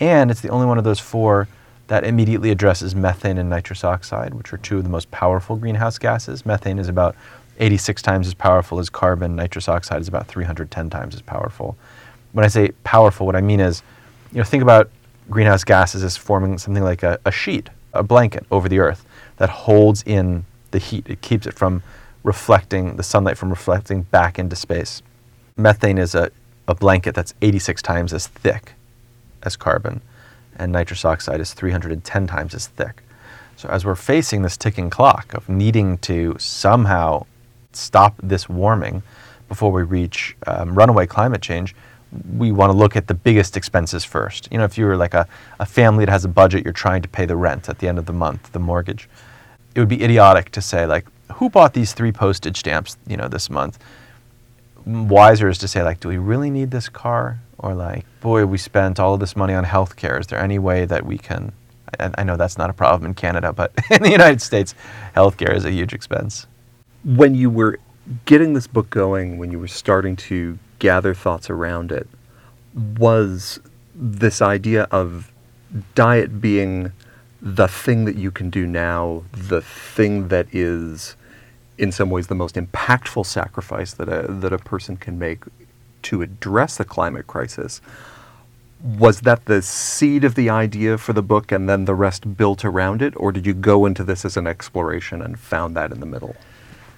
And 0.00 0.30
it's 0.30 0.40
the 0.40 0.48
only 0.48 0.66
one 0.66 0.78
of 0.78 0.84
those 0.84 1.00
four 1.00 1.48
that 1.88 2.04
immediately 2.04 2.50
addresses 2.50 2.94
methane 2.94 3.38
and 3.38 3.48
nitrous 3.48 3.82
oxide, 3.82 4.34
which 4.34 4.52
are 4.52 4.58
two 4.58 4.78
of 4.78 4.84
the 4.84 4.90
most 4.90 5.10
powerful 5.10 5.56
greenhouse 5.56 5.98
gases. 5.98 6.44
Methane 6.44 6.78
is 6.78 6.88
about 6.88 7.16
86 7.58 8.02
times 8.02 8.26
as 8.26 8.34
powerful 8.34 8.78
as 8.78 8.88
carbon, 8.88 9.34
nitrous 9.34 9.68
oxide 9.68 10.00
is 10.00 10.08
about 10.08 10.26
310 10.26 10.90
times 10.90 11.14
as 11.14 11.22
powerful. 11.22 11.76
When 12.32 12.44
I 12.44 12.48
say 12.48 12.70
powerful, 12.84 13.26
what 13.26 13.34
I 13.36 13.40
mean 13.40 13.60
is, 13.60 13.82
you 14.32 14.38
know, 14.38 14.44
think 14.44 14.62
about 14.62 14.90
greenhouse 15.30 15.64
gases 15.64 16.04
as 16.04 16.16
forming 16.16 16.58
something 16.58 16.84
like 16.84 17.02
a, 17.02 17.18
a 17.24 17.32
sheet, 17.32 17.70
a 17.94 18.02
blanket 18.02 18.46
over 18.50 18.68
the 18.68 18.78
earth 18.78 19.04
that 19.38 19.48
holds 19.48 20.02
in 20.04 20.44
the 20.70 20.78
heat. 20.78 21.08
It 21.08 21.20
keeps 21.20 21.46
it 21.46 21.54
from 21.54 21.82
reflecting 22.22 22.96
the 22.96 23.02
sunlight 23.02 23.38
from 23.38 23.50
reflecting 23.50 24.02
back 24.02 24.38
into 24.38 24.56
space. 24.56 25.02
Methane 25.56 25.98
is 25.98 26.14
a, 26.14 26.30
a 26.68 26.74
blanket 26.74 27.14
that's 27.14 27.34
86 27.42 27.82
times 27.82 28.12
as 28.12 28.26
thick 28.26 28.74
as 29.42 29.56
carbon, 29.56 30.00
and 30.56 30.70
nitrous 30.70 31.04
oxide 31.04 31.40
is 31.40 31.54
310 31.54 32.26
times 32.26 32.54
as 32.54 32.68
thick. 32.68 33.02
So, 33.56 33.68
as 33.68 33.84
we're 33.84 33.96
facing 33.96 34.42
this 34.42 34.56
ticking 34.56 34.90
clock 34.90 35.34
of 35.34 35.48
needing 35.48 35.98
to 35.98 36.36
somehow 36.38 37.26
stop 37.72 38.14
this 38.22 38.48
warming 38.48 39.02
before 39.48 39.72
we 39.72 39.82
reach 39.82 40.36
um, 40.46 40.74
runaway 40.74 41.06
climate 41.06 41.42
change, 41.42 41.74
we 42.36 42.52
want 42.52 42.70
to 42.70 42.76
look 42.76 42.96
at 42.96 43.06
the 43.06 43.14
biggest 43.14 43.56
expenses 43.56 44.04
first. 44.04 44.48
You 44.50 44.58
know, 44.58 44.64
if 44.64 44.78
you're 44.78 44.96
like 44.96 45.14
a, 45.14 45.26
a 45.58 45.66
family 45.66 46.04
that 46.04 46.12
has 46.12 46.24
a 46.24 46.28
budget, 46.28 46.64
you're 46.64 46.72
trying 46.72 47.02
to 47.02 47.08
pay 47.08 47.26
the 47.26 47.36
rent 47.36 47.68
at 47.68 47.78
the 47.78 47.88
end 47.88 47.98
of 47.98 48.06
the 48.06 48.12
month, 48.12 48.52
the 48.52 48.58
mortgage. 48.58 49.08
It 49.74 49.80
would 49.80 49.88
be 49.88 50.02
idiotic 50.02 50.50
to 50.52 50.62
say, 50.62 50.86
like, 50.86 51.06
who 51.34 51.50
bought 51.50 51.74
these 51.74 51.92
three 51.92 52.12
postage 52.12 52.58
stamps, 52.58 52.96
you 53.06 53.16
know, 53.16 53.28
this 53.28 53.50
month? 53.50 53.78
Wiser 54.88 55.48
is 55.48 55.58
to 55.58 55.68
say, 55.68 55.82
like, 55.82 56.00
do 56.00 56.08
we 56.08 56.16
really 56.16 56.50
need 56.50 56.70
this 56.70 56.88
car? 56.88 57.40
Or 57.58 57.74
like, 57.74 58.06
boy, 58.20 58.46
we 58.46 58.56
spent 58.56 58.98
all 58.98 59.14
of 59.14 59.20
this 59.20 59.36
money 59.36 59.52
on 59.52 59.64
healthcare. 59.64 60.18
Is 60.18 60.28
there 60.28 60.38
any 60.38 60.58
way 60.58 60.86
that 60.86 61.04
we 61.04 61.18
can? 61.18 61.52
I, 62.00 62.10
I 62.18 62.24
know 62.24 62.36
that's 62.36 62.56
not 62.56 62.70
a 62.70 62.72
problem 62.72 63.10
in 63.10 63.14
Canada, 63.14 63.52
but 63.52 63.72
in 63.90 64.02
the 64.02 64.10
United 64.10 64.40
States, 64.40 64.74
healthcare 65.14 65.54
is 65.54 65.64
a 65.64 65.70
huge 65.70 65.92
expense. 65.92 66.46
When 67.04 67.34
you 67.34 67.50
were 67.50 67.78
getting 68.24 68.54
this 68.54 68.66
book 68.66 68.88
going, 68.88 69.36
when 69.36 69.50
you 69.50 69.58
were 69.58 69.68
starting 69.68 70.16
to 70.16 70.58
gather 70.78 71.12
thoughts 71.12 71.50
around 71.50 71.92
it, 71.92 72.08
was 72.74 73.60
this 73.94 74.40
idea 74.40 74.84
of 74.84 75.32
diet 75.94 76.40
being 76.40 76.92
the 77.42 77.68
thing 77.68 78.04
that 78.04 78.16
you 78.16 78.30
can 78.30 78.48
do 78.48 78.66
now, 78.66 79.24
the 79.32 79.60
thing 79.60 80.28
that 80.28 80.46
is 80.52 81.16
in 81.78 81.92
some 81.92 82.10
ways 82.10 82.26
the 82.26 82.34
most 82.34 82.56
impactful 82.56 83.24
sacrifice 83.24 83.94
that 83.94 84.08
a, 84.08 84.30
that 84.30 84.52
a 84.52 84.58
person 84.58 84.96
can 84.96 85.18
make 85.18 85.44
to 86.02 86.22
address 86.22 86.76
the 86.76 86.84
climate 86.84 87.26
crisis. 87.26 87.80
Was 88.82 89.22
that 89.22 89.46
the 89.46 89.62
seed 89.62 90.24
of 90.24 90.34
the 90.34 90.50
idea 90.50 90.98
for 90.98 91.12
the 91.12 91.22
book 91.22 91.50
and 91.50 91.68
then 91.68 91.84
the 91.84 91.94
rest 91.94 92.36
built 92.36 92.64
around 92.64 93.02
it? 93.02 93.14
Or 93.16 93.32
did 93.32 93.46
you 93.46 93.54
go 93.54 93.86
into 93.86 94.04
this 94.04 94.24
as 94.24 94.36
an 94.36 94.46
exploration 94.46 95.22
and 95.22 95.38
found 95.38 95.76
that 95.76 95.90
in 95.90 96.00
the 96.00 96.06
middle? 96.06 96.36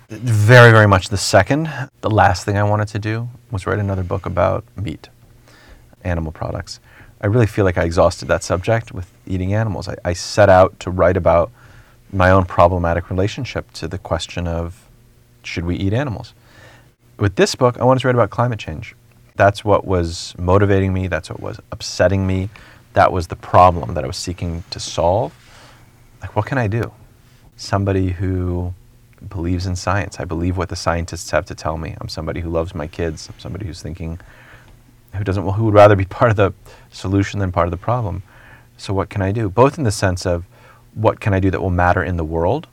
Very, 0.09 0.73
very 0.73 0.89
much 0.89 1.09
the 1.09 1.17
second. 1.17 1.71
The 2.01 2.11
last 2.11 2.45
thing 2.45 2.57
I 2.57 2.65
wanted 2.65 2.89
to 2.89 2.99
do 2.99 3.29
was 3.51 3.67
write 3.67 3.79
another 3.79 4.03
book 4.03 4.27
about 4.27 4.65
meat, 4.77 5.09
animal 6.03 6.33
products. 6.33 6.81
I 7.21 7.27
really 7.27 7.47
feel 7.47 7.65
like 7.65 7.79
I 7.79 7.85
exhausted 7.85 8.27
that 8.29 8.43
subject 8.43 8.93
with 8.93 9.11
eating 9.27 9.55
animals. 9.55 9.89
I, 9.89 9.97
I 10.05 10.13
set 10.15 10.49
out 10.49 10.81
to 10.81 10.91
write 10.91 11.17
about 11.17 11.51
my 12.13 12.31
own 12.31 12.45
problematic 12.45 13.11
relationship 13.11 13.71
to 13.73 13.89
the 13.89 13.99
question 13.99 14.47
of 14.47 14.89
should 15.43 15.65
we 15.65 15.77
eat 15.77 15.93
animals. 15.93 16.35
With 17.19 17.37
this 17.37 17.55
book, 17.55 17.79
I 17.79 17.85
wanted 17.85 18.01
to 18.01 18.09
write 18.09 18.15
about 18.15 18.31
climate 18.31 18.59
change. 18.59 18.95
That's 19.37 19.65
what 19.65 19.87
was 19.87 20.35
motivating 20.39 20.93
me, 20.93 21.07
that's 21.07 21.31
what 21.31 21.41
was 21.41 21.61
upsetting 21.73 22.27
me, 22.27 22.51
that 22.95 23.13
was 23.13 23.29
the 23.29 23.37
problem 23.37 23.95
that 23.95 24.05
I 24.05 24.07
was 24.07 24.17
seeking 24.17 24.65
to 24.71 24.81
solve. 24.81 25.33
Like, 26.21 26.35
what 26.37 26.47
can 26.47 26.59
I 26.59 26.67
do? 26.67 26.93
Somebody 27.57 28.11
who 28.11 28.75
believes 29.29 29.67
in 29.67 29.77
science. 29.77 30.19
I 30.19 30.25
believe 30.25 30.57
what 30.57 30.69
the 30.69 30.77
scientists 30.77 31.31
have 31.31 31.45
to 31.47 31.55
tell 31.55 31.77
me. 31.77 31.95
I'm 32.01 32.09
somebody 32.09 32.41
who 32.41 32.49
loves 32.49 32.75
my 32.75 32.87
kids. 32.87 33.29
I'm 33.29 33.39
somebody 33.39 33.67
who's 33.67 33.83
thinking, 33.83 34.19
who 35.15 35.25
doesn't, 35.25 35.45
Well, 35.45 35.53
who 35.53 35.65
would 35.65 35.75
rather 35.75 35.97
be 35.97 36.05
part 36.19 36.31
of 36.31 36.37
the 36.37 36.53
solution 36.91 37.41
than 37.41 37.53
part 37.53 37.67
of 37.67 37.71
the 37.71 37.77
problem. 37.77 38.23
So 38.77 38.95
what 38.95 39.11
can 39.11 39.23
I 39.23 39.31
do? 39.33 39.51
Both 39.51 39.79
in 39.79 39.85
the 39.85 39.93
sense 39.93 40.27
of 40.27 40.47
what 40.95 41.21
can 41.21 41.35
I 41.35 41.41
do 41.41 41.51
that 41.51 41.61
will 41.61 41.71
matter 41.71 42.03
in 42.03 42.17
the 42.17 42.25
world, 42.25 42.67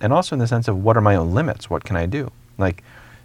and 0.00 0.12
also 0.12 0.34
in 0.34 0.40
the 0.40 0.46
sense 0.46 0.68
of 0.68 0.82
what 0.82 0.96
are 0.96 1.00
my 1.00 1.16
own 1.16 1.32
limits? 1.34 1.70
What 1.70 1.84
can 1.84 1.96
I 1.96 2.06
do? 2.06 2.30
Like, 2.58 2.82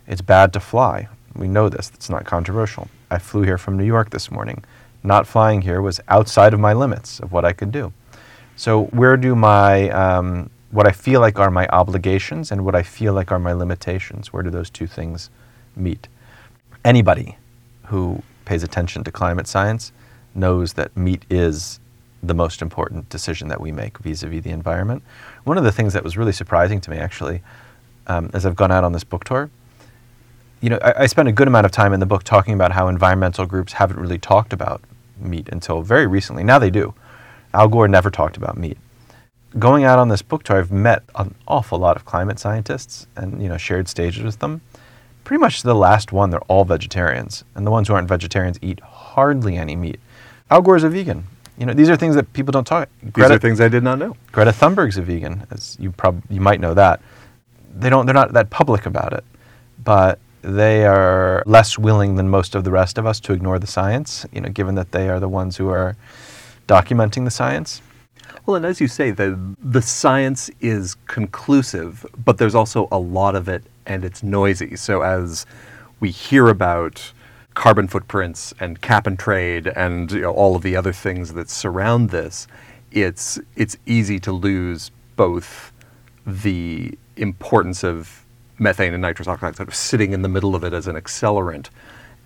it's 0.07 0.21
bad 0.21 0.53
to 0.53 0.59
fly. 0.59 1.07
We 1.35 1.47
know 1.47 1.69
this. 1.69 1.91
It's 1.93 2.09
not 2.09 2.25
controversial. 2.25 2.87
I 3.11 3.19
flew 3.19 3.43
here 3.43 3.57
from 3.57 3.77
New 3.77 3.85
York 3.85 4.09
this 4.09 4.31
morning. 4.31 4.63
Not 5.03 5.27
flying 5.27 5.61
here 5.61 5.81
was 5.81 5.99
outside 6.07 6.53
of 6.53 6.59
my 6.59 6.73
limits 6.73 7.19
of 7.19 7.31
what 7.31 7.45
I 7.45 7.53
could 7.53 7.71
do. 7.71 7.93
So 8.55 8.85
where 8.85 9.15
do 9.15 9.35
my 9.35 9.89
um, 9.91 10.49
what 10.71 10.87
I 10.87 10.91
feel 10.91 11.21
like 11.21 11.39
are 11.39 11.49
my 11.49 11.67
obligations 11.67 12.51
and 12.51 12.65
what 12.65 12.75
I 12.75 12.83
feel 12.83 13.13
like 13.13 13.31
are 13.31 13.39
my 13.39 13.53
limitations? 13.53 14.33
Where 14.33 14.43
do 14.43 14.49
those 14.49 14.69
two 14.69 14.87
things 14.87 15.29
meet? 15.75 16.07
Anybody 16.83 17.37
who 17.85 18.21
pays 18.45 18.63
attention 18.63 19.03
to 19.05 19.11
climate 19.11 19.47
science 19.47 19.91
knows 20.35 20.73
that 20.73 20.95
meat 20.95 21.25
is 21.29 21.79
the 22.21 22.33
most 22.33 22.61
important 22.61 23.09
decision 23.09 23.47
that 23.47 23.61
we 23.61 23.71
make 23.71 23.97
vis-a-vis 23.99 24.43
the 24.43 24.49
environment. 24.49 25.03
One 25.43 25.57
of 25.57 25.63
the 25.63 25.71
things 25.71 25.93
that 25.93 26.03
was 26.03 26.17
really 26.17 26.31
surprising 26.33 26.81
to 26.81 26.91
me, 26.91 26.97
actually, 26.97 27.41
um, 28.07 28.29
as 28.33 28.45
I've 28.45 28.55
gone 28.55 28.71
out 28.71 28.83
on 28.83 28.91
this 28.91 29.03
book 29.03 29.23
tour, 29.23 29.49
you 30.61 30.69
know, 30.69 30.79
I, 30.81 31.03
I 31.03 31.05
spent 31.07 31.29
a 31.29 31.31
good 31.31 31.47
amount 31.47 31.65
of 31.65 31.71
time 31.71 31.93
in 31.93 31.99
the 31.99 32.05
book 32.05 32.23
talking 32.23 32.53
about 32.53 32.73
how 32.73 32.87
environmental 32.87 33.45
groups 33.45 33.73
haven't 33.73 33.99
really 33.99 34.17
talked 34.17 34.51
about 34.51 34.81
meat 35.17 35.47
until 35.49 35.81
very 35.81 36.07
recently. 36.07 36.43
Now 36.43 36.59
they 36.59 36.69
do. 36.69 36.93
Al 37.53 37.67
Gore 37.67 37.87
never 37.87 38.09
talked 38.09 38.37
about 38.37 38.57
meat. 38.57 38.77
Going 39.57 39.83
out 39.83 39.97
on 39.97 40.09
this 40.09 40.21
book 40.21 40.43
tour, 40.43 40.57
I've 40.57 40.71
met 40.71 41.03
an 41.15 41.33
awful 41.47 41.79
lot 41.79 41.95
of 41.95 42.05
climate 42.05 42.37
scientists 42.37 43.07
and 43.15 43.41
you 43.41 43.49
know 43.49 43.57
shared 43.57 43.87
stages 43.87 44.23
with 44.23 44.39
them. 44.39 44.61
Pretty 45.23 45.39
much 45.39 45.63
the 45.63 45.75
last 45.75 46.11
one, 46.11 46.29
they're 46.29 46.39
all 46.41 46.65
vegetarians, 46.65 47.43
and 47.55 47.65
the 47.65 47.71
ones 47.71 47.87
who 47.87 47.93
aren't 47.93 48.07
vegetarians 48.07 48.59
eat 48.61 48.79
hardly 48.79 49.57
any 49.57 49.75
meat. 49.75 49.99
Al 50.51 50.61
Gore's 50.61 50.83
a 50.83 50.89
vegan. 50.89 51.25
You 51.59 51.65
know, 51.65 51.73
these 51.73 51.89
are 51.89 51.97
things 51.97 52.15
that 52.15 52.31
people 52.33 52.51
don't 52.51 52.65
talk. 52.65 52.89
Greta, 53.11 53.29
these 53.29 53.35
are 53.35 53.39
things 53.39 53.61
I 53.61 53.67
did 53.67 53.83
not 53.83 53.99
know. 53.99 54.15
Greta 54.31 54.51
Thunberg's 54.51 54.97
a 54.97 55.01
vegan, 55.01 55.45
as 55.51 55.75
you 55.79 55.91
prob- 55.91 56.23
you 56.29 56.39
might 56.41 56.59
know 56.59 56.73
that. 56.73 57.01
They 57.75 57.89
don't. 57.89 58.05
They're 58.05 58.15
not 58.15 58.33
that 58.33 58.49
public 58.49 58.85
about 58.85 59.13
it, 59.13 59.25
but 59.83 60.19
they 60.41 60.85
are 60.85 61.43
less 61.45 61.77
willing 61.77 62.15
than 62.15 62.29
most 62.29 62.55
of 62.55 62.63
the 62.63 62.71
rest 62.71 62.97
of 62.97 63.05
us 63.05 63.19
to 63.19 63.33
ignore 63.33 63.59
the 63.59 63.67
science, 63.67 64.25
you 64.31 64.39
know, 64.39 64.49
given 64.49 64.75
that 64.75 64.93
they 64.93 65.09
are 65.09 65.19
the 65.19 65.27
ones 65.27 65.57
who 65.57 65.69
are 65.69 65.97
documenting 66.67 67.25
the 67.25 67.31
science. 67.31 67.81
Well, 68.45 68.55
and 68.55 68.65
as 68.65 68.79
you 68.79 68.87
say, 68.87 69.11
the, 69.11 69.37
the 69.61 69.81
science 69.81 70.49
is 70.61 70.95
conclusive, 71.07 72.05
but 72.23 72.37
there's 72.37 72.55
also 72.55 72.87
a 72.91 72.97
lot 72.97 73.35
of 73.35 73.49
it 73.49 73.63
and 73.85 74.05
it's 74.05 74.23
noisy. 74.23 74.75
So 74.75 75.01
as 75.01 75.45
we 75.99 76.09
hear 76.11 76.47
about 76.47 77.11
carbon 77.59 77.89
footprints 77.89 78.53
and 78.61 78.79
cap 78.79 79.05
and 79.05 79.19
trade 79.19 79.67
and 79.75 80.13
you 80.13 80.21
know, 80.21 80.31
all 80.31 80.55
of 80.55 80.61
the 80.61 80.77
other 80.77 80.93
things 80.93 81.33
that 81.33 81.49
surround 81.49 82.09
this, 82.09 82.47
it's, 82.89 83.37
it's 83.57 83.75
easy 83.85 84.17
to 84.17 84.31
lose 84.31 84.91
both 85.17 85.73
the 86.25 86.97
importance 87.17 87.83
of 87.83 88.23
methane 88.59 88.93
and 88.93 89.01
nitrous 89.01 89.27
oxide 89.27 89.57
sort 89.57 89.67
of 89.67 89.75
sitting 89.75 90.13
in 90.13 90.21
the 90.21 90.29
middle 90.29 90.55
of 90.55 90.63
it 90.63 90.71
as 90.71 90.87
an 90.87 90.95
accelerant. 90.95 91.67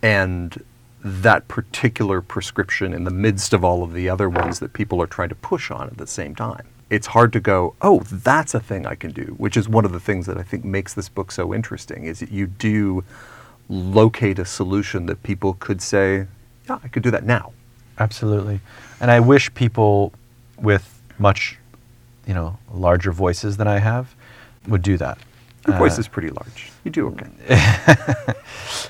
And 0.04 0.63
that 1.04 1.48
particular 1.48 2.22
prescription 2.22 2.93
in 2.93 3.04
the 3.04 3.10
midst 3.10 3.54
of 3.54 3.63
all 3.63 3.82
of 3.82 3.93
the 3.93 4.08
other 4.10 4.30
ones 4.30 4.60
that 4.60 4.74
people 4.74 5.02
are 5.02 5.08
trying 5.08 5.30
to 5.30 5.36
push 5.36 5.72
on 5.72 5.88
at 5.88 5.98
the 5.98 6.06
same 6.06 6.36
time. 6.36 6.67
It's 6.91 7.08
hard 7.08 7.34
to 7.34 7.39
go, 7.39 7.74
oh, 7.82 8.02
that's 8.02 8.54
a 8.54 8.60
thing 8.60 8.86
I 8.86 8.93
can 8.93 9.10
do, 9.10 9.34
which 9.39 9.58
is 9.58 9.67
one 9.67 9.84
of 9.84 9.93
the 9.93 10.00
things 10.00 10.28
that 10.28 10.38
I 10.38 10.43
think 10.43 10.63
makes 10.63 10.93
this 10.93 11.10
book 11.10 11.32
so 11.32 11.56
interesting 11.56 12.04
is 12.04 12.19
that 12.19 12.32
you 12.32 12.46
do 12.46 13.04
locate 13.69 14.39
a 14.39 14.45
solution 14.45 15.06
that 15.08 15.23
people 15.23 15.54
could 15.56 15.82
say, 15.82 16.28
yeah, 16.69 16.80
I 16.84 16.88
could 16.88 17.04
do 17.04 17.12
that 17.12 17.23
now. 17.26 17.54
Absolutely. 17.99 18.60
And 18.99 19.12
I 19.12 19.19
wish 19.19 19.54
people 19.54 20.13
with 20.58 20.99
much, 21.19 21.58
you 22.26 22.34
know, 22.34 22.58
larger 22.73 23.12
voices 23.12 23.58
than 23.58 23.67
I 23.67 23.80
have 23.80 24.15
would 24.67 24.82
do 24.82 24.97
that. 24.97 25.17
Your 25.67 25.78
voice 25.78 25.97
uh, 25.97 26.02
is 26.02 26.08
pretty 26.08 26.30
large. 26.30 26.71
You 26.84 26.91
do 26.91 27.08
okay. 27.08 27.28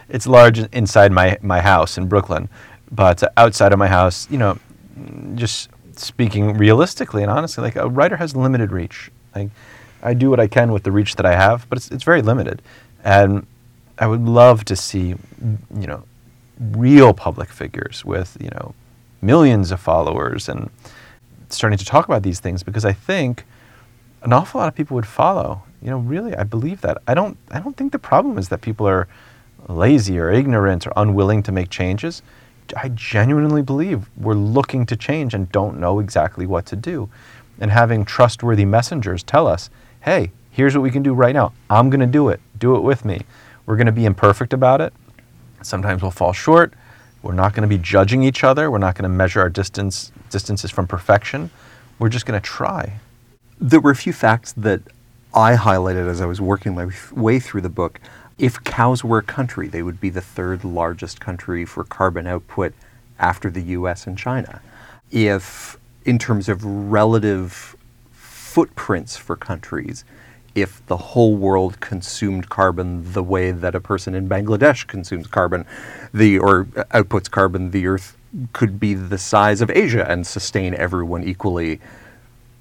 it's 0.10 0.26
large 0.26 0.60
inside 0.74 1.12
my, 1.12 1.38
my 1.42 1.62
house 1.62 1.98
in 1.98 2.08
Brooklyn, 2.08 2.50
but 2.92 3.22
outside 3.38 3.74
of 3.74 3.80
my 3.80 3.88
house, 3.88 4.28
you 4.32 4.38
know, 4.38 4.58
just 5.36 5.70
speaking 5.96 6.58
realistically 6.58 7.22
and 7.22 7.32
honestly, 7.32 7.64
like 7.64 7.76
a 7.76 7.88
writer 7.88 8.18
has 8.18 8.36
limited 8.36 8.72
reach. 8.72 9.12
Like 9.36 9.50
I 10.02 10.14
do 10.14 10.30
what 10.30 10.40
I 10.40 10.48
can 10.48 10.72
with 10.72 10.84
the 10.84 10.92
reach 10.92 11.16
that 11.16 11.26
I 11.26 11.36
have, 11.36 11.68
but 11.70 11.78
it's 11.78 11.92
it's 11.92 12.04
very 12.04 12.22
limited, 12.22 12.62
and 13.04 13.46
I 14.00 14.08
would 14.08 14.22
love 14.22 14.66
to 14.66 14.76
see, 14.76 15.16
you 15.76 15.88
know, 15.88 16.04
real 16.60 17.14
public 17.14 17.50
figures 17.50 18.06
with 18.06 18.38
you 18.40 18.50
know 18.50 18.74
millions 19.22 19.72
of 19.72 19.80
followers 19.80 20.50
and 20.50 20.70
starting 21.50 21.78
to 21.78 21.86
talk 21.86 22.06
about 22.06 22.24
these 22.24 22.40
things 22.40 22.64
because 22.64 22.86
I 22.86 22.94
think 22.94 23.46
an 24.22 24.34
awful 24.34 24.60
lot 24.60 24.68
of 24.68 24.76
people 24.76 24.96
would 24.96 25.08
follow 25.08 25.64
you 25.84 25.90
know, 25.90 25.98
really, 25.98 26.34
I 26.34 26.44
believe 26.44 26.80
that. 26.82 27.00
I 27.08 27.14
don't, 27.14 27.38
I 27.52 27.60
don't 27.60 27.76
think 27.76 27.92
the 27.92 28.00
problem 28.00 28.38
is 28.38 28.48
that 28.50 28.62
people 28.62 28.88
are 28.88 29.10
lazy 29.68 30.18
or 30.18 30.32
ignorant 30.32 30.88
or 30.88 30.94
unwilling 30.96 31.44
to 31.44 31.52
make 31.52 31.70
changes. 31.70 32.22
I 32.78 32.88
genuinely 32.88 33.62
believe 33.62 34.10
we're 34.16 34.34
looking 34.34 34.86
to 34.86 34.96
change 34.96 35.34
and 35.34 35.52
don't 35.52 35.78
know 35.78 36.00
exactly 36.00 36.46
what 36.46 36.66
to 36.68 36.78
do. 36.78 37.10
And 37.60 37.70
having 37.70 38.06
trustworthy 38.06 38.64
messengers 38.64 39.24
tell 39.24 39.46
us, 39.46 39.70
hey, 40.00 40.32
here's 40.52 40.74
what 40.74 40.84
we 40.84 40.90
can 40.90 41.04
do 41.04 41.14
right 41.14 41.36
now. 41.36 41.52
I'm 41.70 41.90
going 41.90 42.00
to 42.00 42.06
do 42.06 42.30
it. 42.30 42.40
Do 42.58 42.78
it 42.78 42.82
with 42.82 43.04
me. 43.04 43.24
We're 43.66 43.76
going 43.76 43.88
to 43.88 43.92
be 43.94 44.06
imperfect 44.06 44.54
about 44.54 44.82
it. 44.82 44.94
Sometimes 45.62 46.02
we'll 46.02 46.12
fall 46.12 46.34
short. 46.34 46.74
We're 47.22 47.34
not 47.34 47.54
going 47.54 47.68
to 47.68 47.74
be 47.74 47.82
judging 47.82 48.24
each 48.24 48.44
other. 48.44 48.70
We're 48.70 48.80
not 48.80 48.96
going 48.96 49.04
to 49.04 49.10
measure 49.10 49.40
our 49.40 49.50
distance 49.50 50.12
distances 50.30 50.72
from 50.72 50.88
perfection. 50.88 51.50
We're 52.00 52.10
just 52.10 52.26
going 52.26 52.40
to 52.40 52.46
try. 52.46 53.00
There 53.60 53.80
were 53.80 53.92
a 53.92 53.96
few 53.96 54.12
facts 54.12 54.52
that 54.54 54.82
I 55.34 55.56
highlighted 55.56 56.08
as 56.08 56.20
I 56.22 56.26
was 56.26 56.42
working 56.42 56.76
my 56.76 56.90
way 57.12 57.40
through 57.40 57.62
the 57.62 57.70
book. 57.70 58.02
If 58.38 58.64
cows 58.64 59.04
were 59.04 59.20
a 59.20 59.24
country, 59.24 59.68
they 59.68 59.84
would 59.84 60.02
be 60.02 60.10
the 60.10 60.22
third 60.22 60.64
largest 60.66 61.22
country 61.22 61.66
for 61.66 61.84
carbon 61.84 62.28
output 62.28 62.74
after 63.20 63.50
the 63.50 63.62
US 63.62 64.06
and 64.06 64.18
China. 64.18 64.62
If, 65.12 65.78
in 66.04 66.20
terms 66.20 66.50
of 66.50 66.66
relative 66.66 67.76
footprints 68.12 69.16
for 69.16 69.36
countries, 69.36 70.04
if 70.56 70.86
the 70.86 70.98
whole 70.98 71.36
world 71.36 71.80
consumed 71.80 72.50
carbon 72.50 73.14
the 73.14 73.24
way 73.24 73.52
that 73.52 73.76
a 73.76 73.80
person 73.80 74.14
in 74.14 74.30
Bangladesh 74.30 74.86
consumes 74.88 75.28
carbon, 75.28 75.66
the 76.14 76.38
or 76.38 76.66
outputs 76.66 77.30
carbon, 77.30 77.72
the 77.72 77.88
Earth 77.88 78.18
could 78.54 78.80
be 78.80 78.94
the 78.94 79.18
size 79.18 79.62
of 79.62 79.70
Asia 79.70 80.10
and 80.10 80.26
sustain 80.26 80.74
everyone 80.76 81.24
equally. 81.24 81.80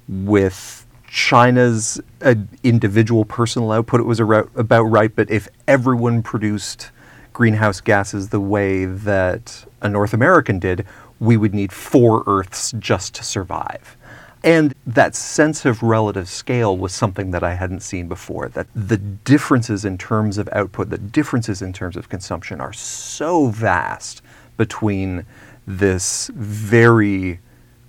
With 0.07 0.85
China's 1.07 2.01
uh, 2.21 2.35
individual 2.63 3.23
personal 3.23 3.71
output 3.71 3.99
it 3.99 4.03
was 4.03 4.19
about 4.19 4.83
right, 4.83 5.15
but 5.15 5.29
if 5.29 5.47
everyone 5.67 6.23
produced 6.23 6.89
greenhouse 7.33 7.81
gases 7.81 8.29
the 8.29 8.39
way 8.39 8.85
that 8.85 9.65
a 9.81 9.89
North 9.89 10.13
American 10.13 10.59
did, 10.59 10.85
we 11.19 11.37
would 11.37 11.53
need 11.53 11.71
four 11.71 12.23
Earths 12.27 12.73
just 12.79 13.13
to 13.15 13.23
survive. 13.23 13.95
And 14.43 14.73
that 14.85 15.15
sense 15.15 15.63
of 15.63 15.81
relative 15.81 16.27
scale 16.27 16.77
was 16.77 16.93
something 16.93 17.31
that 17.31 17.43
I 17.43 17.53
hadn't 17.53 17.79
seen 17.79 18.09
before. 18.09 18.49
That 18.49 18.67
the 18.75 18.97
differences 18.97 19.85
in 19.85 19.97
terms 19.97 20.37
of 20.37 20.49
output, 20.51 20.89
the 20.89 20.97
differences 20.97 21.61
in 21.61 21.71
terms 21.71 21.95
of 21.95 22.09
consumption 22.09 22.59
are 22.59 22.73
so 22.73 23.47
vast 23.47 24.21
between 24.57 25.25
this 25.65 26.29
very 26.35 27.39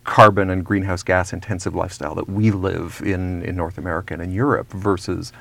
carbon 0.04 0.50
and 0.50 0.64
greenhouse 0.64 1.02
gas 1.02 1.32
intensive 1.32 1.74
lifestyle 1.74 2.14
that 2.14 2.28
we 2.28 2.50
live 2.50 3.02
in, 3.04 3.42
in 3.42 3.56
North 3.56 3.78
America 3.78 4.14
and 4.14 4.22
in 4.22 4.30
Europe 4.30 4.70
versus 4.72 5.32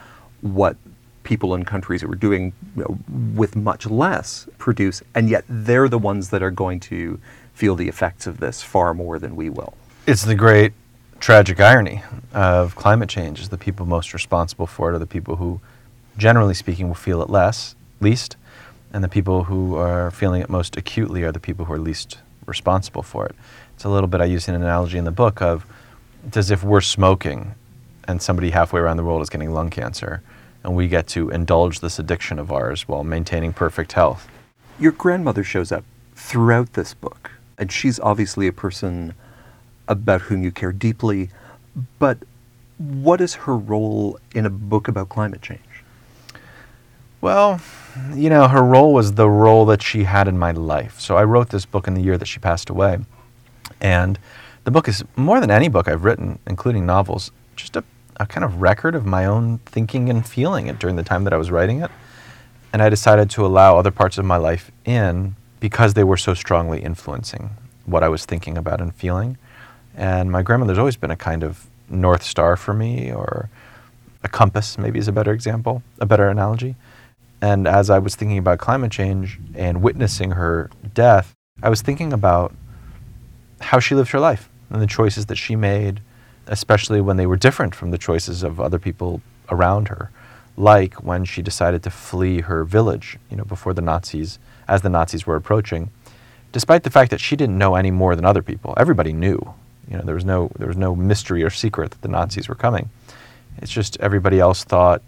what 0.42 0.78
people 1.24 1.54
in 1.54 1.64
countries 1.64 2.02
who 2.02 2.12
are 2.12 2.16
doing 2.16 2.54
you 2.76 2.84
know, 2.84 2.98
with 3.36 3.56
much 3.56 3.86
less 3.86 4.48
produce, 4.58 5.04
and 5.14 5.30
yet 5.30 5.46
they're 5.48 5.88
the 5.88 5.98
ones 5.98 6.30
that 6.30 6.42
are 6.42 6.52
going 6.52 6.80
to 6.80 7.20
feel 7.54 7.76
the 7.76 7.88
effects 7.88 8.26
of 8.26 8.40
this 8.40 8.64
far 8.64 8.94
more 8.94 9.20
than 9.20 9.36
we 9.36 9.50
will. 9.50 9.74
It's 10.08 10.24
the 10.24 10.36
great 10.36 10.74
tragic 11.24 11.58
irony 11.62 12.04
of 12.34 12.76
climate 12.76 13.08
change 13.08 13.40
is 13.40 13.48
the 13.48 13.58
people 13.58 13.86
most 13.86 14.14
responsible 14.14 14.68
for 14.68 14.92
it 14.92 14.96
are 14.96 15.00
the 15.00 15.08
people 15.08 15.38
who, 15.38 15.62
generally 16.18 16.54
speaking, 16.54 16.90
will 16.90 16.96
feel 16.96 17.22
it 17.22 17.30
less, 17.30 17.76
least, 18.02 18.36
and 18.92 19.02
the 19.02 19.08
people 19.08 19.46
who 19.46 19.78
are 19.78 20.12
feeling 20.12 20.42
it 20.42 20.50
most 20.50 20.76
acutely 20.76 21.24
are 21.24 21.32
the 21.32 21.40
people 21.40 21.64
who 21.64 21.72
are 21.72 21.80
least 21.80 22.18
responsible 22.46 23.02
for 23.02 23.26
it. 23.26 23.34
It's 23.74 23.86
a 23.86 23.90
little 23.90 24.10
bit, 24.10 24.20
I 24.20 24.26
use 24.26 24.50
an 24.50 24.56
analogy 24.56 24.98
in 24.98 25.06
the 25.06 25.12
book 25.12 25.42
of 25.42 25.66
it's 26.28 26.36
as 26.36 26.52
if 26.52 26.62
we're 26.62 26.82
smoking 26.82 27.56
and 28.06 28.22
somebody 28.22 28.50
halfway 28.50 28.82
around 28.82 28.98
the 28.98 29.06
world 29.06 29.22
is 29.22 29.30
getting 29.30 29.54
lung 29.54 29.70
cancer 29.70 30.22
and 30.62 30.76
we 30.76 30.90
get 30.90 31.08
to 31.08 31.30
indulge 31.30 31.80
this 31.80 32.00
addiction 32.00 32.38
of 32.38 32.52
ours 32.52 32.86
while 32.86 33.06
maintaining 33.06 33.54
perfect 33.54 33.94
health. 33.94 34.28
Your 34.78 34.92
grandmother 34.92 35.46
shows 35.46 35.72
up 35.72 35.86
throughout 36.16 36.74
this 36.74 36.94
book, 36.94 37.32
and 37.58 37.72
she's 37.72 37.98
obviously 38.02 38.46
a 38.46 38.52
person 38.52 39.14
about 39.88 40.22
whom 40.22 40.44
you 40.44 40.52
care 40.52 40.72
deeply. 40.72 41.30
But 42.00 42.18
What 42.78 43.22
is 43.22 43.36
her 43.36 43.56
role 43.56 44.20
in 44.34 44.46
a 44.46 44.50
book 44.50 44.88
about 44.88 45.10
climate 45.10 45.42
change? 45.42 45.62
Well, 47.22 47.62
you 48.14 48.30
know, 48.30 48.48
her 48.50 48.62
role 48.64 48.94
was 48.94 49.14
the 49.14 49.30
role 49.30 49.66
that 49.68 49.82
she 49.82 50.04
had 50.04 50.28
in 50.28 50.38
my 50.38 50.52
life. 50.52 51.00
So 51.00 51.16
I 51.16 51.24
wrote 51.24 51.50
this 51.50 51.66
book 51.66 51.88
in 51.88 51.94
the 51.94 52.02
year 52.02 52.18
that 52.18 52.26
she 52.26 52.40
passed 52.40 52.70
away. 52.70 53.00
And 53.80 54.20
the 54.66 54.72
book 54.72 54.88
is 54.88 55.04
more 55.16 55.40
than 55.40 55.52
any 55.52 55.70
book 55.70 55.88
I've 55.88 56.04
written, 56.04 56.40
including 56.48 56.86
novels, 56.86 57.32
just 57.56 57.76
a, 57.78 57.84
a 58.18 58.26
kind 58.26 58.44
of 58.44 58.62
record 58.62 58.96
of 58.96 59.06
my 59.06 59.26
own 59.26 59.60
thinking 59.66 60.10
and 60.10 60.28
feeling 60.28 60.68
it 60.68 60.80
during 60.80 60.98
the 60.98 61.04
time 61.04 61.24
that 61.24 61.34
I 61.34 61.38
was 61.38 61.52
writing 61.52 61.82
it. 61.82 61.92
And 62.74 62.82
I 62.82 62.90
decided 62.90 63.30
to 63.32 63.46
allow 63.46 63.78
other 63.78 63.92
parts 63.92 64.18
of 64.18 64.26
my 64.26 64.38
life 64.38 64.72
in 64.84 65.36
because 65.60 65.94
they 65.94 66.04
were 66.04 66.18
so 66.18 66.34
strongly 66.34 66.82
influencing 66.82 67.52
what 67.86 68.04
I 68.04 68.10
was 68.10 68.26
thinking 68.26 68.58
about 68.58 68.82
and 68.82 68.94
feeling. 68.94 69.38
And 69.96 70.32
my 70.32 70.42
grandmother's 70.42 70.78
always 70.78 70.96
been 70.96 71.12
a 71.12 71.16
kind 71.16 71.44
of 71.44 71.68
north 71.90 72.24
star 72.24 72.56
for 72.56 72.74
me, 72.74 73.12
or 73.12 73.50
a 74.24 74.30
compass, 74.30 74.78
maybe 74.78 75.00
is 75.00 75.08
a 75.08 75.12
better 75.12 75.32
example, 75.32 75.84
a 76.00 76.06
better 76.06 76.30
analogy. 76.30 76.76
And 77.42 77.68
as 77.68 77.90
I 77.90 78.00
was 78.00 78.16
thinking 78.16 78.38
about 78.38 78.60
climate 78.60 78.92
change 78.92 79.40
and 79.54 79.82
witnessing 79.82 80.32
her 80.32 80.70
death, 80.94 81.34
I 81.62 81.70
was 81.70 81.82
thinking 81.82 82.14
about 82.14 82.56
how 83.60 83.80
she 83.80 83.96
lived 83.96 84.12
her 84.12 84.20
life 84.20 84.50
and 84.70 84.82
the 84.82 84.88
choices 84.88 85.26
that 85.28 85.36
she 85.36 85.56
made, 85.56 86.02
especially 86.48 87.02
when 87.02 87.18
they 87.18 87.26
were 87.26 87.38
different 87.38 87.76
from 87.76 87.92
the 87.92 87.98
choices 87.98 88.44
of 88.44 88.60
other 88.60 88.80
people 88.80 89.22
around 89.50 89.90
her. 89.90 90.10
Like 90.56 91.04
when 91.04 91.26
she 91.26 91.42
decided 91.42 91.84
to 91.84 91.90
flee 91.90 92.42
her 92.42 92.64
village, 92.64 93.18
you 93.30 93.38
know, 93.38 93.44
before 93.44 93.74
the 93.74 93.82
Nazis, 93.82 94.40
as 94.68 94.82
the 94.82 94.90
Nazis 94.90 95.28
were 95.28 95.36
approaching, 95.36 95.92
despite 96.52 96.84
the 96.84 96.90
fact 96.90 97.12
that 97.12 97.20
she 97.20 97.36
didn't 97.36 97.58
know 97.58 97.76
any 97.76 97.92
more 97.92 98.16
than 98.16 98.26
other 98.26 98.42
people. 98.42 98.74
Everybody 98.78 99.12
knew. 99.12 99.54
You 99.88 99.98
know, 99.98 100.04
there 100.04 100.16
was 100.16 100.26
no 100.26 100.52
there 100.58 100.68
was 100.68 100.78
no 100.78 100.96
mystery 100.96 101.44
or 101.44 101.50
secret 101.50 101.92
that 101.92 102.02
the 102.02 102.08
Nazis 102.08 102.48
were 102.48 102.56
coming. 102.56 102.90
It's 103.58 103.72
just 103.72 103.98
everybody 104.00 104.40
else 104.40 104.64
thought 104.64 105.02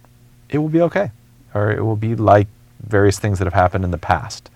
it 0.50 0.60
will 0.60 0.70
be 0.70 0.82
okay, 0.82 1.12
or 1.54 1.72
it 1.72 1.84
will 1.84 1.96
be 1.96 2.16
like 2.16 2.48
various 2.82 3.20
things 3.20 3.40
that 3.40 3.46
have 3.46 3.54
happened 3.54 3.84
in 3.84 3.92
the 3.92 3.98
past. 3.98 4.50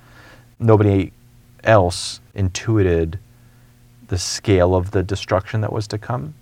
Nobody 0.60 1.12
else 1.64 2.20
intuited 2.34 3.20
the 4.08 4.18
scale 4.18 4.76
of 4.76 4.92
the 4.92 5.04
destruction 5.04 5.62
that 5.62 5.72
was 5.72 5.88
to 5.88 5.98
come, 5.98 6.34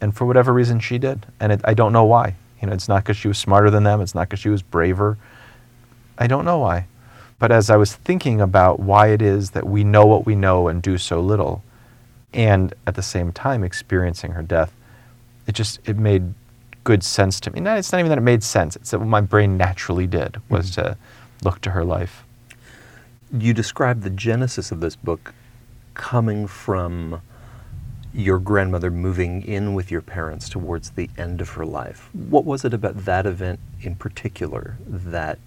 and 0.00 0.14
for 0.16 0.26
whatever 0.26 0.52
reason, 0.52 0.80
she 0.80 0.98
did, 0.98 1.26
and 1.40 1.52
it, 1.52 1.60
I 1.64 1.74
don't 1.74 1.92
know 1.92 2.04
why. 2.04 2.36
You 2.60 2.68
know, 2.68 2.74
it's 2.74 2.88
not 2.88 3.02
because 3.02 3.16
she 3.16 3.28
was 3.28 3.38
smarter 3.38 3.70
than 3.70 3.84
them. 3.84 4.00
It's 4.00 4.14
not 4.14 4.28
because 4.28 4.40
she 4.40 4.50
was 4.50 4.62
braver. 4.62 5.16
I 6.18 6.26
don't 6.26 6.44
know 6.44 6.58
why. 6.58 6.86
But 7.38 7.50
as 7.50 7.70
I 7.70 7.76
was 7.76 7.94
thinking 7.94 8.40
about 8.40 8.80
why 8.80 9.08
it 9.08 9.22
is 9.22 9.52
that 9.52 9.66
we 9.66 9.82
know 9.82 10.04
what 10.04 10.26
we 10.26 10.34
know 10.34 10.68
and 10.68 10.82
do 10.82 10.98
so 10.98 11.20
little, 11.20 11.62
and 12.32 12.74
at 12.86 12.94
the 12.94 13.02
same 13.02 13.32
time 13.32 13.64
experiencing 13.64 14.32
her 14.32 14.42
death, 14.42 14.72
it 15.46 15.52
just 15.52 15.80
it 15.88 15.96
made 15.96 16.34
good 16.84 17.02
sense 17.02 17.40
to 17.40 17.50
me. 17.50 17.60
No, 17.60 17.76
it's 17.76 17.92
not 17.92 17.98
even 17.98 18.08
that 18.08 18.18
it 18.18 18.22
made 18.22 18.42
sense. 18.42 18.76
It's 18.76 18.90
that 18.90 18.98
what 18.98 19.08
my 19.08 19.20
brain 19.20 19.56
naturally 19.56 20.06
did 20.06 20.40
was 20.48 20.70
mm-hmm. 20.70 20.82
to 20.82 20.96
look 21.42 21.60
to 21.62 21.70
her 21.70 21.84
life. 21.84 22.24
You 23.32 23.54
described 23.54 24.02
the 24.02 24.10
genesis 24.10 24.72
of 24.72 24.80
this 24.80 24.96
book 24.96 25.34
coming 25.94 26.46
from 26.46 27.20
your 28.12 28.38
grandmother 28.38 28.90
moving 28.90 29.42
in 29.42 29.74
with 29.74 29.90
your 29.90 30.00
parents 30.00 30.48
towards 30.48 30.90
the 30.90 31.08
end 31.16 31.40
of 31.40 31.50
her 31.50 31.64
life. 31.64 32.08
What 32.12 32.44
was 32.44 32.64
it 32.64 32.74
about 32.74 33.04
that 33.04 33.24
event 33.24 33.60
in 33.82 33.94
particular 33.94 34.76
that 34.86 35.38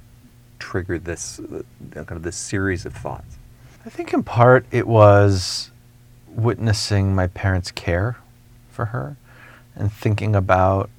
triggered 0.59 1.03
this 1.03 1.39
uh, 1.39 1.63
kind 1.91 2.11
of 2.11 2.23
this 2.23 2.37
series 2.37 2.85
of 2.85 2.93
thoughts? 2.93 3.37
I 3.85 3.89
think 3.89 4.13
in 4.13 4.23
part 4.23 4.65
it 4.71 4.87
was 4.87 5.71
witnessing 6.35 7.15
my 7.15 7.27
parents' 7.27 7.71
care 7.71 8.17
for 8.69 8.85
her 8.85 9.17
and 9.75 9.91
thinking 9.91 10.35
about 10.35 10.89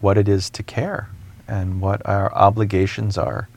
what 0.00 0.18
it 0.18 0.28
is 0.28 0.50
to 0.50 0.62
care 0.62 1.08
and 1.48 1.80
what 1.80 2.06
our 2.06 2.32
obligations 2.34 3.16
are 3.16 3.48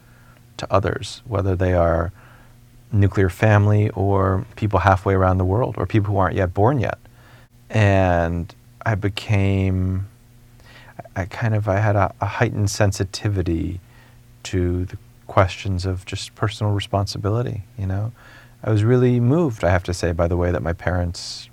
to 0.58 0.72
others, 0.72 1.22
whether 1.26 1.56
they 1.56 1.74
are 1.74 2.12
nuclear 2.92 3.30
family 3.30 3.90
or 3.92 4.46
people 4.56 4.80
halfway 4.80 5.14
around 5.14 5.38
the 5.38 5.46
world 5.46 5.76
or 5.78 5.86
people 5.86 6.14
who 6.14 6.18
aren't 6.18 6.36
yet 6.36 6.54
born 6.54 6.80
yet. 6.80 6.98
And 7.70 8.54
I 8.86 8.96
became, 8.96 10.08
I 11.16 11.26
kind 11.26 11.54
of, 11.54 11.68
I 11.68 11.78
had 11.80 11.96
a, 11.96 12.14
a 12.20 12.26
heightened 12.26 12.70
sensitivity 12.70 13.80
to 14.44 14.86
the 14.86 14.98
questions 15.28 15.86
of 15.86 16.06
just 16.06 16.34
personal 16.36 16.74
responsibility, 16.74 17.64
you 17.78 17.86
know. 17.86 18.12
I 18.64 18.70
was 18.70 18.84
really 18.84 19.20
moved, 19.20 19.64
I 19.64 19.70
have 19.70 19.84
to 19.84 19.94
say, 19.94 20.12
by 20.12 20.28
the 20.28 20.38
way 20.38 20.52
that 20.52 20.62
my 20.62 20.74
parents 20.74 21.50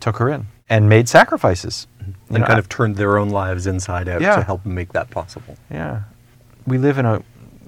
took 0.00 0.16
her 0.16 0.28
in 0.28 0.46
and 0.68 0.88
made 0.88 1.08
sacrifices. 1.08 1.86
Mm-hmm. 2.00 2.34
And 2.34 2.40
know, 2.40 2.46
kind 2.46 2.58
of 2.58 2.68
turned 2.68 2.96
their 2.96 3.18
own 3.18 3.30
lives 3.30 3.66
inside 3.66 4.08
out 4.08 4.20
yeah. 4.20 4.36
to 4.36 4.42
help 4.42 4.64
make 4.64 4.92
that 4.92 5.10
possible. 5.10 5.56
Yeah. 5.70 6.02
We 6.66 6.78
live 6.78 6.96
in 6.98 7.04
a 7.04 7.22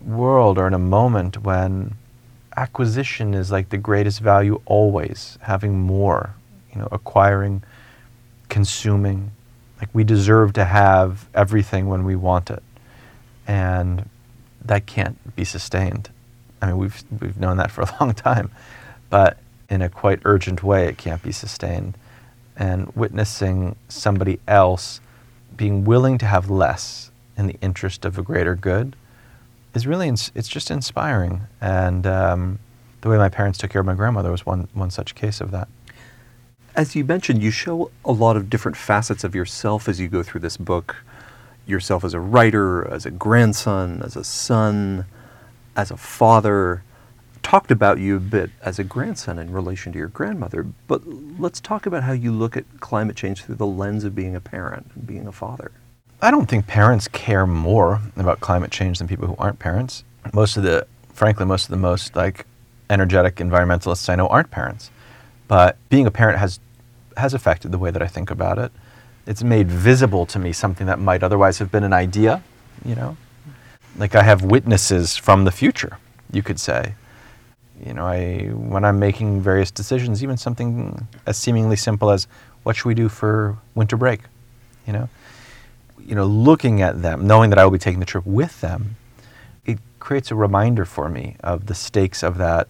world 0.04 0.58
or 0.58 0.66
in 0.66 0.74
a 0.74 0.78
moment 0.78 1.42
when 1.42 1.96
acquisition 2.56 3.34
is 3.34 3.50
like 3.50 3.68
the 3.68 3.78
greatest 3.78 4.20
value 4.20 4.60
always, 4.66 5.38
having 5.42 5.78
more, 5.78 6.34
you 6.72 6.80
know, 6.80 6.88
acquiring, 6.92 7.62
consuming. 8.48 9.32
Like 9.80 9.90
we 9.92 10.04
deserve 10.04 10.52
to 10.54 10.64
have 10.64 11.28
everything 11.34 11.88
when 11.88 12.04
we 12.04 12.14
want 12.14 12.50
it. 12.50 12.62
And 13.46 14.08
that 14.64 14.86
can't 14.86 15.34
be 15.34 15.44
sustained. 15.44 16.10
I 16.62 16.66
mean, 16.66 16.78
we've, 16.78 17.04
we've 17.20 17.38
known 17.38 17.56
that 17.58 17.70
for 17.70 17.82
a 17.82 17.96
long 18.00 18.14
time, 18.14 18.50
but 19.10 19.38
in 19.68 19.82
a 19.82 19.88
quite 19.88 20.20
urgent 20.24 20.62
way, 20.62 20.86
it 20.86 20.96
can't 20.96 21.22
be 21.22 21.32
sustained. 21.32 21.98
And 22.56 22.94
witnessing 22.94 23.76
somebody 23.88 24.38
else 24.46 25.00
being 25.56 25.84
willing 25.84 26.18
to 26.18 26.26
have 26.26 26.48
less 26.48 27.10
in 27.36 27.46
the 27.46 27.56
interest 27.60 28.04
of 28.04 28.18
a 28.18 28.22
greater 28.22 28.54
good 28.54 28.94
is 29.74 29.86
really, 29.86 30.08
ins- 30.08 30.30
it's 30.34 30.48
just 30.48 30.70
inspiring. 30.70 31.42
And 31.60 32.06
um, 32.06 32.58
the 33.00 33.08
way 33.08 33.16
my 33.16 33.28
parents 33.28 33.58
took 33.58 33.70
care 33.70 33.80
of 33.80 33.86
my 33.86 33.94
grandmother 33.94 34.30
was 34.30 34.46
one, 34.46 34.68
one 34.72 34.90
such 34.90 35.14
case 35.14 35.40
of 35.40 35.50
that. 35.50 35.68
As 36.74 36.94
you 36.94 37.04
mentioned, 37.04 37.42
you 37.42 37.50
show 37.50 37.90
a 38.04 38.12
lot 38.12 38.36
of 38.36 38.48
different 38.48 38.76
facets 38.76 39.24
of 39.24 39.34
yourself 39.34 39.88
as 39.88 40.00
you 40.00 40.08
go 40.08 40.22
through 40.22 40.40
this 40.40 40.56
book 40.56 40.96
yourself 41.66 42.04
as 42.04 42.14
a 42.14 42.20
writer, 42.20 42.86
as 42.88 43.06
a 43.06 43.10
grandson, 43.10 44.02
as 44.02 44.16
a 44.16 44.24
son, 44.24 45.06
as 45.76 45.90
a 45.90 45.96
father. 45.96 46.82
Talked 47.42 47.70
about 47.70 47.98
you 47.98 48.16
a 48.16 48.20
bit 48.20 48.50
as 48.62 48.78
a 48.78 48.84
grandson 48.84 49.38
in 49.38 49.52
relation 49.52 49.92
to 49.92 49.98
your 49.98 50.08
grandmother, 50.08 50.64
but 50.86 51.02
let's 51.38 51.60
talk 51.60 51.86
about 51.86 52.04
how 52.04 52.12
you 52.12 52.30
look 52.30 52.56
at 52.56 52.64
climate 52.80 53.16
change 53.16 53.42
through 53.42 53.56
the 53.56 53.66
lens 53.66 54.04
of 54.04 54.14
being 54.14 54.36
a 54.36 54.40
parent 54.40 54.90
and 54.94 55.06
being 55.06 55.26
a 55.26 55.32
father. 55.32 55.72
I 56.20 56.30
don't 56.30 56.48
think 56.48 56.68
parents 56.68 57.08
care 57.08 57.46
more 57.46 58.00
about 58.16 58.38
climate 58.38 58.70
change 58.70 58.98
than 58.98 59.08
people 59.08 59.26
who 59.26 59.34
aren't 59.38 59.58
parents. 59.58 60.04
Most 60.32 60.56
of 60.56 60.62
the, 60.62 60.86
frankly, 61.12 61.46
most 61.46 61.64
of 61.64 61.70
the 61.70 61.78
most 61.78 62.14
like 62.14 62.46
energetic 62.88 63.36
environmentalists 63.36 64.08
I 64.08 64.14
know 64.14 64.28
aren't 64.28 64.52
parents. 64.52 64.90
But 65.48 65.76
being 65.88 66.06
a 66.06 66.12
parent 66.12 66.38
has 66.38 66.60
has 67.16 67.34
affected 67.34 67.72
the 67.72 67.78
way 67.78 67.90
that 67.90 68.00
I 68.00 68.06
think 68.06 68.30
about 68.30 68.58
it 68.58 68.72
it's 69.26 69.42
made 69.42 69.68
visible 69.68 70.26
to 70.26 70.38
me 70.38 70.52
something 70.52 70.86
that 70.86 70.98
might 70.98 71.22
otherwise 71.22 71.58
have 71.58 71.70
been 71.70 71.84
an 71.84 71.92
idea, 71.92 72.42
you 72.84 72.94
know? 72.94 73.16
Like 73.96 74.14
I 74.14 74.22
have 74.22 74.42
witnesses 74.42 75.16
from 75.16 75.44
the 75.44 75.50
future, 75.50 75.98
you 76.32 76.42
could 76.42 76.58
say. 76.58 76.94
You 77.84 77.94
know, 77.94 78.06
I 78.06 78.48
when 78.54 78.84
I'm 78.84 78.98
making 78.98 79.40
various 79.40 79.70
decisions, 79.70 80.22
even 80.22 80.36
something 80.36 81.06
as 81.26 81.36
seemingly 81.36 81.76
simple 81.76 82.10
as 82.10 82.26
what 82.62 82.76
should 82.76 82.86
we 82.86 82.94
do 82.94 83.08
for 83.08 83.58
winter 83.74 83.96
break, 83.96 84.20
you 84.86 84.92
know? 84.92 85.08
You 85.98 86.14
know, 86.14 86.24
looking 86.24 86.80
at 86.80 87.02
them, 87.02 87.26
knowing 87.26 87.50
that 87.50 87.58
I 87.58 87.64
will 87.64 87.72
be 87.72 87.78
taking 87.78 88.00
the 88.00 88.06
trip 88.06 88.24
with 88.26 88.60
them, 88.60 88.96
it 89.64 89.78
creates 89.98 90.30
a 90.30 90.34
reminder 90.34 90.84
for 90.84 91.08
me 91.08 91.36
of 91.40 91.66
the 91.66 91.74
stakes 91.74 92.22
of 92.22 92.38
that 92.38 92.68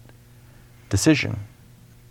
decision. 0.89 1.39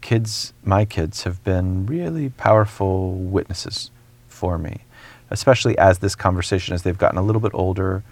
Kids, 0.01 0.53
my 0.65 0.85
kids, 0.85 1.23
have 1.23 1.43
been 1.45 1.87
really 1.87 2.31
powerful 2.31 3.15
witnesses 3.15 3.91
for 4.27 4.59
me, 4.59 4.83
especially 5.31 5.79
as 5.79 5.99
this 5.99 6.15
conversation, 6.17 6.75
as 6.75 6.83
they've 6.83 6.99
gotten 6.99 7.19
a 7.19 7.23
little 7.23 7.41
bit 7.41 7.53
older, 7.55 8.03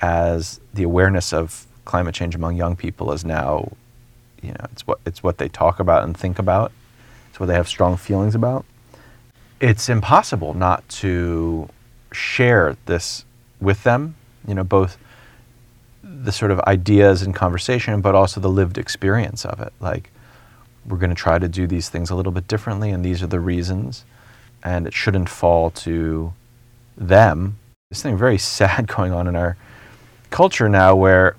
as 0.00 0.60
the 0.72 0.82
awareness 0.82 1.32
of 1.32 1.66
climate 1.84 2.14
change 2.14 2.34
among 2.34 2.56
young 2.56 2.76
people 2.76 3.12
is 3.12 3.24
now, 3.24 3.72
you 4.42 4.50
know, 4.50 4.66
it's 4.72 4.86
what 4.86 4.98
it's 5.06 5.22
what 5.22 5.38
they 5.38 5.48
talk 5.48 5.80
about 5.80 6.04
and 6.04 6.16
think 6.16 6.38
about. 6.38 6.72
It's 7.30 7.40
what 7.40 7.46
they 7.46 7.54
have 7.54 7.68
strong 7.68 7.96
feelings 7.96 8.34
about. 8.34 8.64
It's 9.60 9.88
impossible 9.88 10.54
not 10.54 10.88
to 11.00 11.68
share 12.12 12.76
this 12.86 13.24
with 13.60 13.82
them. 13.82 14.14
You 14.46 14.54
know, 14.54 14.64
both 14.64 14.98
the 16.02 16.32
sort 16.32 16.50
of 16.50 16.60
ideas 16.60 17.22
and 17.22 17.34
conversation, 17.34 18.00
but 18.00 18.14
also 18.14 18.40
the 18.40 18.50
lived 18.50 18.78
experience 18.78 19.44
of 19.44 19.60
it. 19.60 19.72
Like, 19.80 20.10
we're 20.86 20.98
going 20.98 21.10
to 21.10 21.16
try 21.16 21.38
to 21.38 21.48
do 21.48 21.66
these 21.66 21.88
things 21.88 22.10
a 22.10 22.14
little 22.14 22.32
bit 22.32 22.46
differently, 22.46 22.90
and 22.90 23.04
these 23.04 23.22
are 23.22 23.26
the 23.26 23.40
reasons 23.40 24.04
and 24.64 24.86
it 24.86 24.94
shouldn't 24.94 25.28
fall 25.28 25.70
to 25.70 26.32
them. 26.96 27.58
There's 27.90 28.00
something 28.00 28.18
very 28.18 28.38
sad 28.58 28.88
going 28.88 29.12
on 29.12 29.28
in 29.28 29.36
our 29.36 29.56
culture 30.34 30.68
now 30.68 30.96
where 30.96 31.36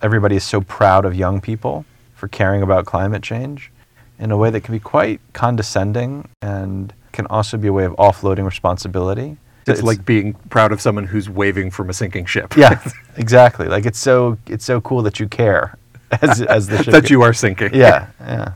everybody 0.00 0.34
is 0.34 0.42
so 0.42 0.62
proud 0.62 1.04
of 1.04 1.14
young 1.14 1.42
people 1.42 1.84
for 2.14 2.26
caring 2.26 2.62
about 2.62 2.86
climate 2.86 3.22
change 3.22 3.70
in 4.18 4.30
a 4.30 4.36
way 4.36 4.48
that 4.48 4.62
can 4.62 4.72
be 4.72 4.80
quite 4.80 5.20
condescending 5.34 6.26
and 6.40 6.94
can 7.12 7.26
also 7.26 7.58
be 7.58 7.68
a 7.68 7.72
way 7.72 7.84
of 7.84 7.92
offloading 7.96 8.46
responsibility. 8.46 9.36
It's, 9.66 9.82
like 9.82 10.06
being 10.06 10.32
proud 10.48 10.72
of 10.72 10.80
someone 10.80 11.04
who's 11.04 11.28
waving 11.28 11.70
from 11.70 11.90
a 11.90 11.92
sinking 11.92 12.24
ship. 12.24 12.56
yeah, 12.56 12.82
exactly. 13.16 13.66
Like 13.66 13.84
it's 13.84 13.98
so 13.98 14.38
it's 14.46 14.64
so 14.64 14.80
cool 14.80 15.02
that 15.02 15.20
you 15.20 15.28
care 15.28 15.76
as 16.22 16.40
as 16.40 16.66
the 16.66 16.82
ship 16.82 16.92
that 16.92 17.10
you 17.10 17.20
are 17.22 17.34
sinking. 17.34 17.74
Yeah, 17.74 18.08
yeah. 18.20 18.52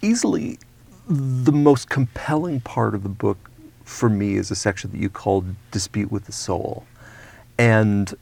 Easily, 0.00 0.58
the 1.08 1.52
most 1.52 1.90
compelling 1.90 2.60
part 2.60 2.94
of 2.94 3.02
the 3.02 3.08
book 3.08 3.50
for 3.84 4.08
me 4.08 4.36
is 4.36 4.50
a 4.50 4.54
section 4.54 4.92
that 4.92 4.98
you 4.98 5.10
called 5.10 5.44
"Dispute 5.70 6.10
with 6.10 6.24
the 6.24 6.32
Soul," 6.32 6.86
and 7.58 8.14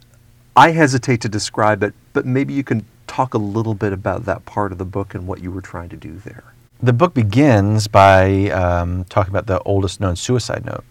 I 0.55 0.73
hesitate 0.73 1.23
to 1.23 1.31
describe 1.31 1.83
it, 1.83 1.95
but 2.13 2.27
maybe 2.27 2.53
you 2.53 2.63
can 2.63 2.85
talk 3.07 3.33
a 3.33 3.39
little 3.39 3.73
bit 3.73 3.93
about 3.93 4.27
that 4.27 4.45
part 4.45 4.71
of 4.71 4.79
the 4.79 4.85
book 4.85 5.15
and 5.15 5.27
what 5.27 5.41
you 5.41 5.51
were 5.51 5.63
trying 5.63 5.89
to 5.91 5.97
do 5.97 6.19
there. 6.19 6.45
The 6.83 6.93
book 6.93 7.15
begins 7.15 7.89
by 7.89 8.51
um, 8.51 9.05
talking 9.05 9.31
about 9.31 9.47
the 9.47 9.63
oldest 9.63 10.01
known 10.01 10.15
suicide 10.17 10.67
note, 10.67 10.85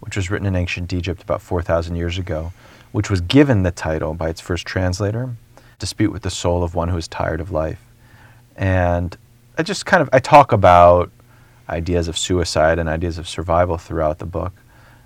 which 0.00 0.16
was 0.16 0.30
written 0.30 0.46
in 0.46 0.56
ancient 0.56 0.92
Egypt 0.92 1.22
about 1.22 1.42
4,000 1.42 1.94
years 1.94 2.18
ago, 2.18 2.52
which 2.90 3.08
was 3.08 3.20
given 3.20 3.62
the 3.62 3.70
title 3.70 4.14
by 4.14 4.30
its 4.30 4.40
first 4.40 4.66
translator, 4.66 5.36
Dispute 5.78 6.12
with 6.12 6.22
the 6.22 6.30
Soul 6.30 6.64
of 6.64 6.74
One 6.74 6.88
Who 6.88 6.96
is 6.96 7.06
Tired 7.06 7.40
of 7.40 7.50
Life. 7.50 7.80
And 8.56 9.16
I 9.56 9.62
just 9.62 9.86
kind 9.86 10.00
of, 10.00 10.08
I 10.12 10.18
talk 10.18 10.50
about 10.50 11.10
ideas 11.68 12.08
of 12.08 12.18
suicide 12.18 12.78
and 12.80 12.88
ideas 12.88 13.18
of 13.18 13.28
survival 13.28 13.78
throughout 13.78 14.18
the 14.18 14.26
book, 14.26 14.52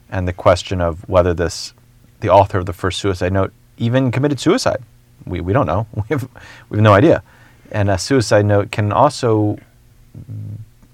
and 0.08 0.26
the 0.26 0.32
question 0.32 0.80
of 0.80 1.06
whether 1.08 1.34
this, 1.34 1.74
the 2.20 2.30
author 2.30 2.58
of 2.58 2.66
the 2.66 2.72
first 2.72 3.00
suicide 3.00 3.32
note, 3.32 3.52
even 3.78 4.10
committed 4.10 4.40
suicide. 4.40 4.82
We, 5.26 5.40
we 5.40 5.52
don't 5.52 5.66
know. 5.66 5.86
We 5.94 6.02
have, 6.10 6.28
we 6.68 6.76
have 6.76 6.82
no 6.82 6.94
idea. 6.94 7.22
And 7.70 7.90
a 7.90 7.98
suicide 7.98 8.46
note 8.46 8.70
can 8.70 8.92
also 8.92 9.58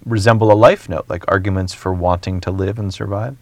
resemble 0.04 0.52
a 0.52 0.54
life 0.54 0.88
note, 0.88 1.06
like 1.08 1.24
arguments 1.28 1.72
for 1.72 1.92
wanting 1.92 2.40
to 2.42 2.50
live 2.50 2.78
and 2.78 2.92
survive. 2.92 3.36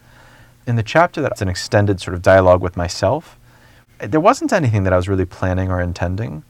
In 0.67 0.77
the 0.77 0.83
chapter 0.83 1.21
that's 1.21 1.43
an 1.43 1.49
extended 1.49 2.01
sort 2.01 2.15
of 2.15 2.23
dialogue 2.23 2.63
with 2.63 2.77
myself, 2.77 3.39
there 3.99 4.21
wasn't 4.21 4.53
anything 4.53 4.85
that 4.85 4.93
I 4.93 4.97
was 4.97 5.09
really 5.09 5.25
planning 5.25 5.71
or 5.71 5.81
intending. 5.81 6.45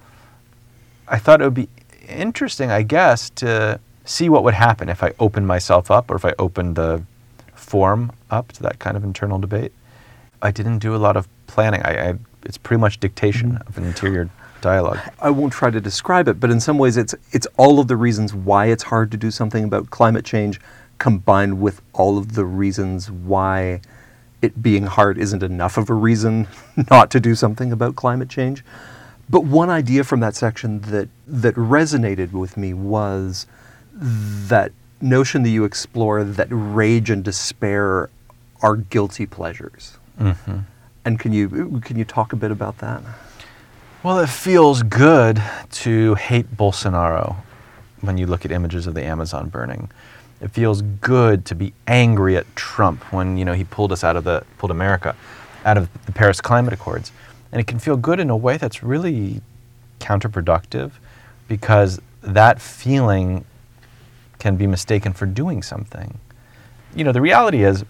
I 1.08 1.18
thought 1.18 1.40
it 1.40 1.44
would 1.44 1.54
be 1.54 1.68
interesting, 2.08 2.70
I 2.70 2.82
guess, 2.82 3.30
to 3.30 3.80
see 4.04 4.28
what 4.28 4.44
would 4.44 4.54
happen 4.54 4.88
if 4.88 5.02
I 5.02 5.12
opened 5.18 5.46
myself 5.46 5.90
up 5.90 6.10
or 6.10 6.16
if 6.16 6.24
I 6.24 6.34
opened 6.38 6.76
the 6.76 7.02
form 7.54 8.12
up 8.30 8.52
to 8.52 8.62
that 8.64 8.78
kind 8.78 8.96
of 8.96 9.04
internal 9.04 9.38
debate. 9.38 9.72
I 10.40 10.50
didn't 10.50 10.78
do 10.78 10.94
a 10.94 10.98
lot 10.98 11.16
of 11.16 11.28
planning. 11.46 11.82
I, 11.82 12.10
I 12.10 12.14
it's 12.44 12.58
pretty 12.58 12.80
much 12.80 13.00
dictation 13.00 13.52
mm-hmm. 13.52 13.68
of 13.68 13.78
an 13.78 13.84
interior 13.84 14.30
dialogue. 14.60 14.98
I 15.20 15.30
won't 15.30 15.52
try 15.52 15.70
to 15.70 15.80
describe 15.80 16.28
it, 16.28 16.40
but 16.40 16.50
in 16.50 16.60
some 16.60 16.78
ways, 16.78 16.96
it's 16.96 17.14
it's 17.32 17.46
all 17.56 17.78
of 17.80 17.88
the 17.88 17.96
reasons 17.96 18.34
why 18.34 18.66
it's 18.66 18.84
hard 18.84 19.10
to 19.10 19.16
do 19.16 19.30
something 19.30 19.64
about 19.64 19.90
climate 19.90 20.24
change, 20.24 20.60
combined 20.98 21.60
with 21.60 21.82
all 21.92 22.16
of 22.16 22.34
the 22.34 22.44
reasons 22.44 23.10
why 23.10 23.80
it 24.40 24.62
being 24.62 24.86
hard 24.86 25.18
isn't 25.18 25.42
enough 25.42 25.76
of 25.76 25.90
a 25.90 25.94
reason 25.94 26.48
not 26.90 27.10
to 27.10 27.20
do 27.20 27.34
something 27.34 27.70
about 27.70 27.96
climate 27.96 28.28
change. 28.28 28.64
But 29.28 29.44
one 29.44 29.70
idea 29.70 30.04
from 30.04 30.20
that 30.20 30.34
section 30.34 30.80
that 30.82 31.08
that 31.26 31.54
resonated 31.54 32.32
with 32.32 32.56
me 32.56 32.72
was 32.72 33.46
that 33.94 34.72
notion 35.00 35.42
that 35.42 35.50
you 35.50 35.64
explore 35.64 36.24
that 36.24 36.48
rage 36.50 37.10
and 37.10 37.24
despair 37.24 38.08
are 38.62 38.76
guilty 38.76 39.26
pleasures. 39.26 39.98
Mm-hmm. 40.18 40.60
And 41.04 41.18
can 41.18 41.32
you 41.32 41.80
can 41.84 41.98
you 41.98 42.04
talk 42.04 42.32
a 42.32 42.36
bit 42.36 42.50
about 42.50 42.78
that? 42.78 43.02
Well, 44.02 44.18
it 44.18 44.28
feels 44.28 44.82
good 44.82 45.42
to 45.70 46.14
hate 46.14 46.56
Bolsonaro 46.56 47.36
when 48.00 48.18
you 48.18 48.26
look 48.26 48.44
at 48.44 48.50
images 48.50 48.86
of 48.86 48.94
the 48.94 49.04
Amazon 49.04 49.48
burning. 49.48 49.90
It 50.40 50.50
feels 50.50 50.82
good 50.82 51.44
to 51.46 51.54
be 51.54 51.72
angry 51.86 52.36
at 52.36 52.46
Trump 52.56 53.12
when 53.12 53.36
you 53.36 53.44
know 53.44 53.52
he 53.52 53.64
pulled 53.64 53.92
us 53.92 54.02
out 54.02 54.16
of 54.16 54.24
the 54.24 54.44
pulled 54.58 54.70
America 54.70 55.14
out 55.64 55.78
of 55.78 55.88
the 56.06 56.12
Paris 56.12 56.40
Climate 56.40 56.72
Accords. 56.72 57.12
And 57.52 57.60
it 57.60 57.66
can 57.66 57.78
feel 57.78 57.96
good 57.96 58.18
in 58.18 58.30
a 58.30 58.36
way 58.36 58.56
that's 58.56 58.82
really 58.82 59.40
counterproductive 60.00 60.92
because 61.48 62.00
that 62.22 62.60
feeling 62.60 63.44
can 64.38 64.56
be 64.56 64.66
mistaken 64.66 65.12
for 65.12 65.26
doing 65.26 65.62
something. 65.62 66.18
You 66.94 67.04
know, 67.04 67.12
the 67.12 67.20
reality 67.20 67.62
is 67.62 67.84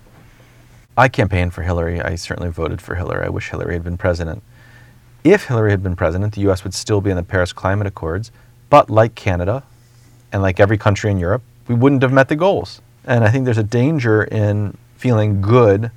I 0.96 1.08
campaigned 1.08 1.54
for 1.54 1.62
Hillary. 1.62 2.02
I 2.02 2.16
certainly 2.16 2.50
voted 2.50 2.82
for 2.82 2.96
Hillary. 2.96 3.24
I 3.24 3.30
wish 3.30 3.48
Hillary 3.48 3.72
had 3.72 3.84
been 3.84 3.96
president. 3.96 4.42
If 5.24 5.44
Hillary 5.44 5.70
had 5.70 5.82
been 5.82 5.96
president, 5.96 6.34
the 6.34 6.42
US 6.50 6.64
would 6.64 6.74
still 6.74 7.00
be 7.00 7.10
in 7.10 7.16
the 7.16 7.22
Paris 7.22 7.52
Climate 7.52 7.86
Accords, 7.86 8.30
but 8.68 8.90
like 8.90 9.14
Canada 9.14 9.62
and 10.32 10.42
like 10.42 10.60
every 10.60 10.76
country 10.76 11.10
in 11.10 11.18
Europe, 11.18 11.42
we 11.66 11.74
wouldn't 11.74 12.02
have 12.02 12.12
met 12.12 12.28
the 12.28 12.36
goals. 12.36 12.82
And 13.04 13.24
I 13.24 13.30
think 13.30 13.46
there's 13.46 13.58
a 13.58 13.62
danger 13.62 14.24
in 14.24 14.76
feeling 14.96 15.40
good 15.40 15.90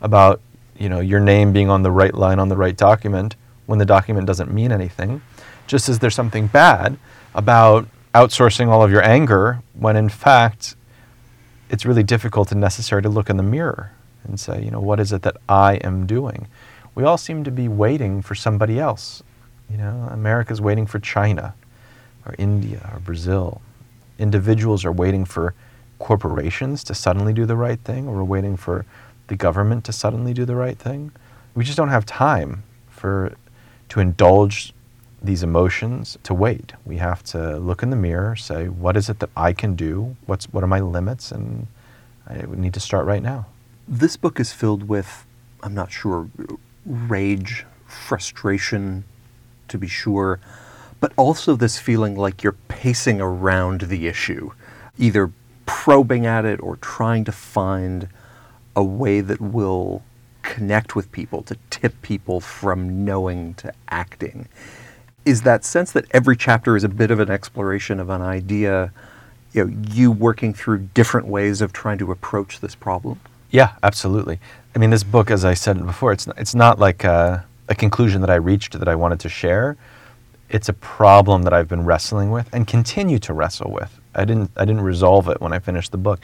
about, 0.00 0.40
you 0.78 0.88
know, 0.88 1.00
your 1.00 1.20
name 1.20 1.52
being 1.52 1.68
on 1.68 1.82
the 1.82 1.90
right 1.90 2.14
line 2.14 2.38
on 2.38 2.48
the 2.48 2.56
right 2.56 2.76
document 2.76 3.34
when 3.66 3.78
the 3.78 3.84
document 3.84 4.26
doesn't 4.26 4.52
mean 4.52 4.70
anything. 4.70 5.22
Just 5.66 5.88
as 5.88 5.98
there's 5.98 6.14
something 6.14 6.46
bad 6.46 6.98
about 7.34 7.88
outsourcing 8.14 8.68
all 8.68 8.82
of 8.82 8.90
your 8.90 9.02
anger 9.02 9.60
when 9.74 9.96
in 9.96 10.08
fact 10.08 10.74
it's 11.68 11.84
really 11.84 12.02
difficult 12.02 12.52
and 12.52 12.60
necessary 12.60 13.02
to 13.02 13.08
look 13.08 13.28
in 13.28 13.36
the 13.36 13.42
mirror 13.42 13.92
and 14.28 14.38
say, 14.38 14.62
you 14.62 14.70
know, 14.70 14.80
what 14.80 15.00
is 15.00 15.12
it 15.12 15.22
that 15.22 15.36
I 15.48 15.74
am 15.76 16.06
doing? 16.06 16.46
We 16.94 17.04
all 17.04 17.18
seem 17.18 17.44
to 17.44 17.50
be 17.50 17.68
waiting 17.68 18.22
for 18.22 18.34
somebody 18.34 18.78
else. 18.78 19.22
You 19.70 19.76
know, 19.76 20.08
America's 20.10 20.60
waiting 20.60 20.86
for 20.86 20.98
China 20.98 21.54
or 22.24 22.34
India 22.38 22.90
or 22.92 23.00
Brazil. 23.00 23.60
Individuals 24.18 24.84
are 24.84 24.92
waiting 24.92 25.24
for 25.24 25.54
corporations 25.98 26.84
to 26.84 26.94
suddenly 26.94 27.32
do 27.32 27.46
the 27.46 27.56
right 27.56 27.80
thing, 27.80 28.06
or 28.08 28.16
we're 28.16 28.24
waiting 28.24 28.56
for 28.56 28.84
the 29.28 29.36
government 29.36 29.84
to 29.84 29.92
suddenly 29.92 30.32
do 30.32 30.44
the 30.44 30.54
right 30.54 30.78
thing. 30.78 31.12
We 31.54 31.64
just 31.64 31.76
don't 31.76 31.88
have 31.88 32.06
time 32.06 32.62
for 32.88 33.34
to 33.88 34.00
indulge 34.00 34.72
these 35.22 35.42
emotions 35.42 36.18
to 36.22 36.34
wait. 36.34 36.72
We 36.84 36.98
have 36.98 37.22
to 37.24 37.58
look 37.58 37.82
in 37.82 37.90
the 37.90 37.96
mirror, 37.96 38.36
say, 38.36 38.68
what 38.68 38.96
is 38.96 39.08
it 39.08 39.18
that 39.20 39.30
I 39.36 39.52
can 39.52 39.74
do? 39.74 40.16
What's 40.26 40.46
what 40.52 40.62
are 40.62 40.68
my 40.68 40.80
limits? 40.80 41.32
And 41.32 41.66
I 42.26 42.42
need 42.48 42.74
to 42.74 42.80
start 42.80 43.06
right 43.06 43.22
now. 43.22 43.46
This 43.88 44.16
book 44.16 44.40
is 44.40 44.52
filled 44.52 44.88
with, 44.88 45.24
I'm 45.62 45.74
not 45.74 45.92
sure, 45.92 46.28
rage, 46.84 47.64
frustration, 47.86 49.04
to 49.68 49.78
be 49.78 49.86
sure, 49.86 50.40
but 50.98 51.12
also 51.16 51.54
this 51.54 51.78
feeling 51.78 52.16
like 52.16 52.42
you're 52.42 52.56
pacing 52.66 53.20
around 53.20 53.82
the 53.82 54.08
issue, 54.08 54.50
either 54.98 55.30
probing 55.66 56.26
at 56.26 56.44
it 56.44 56.60
or 56.60 56.76
trying 56.78 57.24
to 57.26 57.32
find 57.32 58.08
a 58.74 58.82
way 58.82 59.20
that 59.20 59.40
will 59.40 60.02
connect 60.42 60.96
with 60.96 61.12
people, 61.12 61.42
to 61.42 61.56
tip 61.70 62.02
people 62.02 62.40
from 62.40 63.04
knowing 63.04 63.54
to 63.54 63.72
acting. 63.88 64.48
Is 65.24 65.42
that 65.42 65.64
sense 65.64 65.92
that 65.92 66.06
every 66.10 66.36
chapter 66.36 66.74
is 66.74 66.82
a 66.82 66.88
bit 66.88 67.12
of 67.12 67.20
an 67.20 67.30
exploration 67.30 68.00
of 68.00 68.10
an 68.10 68.22
idea, 68.22 68.92
you 69.52 69.64
know, 69.64 69.76
you 69.92 70.10
working 70.10 70.52
through 70.52 70.78
different 70.92 71.28
ways 71.28 71.60
of 71.60 71.72
trying 71.72 71.98
to 71.98 72.10
approach 72.10 72.58
this 72.58 72.74
problem? 72.74 73.20
Yeah, 73.50 73.74
absolutely. 73.82 74.40
I 74.74 74.78
mean, 74.78 74.90
this 74.90 75.04
book, 75.04 75.30
as 75.30 75.44
I 75.44 75.54
said 75.54 75.84
before, 75.86 76.12
it's 76.12 76.26
not, 76.26 76.38
it's 76.38 76.54
not 76.54 76.78
like 76.78 77.04
a, 77.04 77.44
a 77.68 77.74
conclusion 77.74 78.20
that 78.20 78.30
I 78.30 78.34
reached 78.36 78.78
that 78.78 78.88
I 78.88 78.94
wanted 78.94 79.20
to 79.20 79.28
share. 79.28 79.76
It's 80.48 80.68
a 80.68 80.72
problem 80.72 81.42
that 81.42 81.52
I've 81.52 81.68
been 81.68 81.84
wrestling 81.84 82.30
with 82.30 82.48
and 82.52 82.66
continue 82.66 83.18
to 83.20 83.32
wrestle 83.32 83.70
with. 83.70 83.98
I 84.14 84.24
didn't 84.24 84.50
I 84.56 84.64
didn't 84.64 84.82
resolve 84.82 85.28
it 85.28 85.40
when 85.40 85.52
I 85.52 85.58
finished 85.58 85.92
the 85.92 85.98
book. 85.98 86.20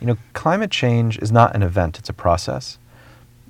You 0.00 0.06
know, 0.06 0.16
climate 0.32 0.70
change 0.70 1.18
is 1.18 1.30
not 1.30 1.54
an 1.54 1.62
event; 1.62 1.98
it's 1.98 2.08
a 2.08 2.12
process. 2.12 2.78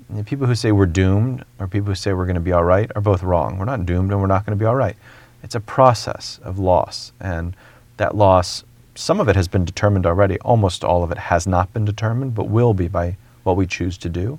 You 0.08 0.16
know, 0.16 0.22
people 0.24 0.46
who 0.46 0.54
say 0.54 0.72
we're 0.72 0.86
doomed 0.86 1.44
or 1.58 1.68
people 1.68 1.88
who 1.88 1.94
say 1.94 2.12
we're 2.12 2.26
going 2.26 2.34
to 2.34 2.40
be 2.40 2.52
all 2.52 2.64
right 2.64 2.90
are 2.94 3.00
both 3.00 3.22
wrong. 3.22 3.58
We're 3.58 3.64
not 3.64 3.86
doomed 3.86 4.10
and 4.10 4.20
we're 4.20 4.26
not 4.26 4.44
going 4.44 4.58
to 4.58 4.62
be 4.62 4.66
all 4.66 4.76
right. 4.76 4.96
It's 5.42 5.54
a 5.54 5.60
process 5.60 6.40
of 6.42 6.58
loss, 6.58 7.12
and 7.20 7.54
that 7.96 8.14
loss 8.14 8.64
some 9.00 9.18
of 9.18 9.28
it 9.28 9.36
has 9.36 9.48
been 9.48 9.64
determined 9.64 10.04
already. 10.04 10.38
Almost 10.40 10.84
all 10.84 11.02
of 11.02 11.10
it 11.10 11.16
has 11.18 11.46
not 11.46 11.72
been 11.72 11.86
determined, 11.86 12.34
but 12.34 12.48
will 12.48 12.74
be 12.74 12.86
by 12.86 13.16
what 13.44 13.56
we 13.56 13.66
choose 13.66 13.96
to 13.98 14.08
do. 14.10 14.38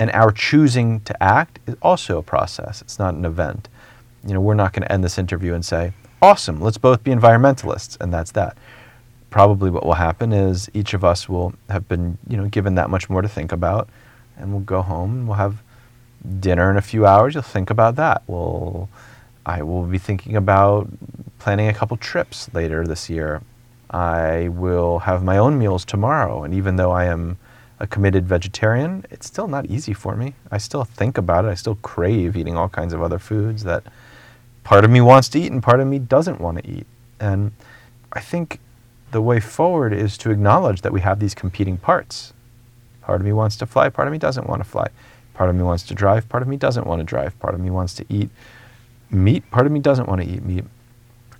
And 0.00 0.10
our 0.10 0.32
choosing 0.32 1.00
to 1.00 1.22
act 1.22 1.60
is 1.66 1.76
also 1.80 2.18
a 2.18 2.22
process. 2.22 2.82
It's 2.82 2.98
not 2.98 3.14
an 3.14 3.24
event. 3.24 3.68
You 4.26 4.34
know, 4.34 4.40
we're 4.40 4.54
not 4.54 4.72
going 4.72 4.82
to 4.82 4.90
end 4.90 5.04
this 5.04 5.16
interview 5.16 5.54
and 5.54 5.64
say, 5.64 5.92
"Awesome, 6.20 6.60
let's 6.60 6.78
both 6.78 7.04
be 7.04 7.12
environmentalists," 7.12 8.00
and 8.00 8.12
that's 8.12 8.32
that. 8.32 8.56
Probably 9.30 9.70
what 9.70 9.86
will 9.86 9.94
happen 9.94 10.32
is 10.32 10.68
each 10.74 10.92
of 10.92 11.04
us 11.04 11.28
will 11.28 11.54
have 11.70 11.86
been, 11.88 12.18
you 12.26 12.36
know, 12.36 12.48
given 12.48 12.74
that 12.74 12.90
much 12.90 13.08
more 13.08 13.22
to 13.22 13.28
think 13.28 13.52
about, 13.52 13.88
and 14.36 14.50
we'll 14.50 14.60
go 14.62 14.82
home 14.82 15.10
and 15.12 15.28
we'll 15.28 15.36
have 15.36 15.62
dinner 16.40 16.68
in 16.68 16.76
a 16.76 16.82
few 16.82 17.06
hours. 17.06 17.34
You'll 17.34 17.42
think 17.42 17.70
about 17.70 17.94
that. 17.94 18.22
We'll 18.26 18.88
I 19.46 19.62
will 19.62 19.84
be 19.84 19.98
thinking 19.98 20.36
about 20.36 20.88
planning 21.38 21.68
a 21.68 21.74
couple 21.74 21.96
trips 21.96 22.52
later 22.52 22.86
this 22.86 23.08
year. 23.08 23.40
I 23.92 24.48
will 24.48 25.00
have 25.00 25.22
my 25.22 25.36
own 25.36 25.58
meals 25.58 25.84
tomorrow. 25.84 26.44
And 26.44 26.54
even 26.54 26.76
though 26.76 26.92
I 26.92 27.04
am 27.04 27.38
a 27.78 27.86
committed 27.86 28.26
vegetarian, 28.26 29.04
it's 29.10 29.26
still 29.26 29.48
not 29.48 29.66
easy 29.66 29.92
for 29.92 30.16
me. 30.16 30.34
I 30.50 30.58
still 30.58 30.84
think 30.84 31.18
about 31.18 31.44
it. 31.44 31.48
I 31.48 31.54
still 31.54 31.74
crave 31.76 32.36
eating 32.36 32.56
all 32.56 32.68
kinds 32.68 32.92
of 32.92 33.02
other 33.02 33.18
foods 33.18 33.64
that 33.64 33.84
part 34.64 34.84
of 34.84 34.90
me 34.90 35.00
wants 35.00 35.28
to 35.30 35.40
eat 35.40 35.52
and 35.52 35.62
part 35.62 35.80
of 35.80 35.86
me 35.86 35.98
doesn't 35.98 36.40
want 36.40 36.58
to 36.58 36.70
eat. 36.70 36.86
And 37.20 37.52
I 38.12 38.20
think 38.20 38.60
the 39.10 39.20
way 39.20 39.40
forward 39.40 39.92
is 39.92 40.16
to 40.18 40.30
acknowledge 40.30 40.82
that 40.82 40.92
we 40.92 41.00
have 41.00 41.20
these 41.20 41.34
competing 41.34 41.76
parts. 41.76 42.32
Part 43.02 43.20
of 43.20 43.26
me 43.26 43.32
wants 43.32 43.56
to 43.56 43.66
fly, 43.66 43.88
part 43.88 44.08
of 44.08 44.12
me 44.12 44.18
doesn't 44.18 44.46
want 44.46 44.62
to 44.62 44.68
fly. 44.68 44.88
Part 45.34 45.50
of 45.50 45.56
me 45.56 45.62
wants 45.62 45.82
to 45.84 45.94
drive, 45.94 46.28
part 46.28 46.42
of 46.42 46.48
me 46.48 46.56
doesn't 46.56 46.86
want 46.86 47.00
to 47.00 47.04
drive. 47.04 47.38
Part 47.40 47.54
of 47.54 47.60
me 47.60 47.70
wants 47.70 47.94
to 47.94 48.06
eat 48.08 48.30
meat, 49.10 49.50
part 49.50 49.66
of 49.66 49.72
me 49.72 49.80
doesn't 49.80 50.08
want 50.08 50.22
to 50.22 50.26
eat 50.26 50.44
meat. 50.44 50.64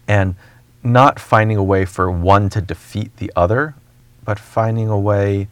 And 0.09 0.35
not 0.83 1.21
finding 1.21 1.57
a 1.57 1.63
way 1.63 1.85
for 1.85 2.11
one 2.11 2.49
to 2.51 2.61
defeat 2.61 3.17
the 3.17 3.33
other, 3.37 3.75
but 4.25 4.39
finding 4.39 4.89
a 4.89 4.99
way 4.99 5.49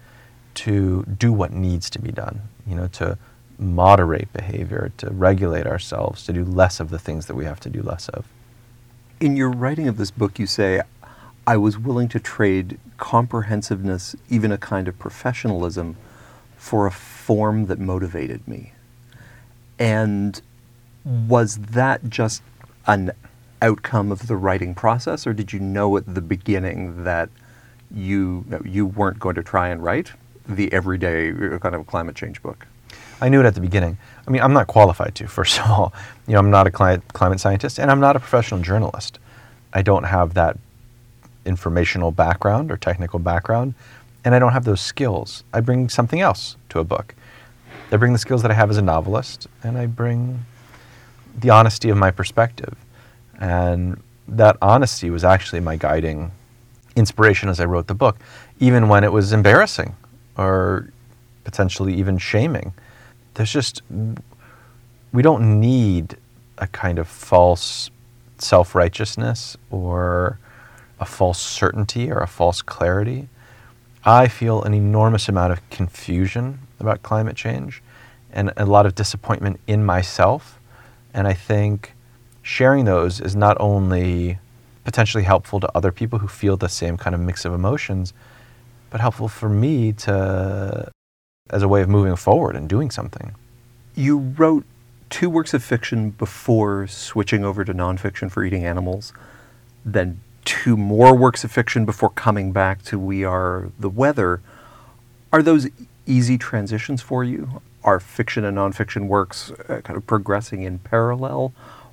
to 0.54 1.04
do 1.04 1.32
what 1.32 1.52
needs 1.52 1.88
to 1.90 1.98
be 1.98 2.10
done, 2.10 2.42
you 2.66 2.74
know, 2.74 2.88
to 2.88 3.16
moderate 3.58 4.32
behavior, 4.32 4.92
to 4.96 5.10
regulate 5.10 5.66
ourselves, 5.66 6.24
to 6.24 6.32
do 6.32 6.44
less 6.44 6.80
of 6.80 6.90
the 6.90 6.98
things 6.98 7.26
that 7.26 7.34
we 7.34 7.44
have 7.44 7.60
to 7.60 7.70
do 7.70 7.82
less 7.82 8.08
of. 8.08 8.26
In 9.20 9.36
your 9.36 9.50
writing 9.50 9.86
of 9.86 9.96
this 9.96 10.10
book, 10.10 10.38
you 10.38 10.46
say, 10.46 10.80
I 11.46 11.56
was 11.56 11.78
willing 11.78 12.08
to 12.08 12.20
trade 12.20 12.78
comprehensiveness, 12.96 14.16
even 14.28 14.50
a 14.50 14.58
kind 14.58 14.88
of 14.88 14.98
professionalism, 14.98 15.96
for 16.56 16.86
a 16.86 16.90
form 16.90 17.66
that 17.66 17.78
motivated 17.78 18.46
me. 18.46 18.72
And 19.78 20.40
was 21.04 21.56
that 21.56 22.08
just 22.10 22.42
an 22.86 23.12
outcome 23.62 24.11
of 24.12 24.26
the 24.26 24.36
writing 24.36 24.74
process, 24.74 25.26
or 25.26 25.32
did 25.32 25.52
you 25.52 25.61
know 25.61 25.96
at 25.96 26.14
the 26.14 26.20
beginning 26.20 27.04
that 27.04 27.28
you 27.90 28.44
you 28.64 28.86
weren't 28.86 29.18
going 29.18 29.34
to 29.34 29.42
try 29.42 29.68
and 29.68 29.82
write 29.82 30.12
the 30.48 30.72
everyday 30.72 31.30
uh, 31.30 31.58
kind 31.58 31.74
of 31.74 31.86
climate 31.86 32.16
change 32.16 32.42
book? 32.42 32.66
I 33.20 33.28
knew 33.28 33.40
it 33.40 33.46
at 33.46 33.54
the 33.54 33.61
beginning. 33.61 33.98
I 34.26 34.30
mean, 34.30 34.42
I'm 34.42 34.52
not 34.52 34.66
qualified 34.66 35.14
to. 35.16 35.28
First 35.38 35.58
of 35.58 35.70
all, 35.70 35.92
you 36.26 36.34
know, 36.34 36.38
I'm 36.38 36.50
not 36.50 36.66
a 36.66 36.70
climate 36.70 37.02
climate 37.12 37.40
scientist, 37.40 37.78
and 37.78 37.90
I'm 37.90 38.00
not 38.00 38.16
a 38.16 38.20
professional 38.20 38.61
journalist. 38.61 39.18
I 39.72 39.82
don't 39.82 40.04
have 40.04 40.34
that 40.34 40.58
informational 41.44 42.11
background 42.11 42.70
or 42.70 42.76
technical 42.76 43.18
background, 43.18 43.74
and 44.24 44.34
I 44.34 44.38
don't 44.38 44.52
have 44.52 44.64
those 44.64 44.80
skills. 44.80 45.44
I 45.52 45.61
bring 45.61 45.88
something 45.88 46.20
else 46.20 46.56
to 46.70 46.80
a 46.80 46.84
book. 46.84 47.14
I 47.92 47.96
bring 47.96 48.12
the 48.12 48.18
skills 48.18 48.42
that 48.42 48.50
I 48.50 48.54
have 48.54 48.70
as 48.70 48.76
a 48.76 48.82
novelist, 48.82 49.48
and 49.62 49.76
I 49.76 49.86
bring 49.86 50.44
the 51.36 51.50
honesty 51.50 51.88
of 51.90 51.96
my 51.96 52.11
perspective. 52.11 52.76
And 53.41 54.01
that 54.28 54.57
honesty 54.62 55.11
was 55.11 55.24
actually 55.24 55.61
my 55.61 55.76
guiding 55.76 56.30
inspiration 56.95 57.49
as 57.49 57.59
I 57.61 57.64
wrote 57.64 57.86
the 57.86 57.95
book, 57.95 58.16
even 58.61 58.88
when 58.88 59.03
it 59.05 59.12
was 59.12 59.32
embarrassing 59.32 59.97
or 60.36 60.88
potentially 61.45 61.95
even 61.95 62.18
shaming. 62.18 62.72
There's 63.34 63.53
just, 63.53 63.82
we 65.12 65.22
don't 65.22 65.61
need 65.61 66.16
a 66.59 66.66
kind 66.66 66.99
of 66.99 67.09
false 67.09 67.91
self 68.38 68.74
righteousness 68.74 69.57
or 69.70 70.38
a 70.99 71.07
false 71.07 71.41
certainty 71.41 72.11
or 72.11 72.18
a 72.20 72.26
false 72.26 72.62
clarity. 72.62 73.28
I 74.05 74.28
feel 74.28 74.62
an 74.62 74.74
enormous 74.74 75.28
amount 75.28 75.53
of 75.53 75.70
confusion 75.70 76.61
about 76.78 77.03
climate 77.03 77.36
change 77.36 77.82
and 78.32 78.53
a 78.57 78.64
lot 78.64 78.86
of 78.86 78.95
disappointment 78.95 79.61
in 79.66 79.84
myself. 79.84 80.59
And 81.12 81.26
I 81.26 81.34
think 81.34 81.95
sharing 82.43 82.84
those 82.84 83.20
is 83.20 83.36
not 83.36 83.57
only 83.61 84.38
potentially 84.84 85.24
helpful 85.24 85.61
to 85.61 85.70
other 85.76 85.93
people 85.93 86.18
who 86.18 86.28
feel 86.28 86.57
the 86.57 86.68
same 86.68 86.97
kind 86.97 87.14
of 87.14 87.20
mix 87.20 87.45
of 87.45 87.53
emotions, 87.53 88.12
but 88.91 89.01
helpful 89.01 89.28
for 89.28 89.49
me 89.49 89.93
to 89.93 90.91
as 91.51 91.62
a 91.62 91.68
way 91.68 91.82
of 91.82 91.88
moving 91.88 92.16
forward 92.16 92.57
and 92.57 92.68
doing 92.68 92.91
something. 92.91 93.34
You 93.95 94.18
wrote 94.18 94.64
two 95.11 95.28
works 95.28 95.53
of 95.53 95.62
fiction 95.62 96.11
before 96.11 96.86
switching 96.86 97.45
over 97.45 97.64
to 97.64 97.74
nonfiction 97.74 98.30
for 98.30 98.45
eating 98.45 98.64
animals, 98.64 99.12
then 99.84 100.20
two 100.45 100.76
more 100.76 101.14
works 101.14 101.45
of 101.45 101.51
fiction 101.51 101.84
before 101.84 102.11
coming 102.11 102.53
back 102.53 102.82
to 102.82 102.99
We 102.99 103.24
Are 103.24 103.70
the 103.78 103.91
Weather. 103.91 104.41
Are 105.32 105.43
those 105.43 105.68
easy 106.07 106.38
transitions 106.38 107.03
for 107.03 107.24
you? 107.24 107.61
Are 107.82 108.01
fiction 108.01 108.45
and 108.45 108.57
nonfiction 108.57 109.09
works 109.09 109.51
uh, 109.68 109.80
kind 109.82 109.97
of 109.97 110.07
progressing 110.07 110.62
in 110.62 110.78
parallel? 110.78 111.53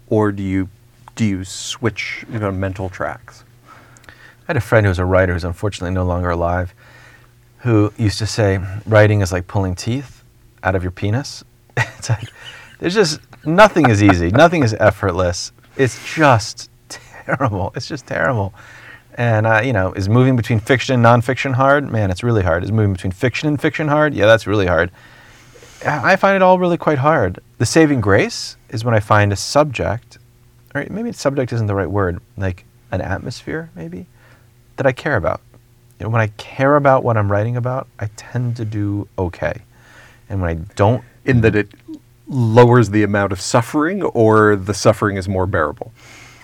Or 0.09 0.31
do 0.31 0.43
you 0.43 0.69
do 1.15 1.25
you 1.25 1.43
switch 1.43 2.25
you 2.31 2.39
know, 2.39 2.51
mental 2.51 2.89
tracks? 2.89 3.43
I 4.07 4.11
had 4.47 4.57
a 4.57 4.61
friend 4.61 4.85
who 4.85 4.89
was 4.89 4.99
a 4.99 5.05
writer 5.05 5.33
who's 5.33 5.43
unfortunately 5.43 5.93
no 5.93 6.05
longer 6.05 6.29
alive, 6.29 6.73
who 7.59 7.91
used 7.97 8.19
to 8.19 8.27
say 8.27 8.59
writing 8.85 9.21
is 9.21 9.31
like 9.31 9.47
pulling 9.47 9.75
teeth 9.75 10.23
out 10.63 10.75
of 10.75 10.83
your 10.83 10.91
penis. 10.91 11.43
it's 11.77 12.09
like 12.09 12.29
there's 12.79 12.93
just 12.93 13.19
nothing 13.45 13.89
is 13.89 14.01
easy, 14.01 14.29
nothing 14.29 14.63
is 14.63 14.73
effortless. 14.75 15.51
It's 15.75 16.15
just 16.15 16.69
terrible. 16.89 17.73
It's 17.75 17.87
just 17.87 18.07
terrible. 18.07 18.53
And 19.15 19.47
uh, 19.47 19.61
you 19.63 19.73
know, 19.73 19.93
is 19.93 20.07
moving 20.07 20.35
between 20.35 20.59
fiction 20.59 20.93
and 20.93 21.03
nonfiction 21.03 21.53
hard? 21.53 21.89
Man, 21.89 22.11
it's 22.11 22.23
really 22.23 22.43
hard. 22.43 22.63
Is 22.63 22.71
moving 22.71 22.93
between 22.93 23.11
fiction 23.11 23.47
and 23.49 23.59
fiction 23.59 23.87
hard? 23.87 24.13
Yeah, 24.13 24.27
that's 24.27 24.45
really 24.45 24.67
hard. 24.67 24.91
I 25.85 26.15
find 26.15 26.35
it 26.35 26.41
all 26.41 26.59
really 26.59 26.77
quite 26.77 26.97
hard. 26.97 27.39
The 27.57 27.65
saving 27.65 28.01
grace 28.01 28.57
is 28.69 28.83
when 28.83 28.93
I 28.93 28.99
find 28.99 29.31
a 29.31 29.35
subject, 29.35 30.17
or 30.73 30.85
maybe 30.89 31.11
subject 31.11 31.53
isn't 31.53 31.67
the 31.67 31.75
right 31.75 31.89
word, 31.89 32.19
like 32.35 32.65
an 32.91 33.01
atmosphere, 33.01 33.69
maybe, 33.75 34.07
that 34.77 34.85
I 34.85 34.91
care 34.91 35.15
about. 35.15 35.41
You 35.99 36.05
know, 36.05 36.09
when 36.09 36.21
I 36.21 36.27
care 36.37 36.75
about 36.75 37.03
what 37.03 37.17
I'm 37.17 37.31
writing 37.31 37.57
about, 37.57 37.87
I 37.99 38.09
tend 38.15 38.55
to 38.57 38.65
do 38.65 39.07
okay. 39.17 39.61
And 40.29 40.41
when 40.41 40.49
I 40.49 40.53
don't. 40.75 41.03
In 41.25 41.41
that 41.41 41.55
it 41.55 41.69
lowers 42.27 42.89
the 42.89 43.03
amount 43.03 43.31
of 43.31 43.41
suffering, 43.41 44.03
or 44.03 44.55
the 44.55 44.73
suffering 44.73 45.17
is 45.17 45.27
more 45.27 45.45
bearable? 45.45 45.91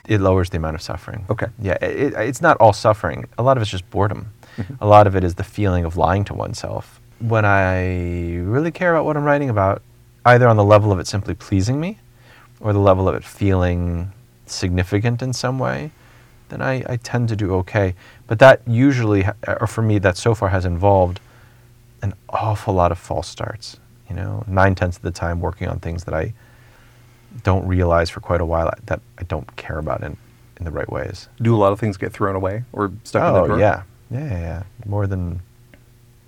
It 0.05 0.19
lowers 0.19 0.49
the 0.49 0.57
amount 0.57 0.75
of 0.75 0.81
suffering. 0.81 1.25
Okay. 1.29 1.47
Yeah, 1.59 1.77
it, 1.81 2.13
it's 2.13 2.41
not 2.41 2.57
all 2.57 2.73
suffering. 2.73 3.27
A 3.37 3.43
lot 3.43 3.57
of 3.57 3.61
it's 3.61 3.71
just 3.71 3.89
boredom. 3.89 4.31
Mm-hmm. 4.57 4.75
A 4.81 4.87
lot 4.87 5.07
of 5.07 5.15
it 5.15 5.23
is 5.23 5.35
the 5.35 5.43
feeling 5.43 5.85
of 5.85 5.97
lying 5.97 6.25
to 6.25 6.33
oneself 6.33 6.99
when 7.23 7.45
I 7.45 8.35
really 8.39 8.71
care 8.71 8.93
about 8.93 9.05
what 9.05 9.15
I'm 9.15 9.23
writing 9.23 9.49
about, 9.49 9.81
either 10.25 10.47
on 10.47 10.57
the 10.57 10.63
level 10.63 10.91
of 10.91 10.99
it 10.99 11.07
simply 11.07 11.33
pleasing 11.33 11.79
me 11.79 11.99
or 12.59 12.73
the 12.73 12.79
level 12.79 13.07
of 13.07 13.15
it 13.15 13.23
feeling 13.23 14.11
significant 14.45 15.21
in 15.21 15.31
some 15.31 15.57
way, 15.57 15.91
then 16.49 16.61
I, 16.61 16.83
I 16.87 16.97
tend 16.97 17.29
to 17.29 17.35
do 17.35 17.53
okay. 17.55 17.95
But 18.27 18.39
that 18.39 18.61
usually, 18.67 19.25
or 19.47 19.67
for 19.67 19.81
me, 19.81 19.99
that 19.99 20.17
so 20.17 20.35
far 20.35 20.49
has 20.49 20.65
involved 20.65 21.21
an 22.01 22.13
awful 22.29 22.73
lot 22.73 22.91
of 22.91 22.99
false 22.99 23.27
starts. 23.27 23.77
You 24.09 24.15
know, 24.17 24.43
nine 24.45 24.75
tenths 24.75 24.97
of 24.97 25.03
the 25.03 25.11
time 25.11 25.39
working 25.39 25.67
on 25.69 25.79
things 25.79 26.03
that 26.03 26.13
I 26.13 26.33
don't 27.43 27.65
realize 27.65 28.09
for 28.09 28.19
quite 28.19 28.41
a 28.41 28.45
while 28.45 28.71
that 28.85 29.01
I 29.17 29.23
don't 29.23 29.55
care 29.55 29.79
about 29.79 30.03
in, 30.03 30.17
in 30.57 30.65
the 30.65 30.71
right 30.71 30.91
ways. 30.91 31.29
Do 31.41 31.55
a 31.55 31.57
lot 31.57 31.71
of 31.71 31.79
things 31.79 31.95
get 31.95 32.11
thrown 32.11 32.35
away 32.35 32.63
or 32.73 32.91
stuck 33.05 33.23
oh, 33.23 33.27
in 33.27 33.33
the 33.33 33.39
oh, 33.39 33.47
drawer? 33.47 33.59
yeah. 33.59 33.83
Yeah, 34.11 34.25
yeah, 34.25 34.39
yeah. 34.39 34.63
More 34.85 35.07
than 35.07 35.41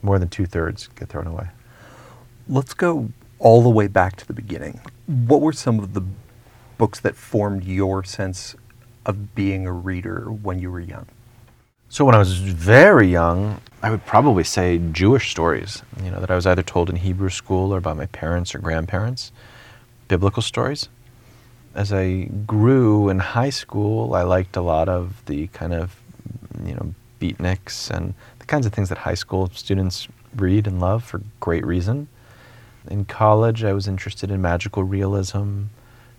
more 0.06 0.20
than 0.20 0.30
two 0.30 0.46
thirds 0.46 0.88
get 0.96 1.10
thrown 1.10 1.28
away. 1.28 1.48
Let's 2.48 2.74
go 2.74 3.10
all 3.40 3.64
the 3.64 3.70
way 3.70 3.88
back 3.88 4.16
to 4.18 4.28
the 4.28 4.34
beginning. 4.34 4.80
What 5.08 5.42
were 5.42 5.52
some 5.52 5.80
of 5.80 5.94
the 5.94 6.04
books 6.78 7.00
that 7.02 7.16
formed 7.16 7.64
your 7.64 8.04
sense 8.04 8.56
of 9.06 9.36
being 9.36 9.66
a 9.66 9.74
reader 9.74 10.32
when 10.32 10.60
you 10.60 10.72
were 10.72 10.80
young? 10.80 11.08
So 11.90 12.06
when 12.06 12.16
I 12.16 12.20
was 12.20 12.38
very 12.38 13.08
young, 13.08 13.62
I 13.82 13.90
would 13.90 14.06
probably 14.06 14.44
say 14.44 14.80
Jewish 14.92 15.32
stories, 15.32 15.82
you 16.04 16.12
know, 16.12 16.20
that 16.20 16.32
I 16.32 16.36
was 16.36 16.46
either 16.46 16.64
told 16.64 16.90
in 16.90 16.98
Hebrew 16.98 17.30
school 17.30 17.74
or 17.74 17.80
by 17.82 17.94
my 17.94 18.08
parents 18.08 18.54
or 18.54 18.60
grandparents, 18.60 19.32
biblical 20.08 20.42
stories. 20.42 20.90
As 21.74 21.94
I 21.94 22.30
grew 22.46 23.10
in 23.10 23.20
high 23.20 23.50
school, 23.50 24.14
I 24.14 24.24
liked 24.24 24.56
a 24.56 24.62
lot 24.62 24.90
of 24.90 25.24
the 25.26 25.48
kind 25.48 25.74
of, 25.74 25.96
you 26.64 26.74
know, 26.74 26.94
beatniks 27.20 27.90
and 27.90 28.14
the 28.46 28.52
kinds 28.52 28.68
of 28.68 28.74
things 28.74 28.90
that 28.90 29.00
high 29.00 29.16
school 29.16 29.50
students 29.54 30.08
read 30.36 30.68
and 30.68 30.80
love 30.80 31.04
for 31.04 31.22
great 31.40 31.66
reason. 31.66 32.08
In 32.92 33.04
college, 33.04 33.64
I 33.64 33.74
was 33.74 33.88
interested 33.88 34.30
in 34.30 34.40
magical 34.40 34.84
realism, 34.84 35.64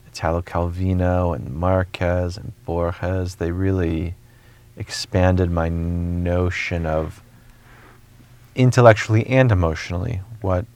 Italo 0.09 0.43
Calvino 0.43 1.37
and 1.37 1.55
Marquez 1.55 2.37
and 2.37 2.53
Borges. 2.65 3.37
They 3.37 3.53
really 3.53 4.15
expanded 4.77 5.53
my 5.53 5.69
notion 5.69 6.85
of 6.85 7.23
intellectually 8.57 9.25
and 9.29 9.53
emotionally 9.53 10.21
what 10.41 10.67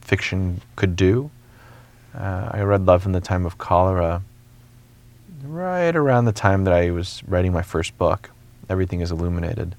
fiction 0.00 0.60
could 0.74 0.96
do. 0.96 1.30
Uh, 2.18 2.50
I 2.50 2.62
read 2.62 2.84
Love 2.84 3.06
in 3.06 3.12
the 3.12 3.20
Time 3.20 3.46
of 3.46 3.58
Cholera 3.58 4.22
right 5.44 5.94
around 5.94 6.24
the 6.24 6.32
time 6.32 6.64
that 6.64 6.74
I 6.74 6.90
was 6.90 7.22
writing 7.28 7.52
my 7.52 7.62
first 7.62 7.96
book, 7.96 8.30
Everything 8.68 9.00
is 9.00 9.12
Illuminated 9.12 9.76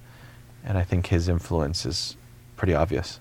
and 0.66 0.78
I 0.78 0.84
think 0.84 1.08
his 1.08 1.28
influence 1.28 1.86
is 1.86 2.16
pretty 2.56 2.74
obvious. 2.74 3.20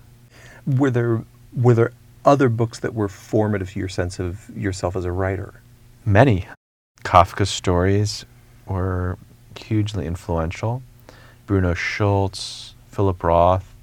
Were 0.65 0.91
there 0.91 1.23
were 1.55 1.73
there 1.73 1.91
other 2.23 2.49
books 2.49 2.79
that 2.79 2.93
were 2.93 3.07
formative 3.07 3.71
to 3.71 3.79
your 3.79 3.89
sense 3.89 4.19
of 4.19 4.49
yourself 4.55 4.95
as 4.95 5.05
a 5.05 5.11
writer? 5.11 5.55
Many. 6.05 6.47
Kafka's 7.03 7.49
stories 7.49 8.25
were 8.67 9.17
hugely 9.57 10.05
influential. 10.05 10.83
Bruno 11.47 11.73
Schulz, 11.73 12.75
Philip 12.89 13.23
Roth, 13.23 13.73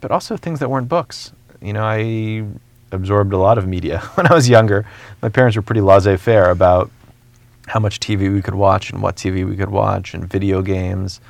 but 0.00 0.10
also 0.10 0.36
things 0.36 0.60
that 0.60 0.70
weren't 0.70 0.88
books. 0.88 1.32
You 1.60 1.72
know, 1.72 1.82
I 1.84 2.44
absorbed 2.92 3.32
a 3.32 3.38
lot 3.38 3.58
of 3.58 3.66
media 3.66 4.00
when 4.14 4.26
I 4.26 4.34
was 4.34 4.48
younger. 4.48 4.86
My 5.22 5.28
parents 5.28 5.56
were 5.56 5.62
pretty 5.62 5.80
laissez 5.80 6.16
faire 6.16 6.50
about 6.50 6.90
how 7.66 7.80
much 7.80 8.00
TV 8.00 8.32
we 8.32 8.42
could 8.42 8.54
watch 8.54 8.90
and 8.90 9.02
what 9.02 9.16
TV 9.16 9.46
we 9.48 9.56
could 9.56 9.70
watch 9.70 10.14
and 10.14 10.28
video 10.28 10.60
games 10.62 11.20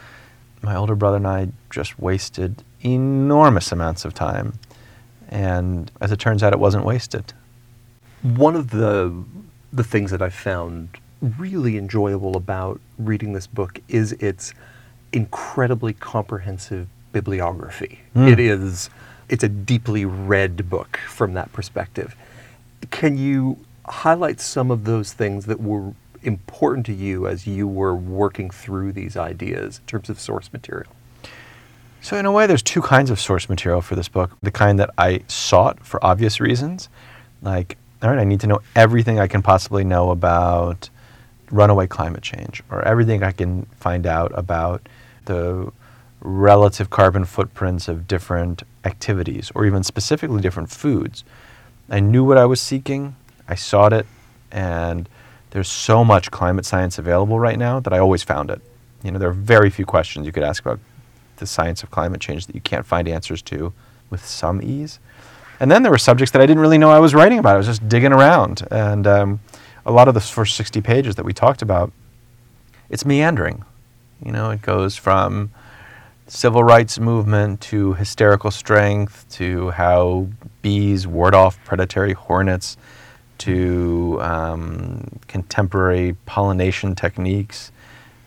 my 0.62 0.76
older 0.76 0.94
brother 0.94 1.16
and 1.16 1.26
I 1.26 1.48
just 1.70 1.98
wasted 1.98 2.62
enormous 2.82 3.72
amounts 3.72 4.04
of 4.04 4.14
time. 4.14 4.58
And 5.28 5.90
as 6.00 6.12
it 6.12 6.18
turns 6.18 6.42
out, 6.42 6.52
it 6.52 6.58
wasn't 6.58 6.84
wasted. 6.84 7.32
One 8.22 8.56
of 8.56 8.70
the 8.70 9.24
the 9.72 9.84
things 9.84 10.10
that 10.10 10.20
I 10.20 10.30
found 10.30 10.98
really 11.38 11.78
enjoyable 11.78 12.36
about 12.36 12.80
reading 12.98 13.34
this 13.34 13.46
book 13.46 13.78
is 13.88 14.12
its 14.14 14.52
incredibly 15.12 15.92
comprehensive 15.92 16.88
bibliography. 17.12 18.00
Mm. 18.16 18.32
It 18.32 18.40
is 18.40 18.90
it's 19.28 19.44
a 19.44 19.48
deeply 19.48 20.04
read 20.04 20.68
book 20.68 20.98
from 21.08 21.34
that 21.34 21.52
perspective. 21.52 22.16
Can 22.90 23.16
you 23.16 23.58
highlight 23.86 24.40
some 24.40 24.70
of 24.70 24.84
those 24.84 25.12
things 25.12 25.46
that 25.46 25.60
were 25.60 25.92
important 26.22 26.86
to 26.86 26.92
you 26.92 27.26
as 27.26 27.46
you 27.46 27.66
were 27.66 27.94
working 27.94 28.50
through 28.50 28.92
these 28.92 29.16
ideas 29.16 29.78
in 29.78 29.86
terms 29.86 30.10
of 30.10 30.20
source 30.20 30.52
material? 30.52 30.92
So, 32.02 32.16
in 32.16 32.24
a 32.24 32.32
way, 32.32 32.46
there's 32.46 32.62
two 32.62 32.80
kinds 32.80 33.10
of 33.10 33.20
source 33.20 33.48
material 33.48 33.82
for 33.82 33.94
this 33.94 34.08
book. 34.08 34.36
The 34.42 34.50
kind 34.50 34.78
that 34.78 34.90
I 34.96 35.22
sought 35.28 35.84
for 35.84 36.02
obvious 36.04 36.40
reasons, 36.40 36.88
like, 37.42 37.76
all 38.02 38.10
right, 38.10 38.18
I 38.18 38.24
need 38.24 38.40
to 38.40 38.46
know 38.46 38.60
everything 38.74 39.20
I 39.20 39.26
can 39.26 39.42
possibly 39.42 39.84
know 39.84 40.10
about 40.10 40.88
runaway 41.50 41.86
climate 41.86 42.22
change, 42.22 42.62
or 42.70 42.82
everything 42.82 43.22
I 43.22 43.32
can 43.32 43.66
find 43.78 44.06
out 44.06 44.32
about 44.34 44.88
the 45.26 45.70
relative 46.20 46.90
carbon 46.90 47.24
footprints 47.24 47.88
of 47.88 48.08
different 48.08 48.62
activities, 48.84 49.52
or 49.54 49.66
even 49.66 49.82
specifically 49.82 50.40
different 50.40 50.70
foods. 50.70 51.24
I 51.90 52.00
knew 52.00 52.24
what 52.24 52.38
I 52.38 52.46
was 52.46 52.60
seeking, 52.60 53.16
I 53.48 53.56
sought 53.56 53.92
it, 53.92 54.06
and 54.50 55.08
there's 55.50 55.68
so 55.68 56.04
much 56.04 56.30
climate 56.30 56.64
science 56.64 56.98
available 56.98 57.38
right 57.38 57.58
now 57.58 57.80
that 57.80 57.92
I 57.92 57.98
always 57.98 58.22
found 58.22 58.50
it. 58.50 58.60
You 59.02 59.10
know, 59.10 59.18
there 59.18 59.28
are 59.28 59.32
very 59.32 59.70
few 59.70 59.84
questions 59.84 60.26
you 60.26 60.32
could 60.32 60.42
ask 60.42 60.64
about 60.64 60.78
the 61.36 61.46
science 61.46 61.82
of 61.82 61.90
climate 61.90 62.20
change 62.20 62.46
that 62.46 62.54
you 62.54 62.60
can't 62.60 62.86
find 62.86 63.08
answers 63.08 63.42
to 63.42 63.72
with 64.10 64.24
some 64.24 64.62
ease. 64.62 64.98
And 65.58 65.70
then 65.70 65.82
there 65.82 65.92
were 65.92 65.98
subjects 65.98 66.32
that 66.32 66.40
I 66.40 66.46
didn't 66.46 66.62
really 66.62 66.78
know 66.78 66.90
I 66.90 66.98
was 66.98 67.14
writing 67.14 67.38
about. 67.38 67.54
I 67.54 67.58
was 67.58 67.66
just 67.66 67.88
digging 67.88 68.12
around. 68.12 68.66
And 68.70 69.06
um, 69.06 69.40
a 69.84 69.92
lot 69.92 70.08
of 70.08 70.14
the 70.14 70.20
first 70.20 70.56
60 70.56 70.80
pages 70.80 71.16
that 71.16 71.24
we 71.24 71.32
talked 71.32 71.62
about, 71.62 71.92
it's 72.88 73.04
meandering. 73.04 73.64
You 74.24 74.32
know, 74.32 74.50
it 74.50 74.62
goes 74.62 74.96
from 74.96 75.50
civil 76.26 76.62
rights 76.62 76.98
movement 76.98 77.60
to 77.60 77.94
hysterical 77.94 78.50
strength 78.50 79.26
to 79.30 79.70
how 79.70 80.28
bees 80.62 81.06
ward 81.06 81.34
off 81.34 81.62
predatory 81.64 82.12
hornets 82.12 82.76
to 83.40 84.18
um, 84.20 85.18
contemporary 85.26 86.14
pollination 86.26 86.94
techniques 86.94 87.72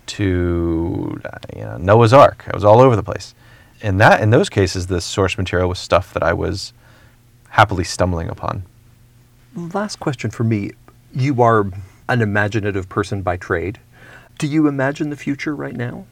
to 0.08 1.22
uh, 1.24 1.38
you 1.56 1.64
know, 1.64 1.78
Noah's 1.78 2.14
Ark. 2.14 2.46
I 2.52 2.56
was 2.56 2.64
all 2.64 2.82
over 2.82 2.96
the 2.96 3.04
place. 3.04 3.36
In 3.82 3.98
that, 3.98 4.22
in 4.22 4.32
those 4.32 4.50
cases, 4.50 4.88
the 4.88 5.00
source 5.00 5.38
material 5.38 5.70
was 5.70 5.78
stuff 5.78 6.14
that 6.14 6.24
I 6.24 6.34
was 6.34 6.74
happily 7.50 7.84
stumbling 7.84 8.28
upon. 8.30 8.64
Last 9.56 10.00
question 10.00 10.32
for 10.32 10.44
me. 10.44 10.72
You 11.14 11.44
are 11.44 11.70
an 12.10 12.22
imaginative 12.22 12.90
person 12.90 13.22
by 13.22 13.38
trade. 13.38 13.80
Do 14.40 14.48
you 14.48 14.68
imagine 14.68 15.12
the 15.12 15.16
future 15.16 15.56
right 15.56 15.76
now? 15.76 16.06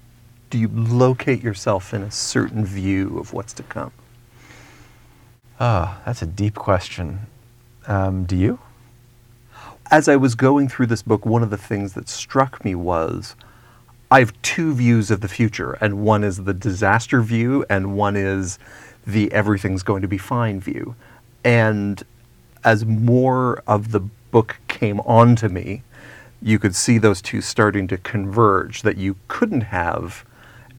Do 0.52 0.60
you 0.60 0.68
locate 0.68 1.42
yourself 1.42 1.92
in 1.92 2.04
a 2.04 2.12
certain 2.12 2.66
view 2.66 3.18
of 3.18 3.34
what's 3.34 3.54
to 3.54 3.64
come? 3.64 3.94
Ah, 5.60 5.98
oh, 5.98 6.02
that's 6.06 6.22
a 6.22 6.28
deep 6.28 6.54
question. 6.54 7.22
Um, 7.88 8.26
do 8.26 8.36
you? 8.36 8.60
As 9.92 10.08
I 10.08 10.16
was 10.16 10.36
going 10.36 10.70
through 10.70 10.86
this 10.86 11.02
book, 11.02 11.26
one 11.26 11.44
of 11.44 11.50
the 11.50 11.58
things 11.58 11.96
that 11.96 12.08
struck 12.08 12.64
me 12.64 12.76
was 12.76 13.36
I 14.10 14.20
have 14.20 14.42
two 14.42 14.74
views 14.74 15.12
of 15.12 15.20
the 15.20 15.28
future, 15.28 15.74
and 15.82 16.00
one 16.02 16.24
is 16.24 16.46
the 16.46 16.54
disaster 16.54 17.22
view, 17.22 17.66
and 17.70 17.98
one 17.98 18.16
is 18.16 18.58
the 19.06 19.30
everything's 19.34 19.84
going 19.84 20.02
to 20.02 20.08
be 20.08 20.18
fine 20.18 20.62
view. 20.62 20.96
And 21.44 22.02
as 22.64 22.86
more 22.86 23.64
of 23.68 23.92
the 23.92 24.00
book 24.00 24.60
came 24.70 25.02
on 25.02 25.36
to 25.36 25.50
me, 25.50 25.84
you 26.42 26.58
could 26.58 26.74
see 26.74 26.98
those 26.98 27.22
two 27.22 27.42
starting 27.42 27.90
to 27.90 27.98
converge, 27.98 28.84
that 28.84 28.96
you 28.96 29.18
couldn't 29.28 29.62
have 29.62 30.24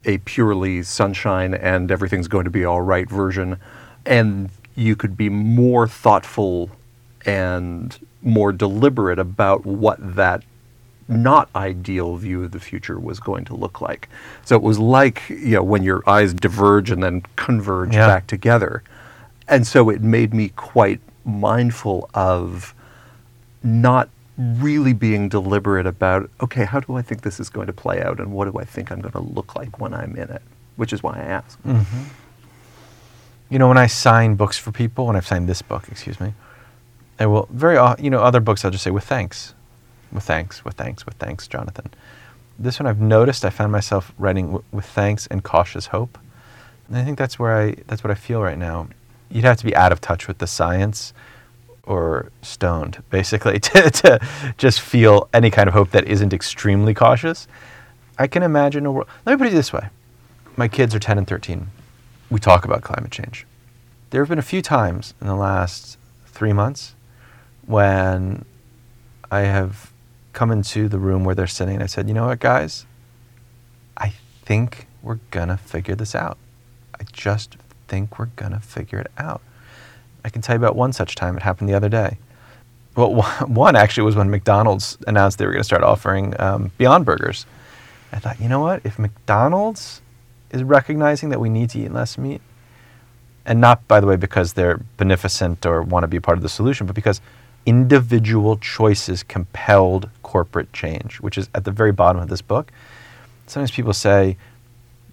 a 0.07 0.19
purely 0.19 0.83
sunshine 0.83 1.53
and 1.53 1.93
everything's 1.93 2.29
going 2.29 2.45
to 2.45 2.51
be 2.51 2.65
all 2.65 2.81
right 2.81 3.11
version, 3.11 3.59
and 4.07 4.49
you 4.75 4.97
could 4.97 5.19
be 5.19 5.29
more 5.29 5.87
thoughtful 5.87 6.71
and 7.27 7.99
more 8.23 8.53
deliberate 8.53 9.19
about 9.19 9.67
what 9.67 9.99
that 10.17 10.43
not 11.09 11.49
ideal 11.55 12.17
view 12.17 12.45
of 12.45 12.53
the 12.53 12.61
future 12.61 12.99
was 12.99 13.21
going 13.21 13.45
to 13.47 13.55
look 13.55 13.81
like. 13.81 14.09
So 14.45 14.57
it 14.57 14.63
was 14.63 14.79
like, 14.79 15.23
you 15.29 15.57
know, 15.57 15.63
when 15.63 15.83
your 15.83 16.09
eyes 16.09 16.33
diverge 16.33 16.91
and 16.91 17.03
then 17.03 17.23
converge 17.37 17.95
yeah. 17.95 18.07
back 18.07 18.27
together. 18.27 18.83
And 19.49 19.67
so 19.67 19.91
it 19.91 20.01
made 20.01 20.33
me 20.33 20.51
quite 20.51 21.01
mindful 21.25 22.09
of 22.15 22.75
not 23.63 24.09
really 24.39 24.93
being 24.93 25.29
deliberate 25.29 25.87
about, 25.87 26.31
okay, 26.41 26.65
how 26.65 26.81
do 26.81 26.97
I 26.97 27.03
think 27.03 27.23
this 27.23 27.39
is 27.39 27.49
going 27.49 27.67
to 27.67 27.73
play 27.73 28.03
out 28.03 28.19
and 28.19 28.33
what 28.33 28.51
do 28.51 28.59
I 28.59 28.65
think 28.65 28.91
I'm 28.91 29.01
going 29.01 29.13
to 29.13 29.21
look 29.21 29.55
like 29.55 29.79
when 29.79 29.93
I'm 29.93 30.17
in 30.17 30.31
it? 30.31 30.43
Which 30.77 30.93
is 30.93 31.03
why 31.03 31.17
I 31.17 31.23
ask. 31.23 31.63
Mm-hmm. 31.63 32.03
You 33.51 33.59
know, 33.59 33.69
when 33.69 33.77
I 33.77 33.87
sign 33.87 34.37
books 34.37 34.57
for 34.57 34.73
people, 34.73 35.07
when 35.07 35.17
I've 35.17 35.27
signed 35.27 35.49
this 35.49 35.61
book, 35.61 35.87
excuse 35.91 36.19
me, 36.19 36.33
I 37.23 37.27
will 37.27 37.49
very, 37.51 37.77
often, 37.77 38.05
you 38.05 38.11
know, 38.11 38.21
other 38.21 38.41
books 38.41 38.65
I'll 38.65 38.71
just 38.71 38.85
say 38.85 38.91
with 38.91 39.05
thanks 39.05 39.55
with 40.13 40.25
thanks, 40.25 40.65
with 40.65 40.75
thanks, 40.75 41.07
with 41.07 41.15
thanks, 41.15 41.49
Jonathan. 41.49 41.91
This 42.59 42.79
one 42.79 42.87
I've 42.87 43.01
noticed 43.01 43.45
I 43.45 43.51
found 43.51 43.73
myself 43.73 44.13
writing 44.19 44.47
w- 44.47 44.65
with 44.71 44.85
thanks 44.85 45.27
and 45.29 45.43
cautious 45.43 45.87
hope. 45.87 46.19
And 46.89 46.97
I 46.97 47.05
think 47.05 47.19
that's 47.19 47.39
where 47.39 47.57
I 47.57 47.77
that's 47.87 48.05
what 48.05 48.11
I 48.11 48.15
feel 48.15 48.43
right 48.43 48.59
now. 48.59 48.89
You'd 49.31 49.45
have 49.45 49.57
to 49.59 49.65
be 49.65 49.75
out 49.75 49.93
of 49.93 50.01
touch 50.01 50.29
with 50.29 50.39
the 50.39 50.47
science 50.47 51.15
or 51.85 52.31
stoned, 52.43 53.03
basically, 53.11 53.59
to, 53.61 53.91
to 53.91 54.21
just 54.59 54.81
feel 54.81 55.29
any 55.33 55.51
kind 55.51 55.69
of 55.69 55.75
hope 55.75 55.91
that 55.93 56.07
isn't 56.07 56.33
extremely 56.33 56.93
cautious. 56.93 57.49
I 58.19 58.27
can 58.27 58.43
imagine 58.43 58.85
a 58.85 58.93
world. 58.93 59.09
Let 59.25 59.33
me 59.33 59.39
put 59.39 59.53
it 59.53 59.57
this 59.57 59.73
way 59.73 59.89
my 60.57 60.69
kids 60.69 60.95
are 60.95 60.99
10 60.99 61.19
and 61.19 61.27
13. 61.27 61.69
We 62.31 62.39
talk 62.39 62.65
about 62.65 62.83
climate 62.83 63.11
change. 63.11 63.47
There 64.11 64.21
have 64.21 64.29
been 64.29 64.39
a 64.39 64.43
few 64.43 64.61
times 64.61 65.15
in 65.21 65.27
the 65.27 65.35
last 65.35 65.97
three 66.27 66.53
months 66.53 66.95
when 67.67 68.45
I 69.31 69.41
have 69.41 69.93
come 70.33 70.51
into 70.51 70.89
the 70.89 70.99
room 70.99 71.25
where 71.25 71.35
they're 71.35 71.47
sitting 71.47 71.83
I 71.83 71.87
said, 71.87 72.09
you 72.09 72.15
know 72.15 72.27
what, 72.27 72.41
guys? 72.41 72.87
I 73.97 74.13
think 74.45 74.87
we're 75.03 75.21
going 75.31 75.49
to 75.49 75.57
figure 75.57 75.95
this 75.95 76.15
out. 76.15 76.39
I 76.99 77.05
just 77.13 77.57
think 77.89 78.19
we're 78.19 78.27
going 78.37 78.53
to 78.53 78.61
figure 78.61 78.99
it 78.99 79.11
out. 79.19 79.43
I 80.25 80.29
can 80.31 80.43
tell 80.43 80.55
you 80.55 80.59
about 80.59 80.77
one 80.77 80.93
such 80.93 81.15
time. 81.15 81.37
It 81.37 81.43
happened 81.43 81.69
the 81.69 81.75
other 81.75 81.89
day. 81.89 82.19
Well, 82.97 83.23
one 83.47 83.77
actually 83.77 84.05
was 84.05 84.17
when 84.17 84.31
McDonald's 84.31 84.97
announced 85.07 85.39
they 85.39 85.47
were 85.47 85.53
going 85.53 85.61
to 85.61 85.65
start 85.65 85.83
offering 85.83 86.39
um, 86.41 86.73
Beyond 86.79 87.05
Burgers. 87.05 87.47
I 88.13 88.19
thought, 88.19 88.41
you 88.41 88.49
know 88.49 88.61
what? 88.61 88.83
If 88.85 88.99
McDonald's 88.99 90.03
is 90.51 90.63
recognizing 90.63 91.31
that 91.31 91.41
we 91.41 91.49
need 91.49 91.71
to 91.71 91.79
eat 91.81 91.93
less 91.93 92.19
meat, 92.19 92.43
and 93.45 93.61
not, 93.61 93.87
by 93.89 93.99
the 94.01 94.07
way, 94.07 94.17
because 94.17 94.53
they're 94.53 94.81
beneficent 94.97 95.67
or 95.67 95.83
want 95.83 96.05
to 96.05 96.09
be 96.09 96.21
part 96.21 96.39
of 96.39 96.43
the 96.43 96.49
solution, 96.49 96.87
but 96.87 96.95
because 96.95 97.21
individual 97.67 98.57
choices 98.57 99.23
compelled 99.23 100.09
corporate 100.23 100.73
change, 100.73 101.21
which 101.21 101.39
is 101.39 101.49
at 101.55 101.65
the 101.65 101.71
very 101.71 101.93
bottom 101.93 102.21
of 102.21 102.29
this 102.29 102.43
book. 102.43 102.73
Sometimes 103.47 103.71
people 103.71 103.93
say, 103.93 104.37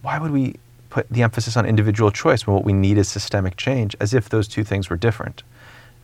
why 0.01 0.17
would 0.17 0.31
we 0.31 0.55
put 0.89 1.07
the 1.09 1.21
emphasis 1.21 1.55
on 1.57 1.65
individual 1.65 2.09
choice 2.09 2.47
when 2.47 2.55
what 2.55 2.65
we 2.65 2.73
need 2.73 2.97
is 2.97 3.07
systemic 3.07 3.57
change, 3.57 3.95
as 3.99 4.13
if 4.13 4.29
those 4.29 4.47
two 4.47 4.63
things 4.63 4.89
were 4.89 4.97
different? 4.97 5.43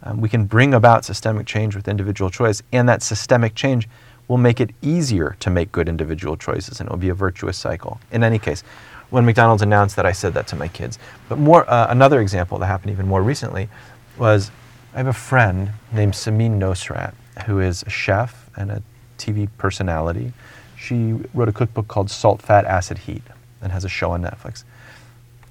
Um, 0.04 0.22
we 0.22 0.30
can 0.30 0.46
bring 0.46 0.74
about 0.74 1.06
systemic 1.06 1.48
change 1.48 1.76
with 1.76 1.88
individual 1.88 2.30
choice, 2.30 2.62
and 2.72 2.88
that 2.90 3.02
systemic 3.02 3.56
change 3.56 3.88
will 4.28 4.38
make 4.38 4.60
it 4.60 4.72
easier 4.82 5.36
to 5.40 5.50
make 5.50 5.72
good 5.72 5.88
individual 5.88 6.36
choices, 6.36 6.80
and 6.80 6.88
it 6.88 6.92
will 6.92 6.98
be 6.98 7.10
a 7.10 7.14
virtuous 7.14 7.58
cycle. 7.58 8.00
In 8.12 8.24
any 8.24 8.40
case, 8.40 8.64
when 9.10 9.26
McDonald's 9.26 9.62
announced 9.62 9.96
that, 9.96 10.06
I 10.06 10.12
said 10.12 10.34
that 10.34 10.48
to 10.48 10.56
my 10.56 10.68
kids. 10.68 11.00
But 11.30 11.38
more, 11.38 11.70
uh, 11.70 11.88
another 11.90 12.22
example 12.22 12.58
that 12.60 12.66
happened 12.66 12.92
even 12.92 13.08
more 13.08 13.22
recently 13.22 13.70
was 14.18 14.52
I 14.96 15.00
have 15.00 15.08
a 15.08 15.14
friend 15.14 15.74
named 15.92 16.14
Samin 16.14 16.58
Nosrat 16.58 17.14
who 17.48 17.60
is 17.60 17.84
a 17.84 17.90
chef 17.90 18.50
and 18.56 18.72
a 18.72 18.82
TV 19.18 19.50
personality. 19.58 20.32
She 20.78 21.20
wrote 21.34 21.50
a 21.50 21.52
cookbook 21.52 21.90
called 21.90 22.10
Salt, 22.10 22.42
Fat, 22.42 22.64
Acid, 22.64 23.00
Heat 23.00 23.24
and 23.62 23.74
has 23.74 23.84
a 23.84 23.90
show 23.90 24.12
on 24.12 24.22
Netflix. 24.22 24.64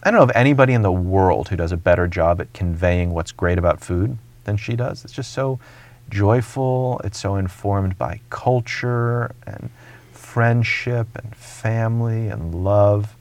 I 0.03 0.11
don't 0.11 0.19
know 0.19 0.25
of 0.25 0.33
anybody 0.35 0.73
in 0.73 0.81
the 0.81 0.91
world 0.91 1.49
who 1.49 1.57
does 1.57 1.73
a 1.73 1.77
better 1.77 2.09
job 2.09 2.41
at 2.41 2.55
conveying 2.55 3.13
what's 3.13 3.33
great 3.33 3.59
about 3.59 3.83
food 3.83 4.17
than 4.45 4.57
she 4.57 4.77
does. 4.77 5.05
It's 5.05 5.13
just 5.13 5.35
so 5.35 5.61
joyful, 6.09 7.03
it's 7.05 7.19
so 7.19 7.37
informed 7.37 7.99
by 7.99 8.21
culture 8.31 9.35
and 9.47 9.69
friendship 10.11 11.09
and 11.23 11.37
family 11.37 12.29
and 12.29 12.65
love. 12.65 13.15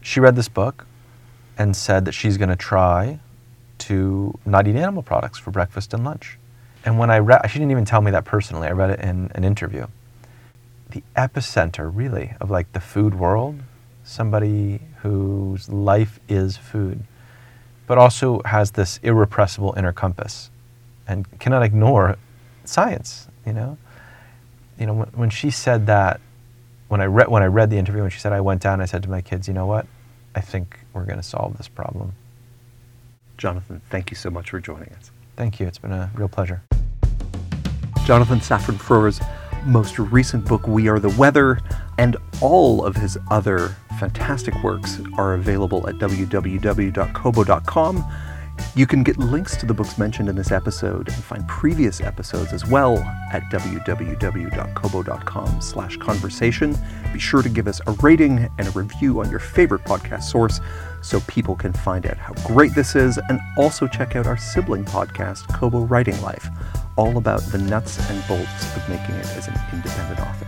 She 0.00 0.18
read 0.18 0.34
this 0.34 0.48
book 0.48 0.86
and 1.58 1.76
said 1.76 2.06
that 2.06 2.12
she's 2.12 2.38
going 2.38 2.48
to 2.48 2.56
try 2.56 3.20
to 3.78 4.38
not 4.44 4.66
eat 4.66 4.76
animal 4.76 5.02
products 5.02 5.38
for 5.38 5.50
breakfast 5.50 5.94
and 5.94 6.04
lunch. 6.04 6.38
And 6.84 6.98
when 6.98 7.10
I 7.10 7.18
read, 7.18 7.48
she 7.50 7.58
didn't 7.58 7.70
even 7.70 7.84
tell 7.84 8.00
me 8.00 8.10
that 8.12 8.24
personally. 8.24 8.68
I 8.68 8.72
read 8.72 8.90
it 8.90 9.00
in 9.00 9.30
an 9.34 9.44
interview. 9.44 9.86
The 10.90 11.02
epicenter, 11.16 11.90
really, 11.92 12.34
of 12.40 12.50
like 12.50 12.72
the 12.72 12.80
food 12.80 13.14
world 13.14 13.60
somebody 14.08 14.80
whose 15.02 15.68
life 15.68 16.18
is 16.28 16.56
food, 16.56 17.04
but 17.86 17.98
also 17.98 18.40
has 18.46 18.70
this 18.70 18.98
irrepressible 19.02 19.74
inner 19.76 19.92
compass 19.92 20.50
and 21.06 21.38
cannot 21.38 21.62
ignore 21.62 22.16
science, 22.64 23.28
you 23.46 23.52
know? 23.52 23.76
You 24.78 24.86
know, 24.86 24.94
when, 24.94 25.08
when 25.08 25.30
she 25.30 25.50
said 25.50 25.86
that, 25.86 26.20
when 26.88 27.02
I, 27.02 27.04
read, 27.04 27.28
when 27.28 27.42
I 27.42 27.46
read 27.46 27.68
the 27.68 27.76
interview, 27.76 28.00
when 28.00 28.10
she 28.10 28.18
said, 28.18 28.32
I 28.32 28.40
went 28.40 28.62
down, 28.62 28.80
I 28.80 28.86
said 28.86 29.02
to 29.02 29.10
my 29.10 29.20
kids, 29.20 29.46
you 29.46 29.52
know 29.52 29.66
what? 29.66 29.86
I 30.34 30.40
think 30.40 30.78
we're 30.94 31.04
going 31.04 31.18
to 31.18 31.22
solve 31.22 31.58
this 31.58 31.68
problem. 31.68 32.14
Jonathan, 33.38 33.80
thank 33.88 34.10
you 34.10 34.16
so 34.16 34.28
much 34.30 34.50
for 34.50 34.60
joining 34.60 34.90
us. 34.90 35.10
Thank 35.36 35.60
you. 35.60 35.66
It's 35.66 35.78
been 35.78 35.92
a 35.92 36.10
real 36.14 36.28
pleasure. 36.28 36.62
Jonathan 38.04 38.40
Safran 38.40 38.78
Foer's 38.78 39.20
most 39.64 39.98
recent 39.98 40.44
book, 40.44 40.66
We 40.66 40.88
Are 40.88 40.98
the 40.98 41.10
Weather, 41.10 41.60
and 41.96 42.16
all 42.40 42.84
of 42.84 42.96
his 42.96 43.16
other 43.30 43.76
fantastic 43.98 44.60
works 44.62 45.00
are 45.16 45.34
available 45.34 45.88
at 45.88 45.96
www.kobo.com. 45.96 46.94
You 48.74 48.86
can 48.86 49.02
get 49.02 49.18
links 49.18 49.56
to 49.56 49.66
the 49.66 49.74
books 49.74 49.98
mentioned 49.98 50.28
in 50.28 50.36
this 50.36 50.52
episode 50.52 51.08
and 51.08 51.16
find 51.16 51.46
previous 51.48 52.00
episodes 52.00 52.52
as 52.52 52.66
well 52.66 52.98
at 53.32 53.42
www.kobo.com 53.50 54.00
slash 55.60 55.96
conversation. 55.96 56.76
Be 57.12 57.18
sure 57.18 57.42
to 57.42 57.48
give 57.48 57.66
us 57.66 57.80
a 57.86 57.92
rating 58.02 58.48
and 58.58 58.68
a 58.68 58.70
review 58.70 59.20
on 59.20 59.30
your 59.30 59.40
favorite 59.40 59.84
podcast 59.84 60.24
source 60.24 60.60
so 61.02 61.20
people 61.20 61.56
can 61.56 61.72
find 61.72 62.06
out 62.06 62.16
how 62.16 62.34
great 62.46 62.74
this 62.74 62.94
is 62.94 63.18
and 63.28 63.40
also 63.56 63.86
check 63.86 64.16
out 64.16 64.26
our 64.26 64.36
sibling 64.36 64.84
podcast, 64.84 65.52
Kobo 65.54 65.80
Writing 65.80 66.20
Life, 66.22 66.48
all 66.96 67.16
about 67.16 67.40
the 67.52 67.58
nuts 67.58 67.98
and 68.10 68.26
bolts 68.28 68.76
of 68.76 68.88
making 68.88 69.14
it 69.16 69.26
as 69.36 69.48
an 69.48 69.54
independent 69.72 70.20
author. 70.20 70.46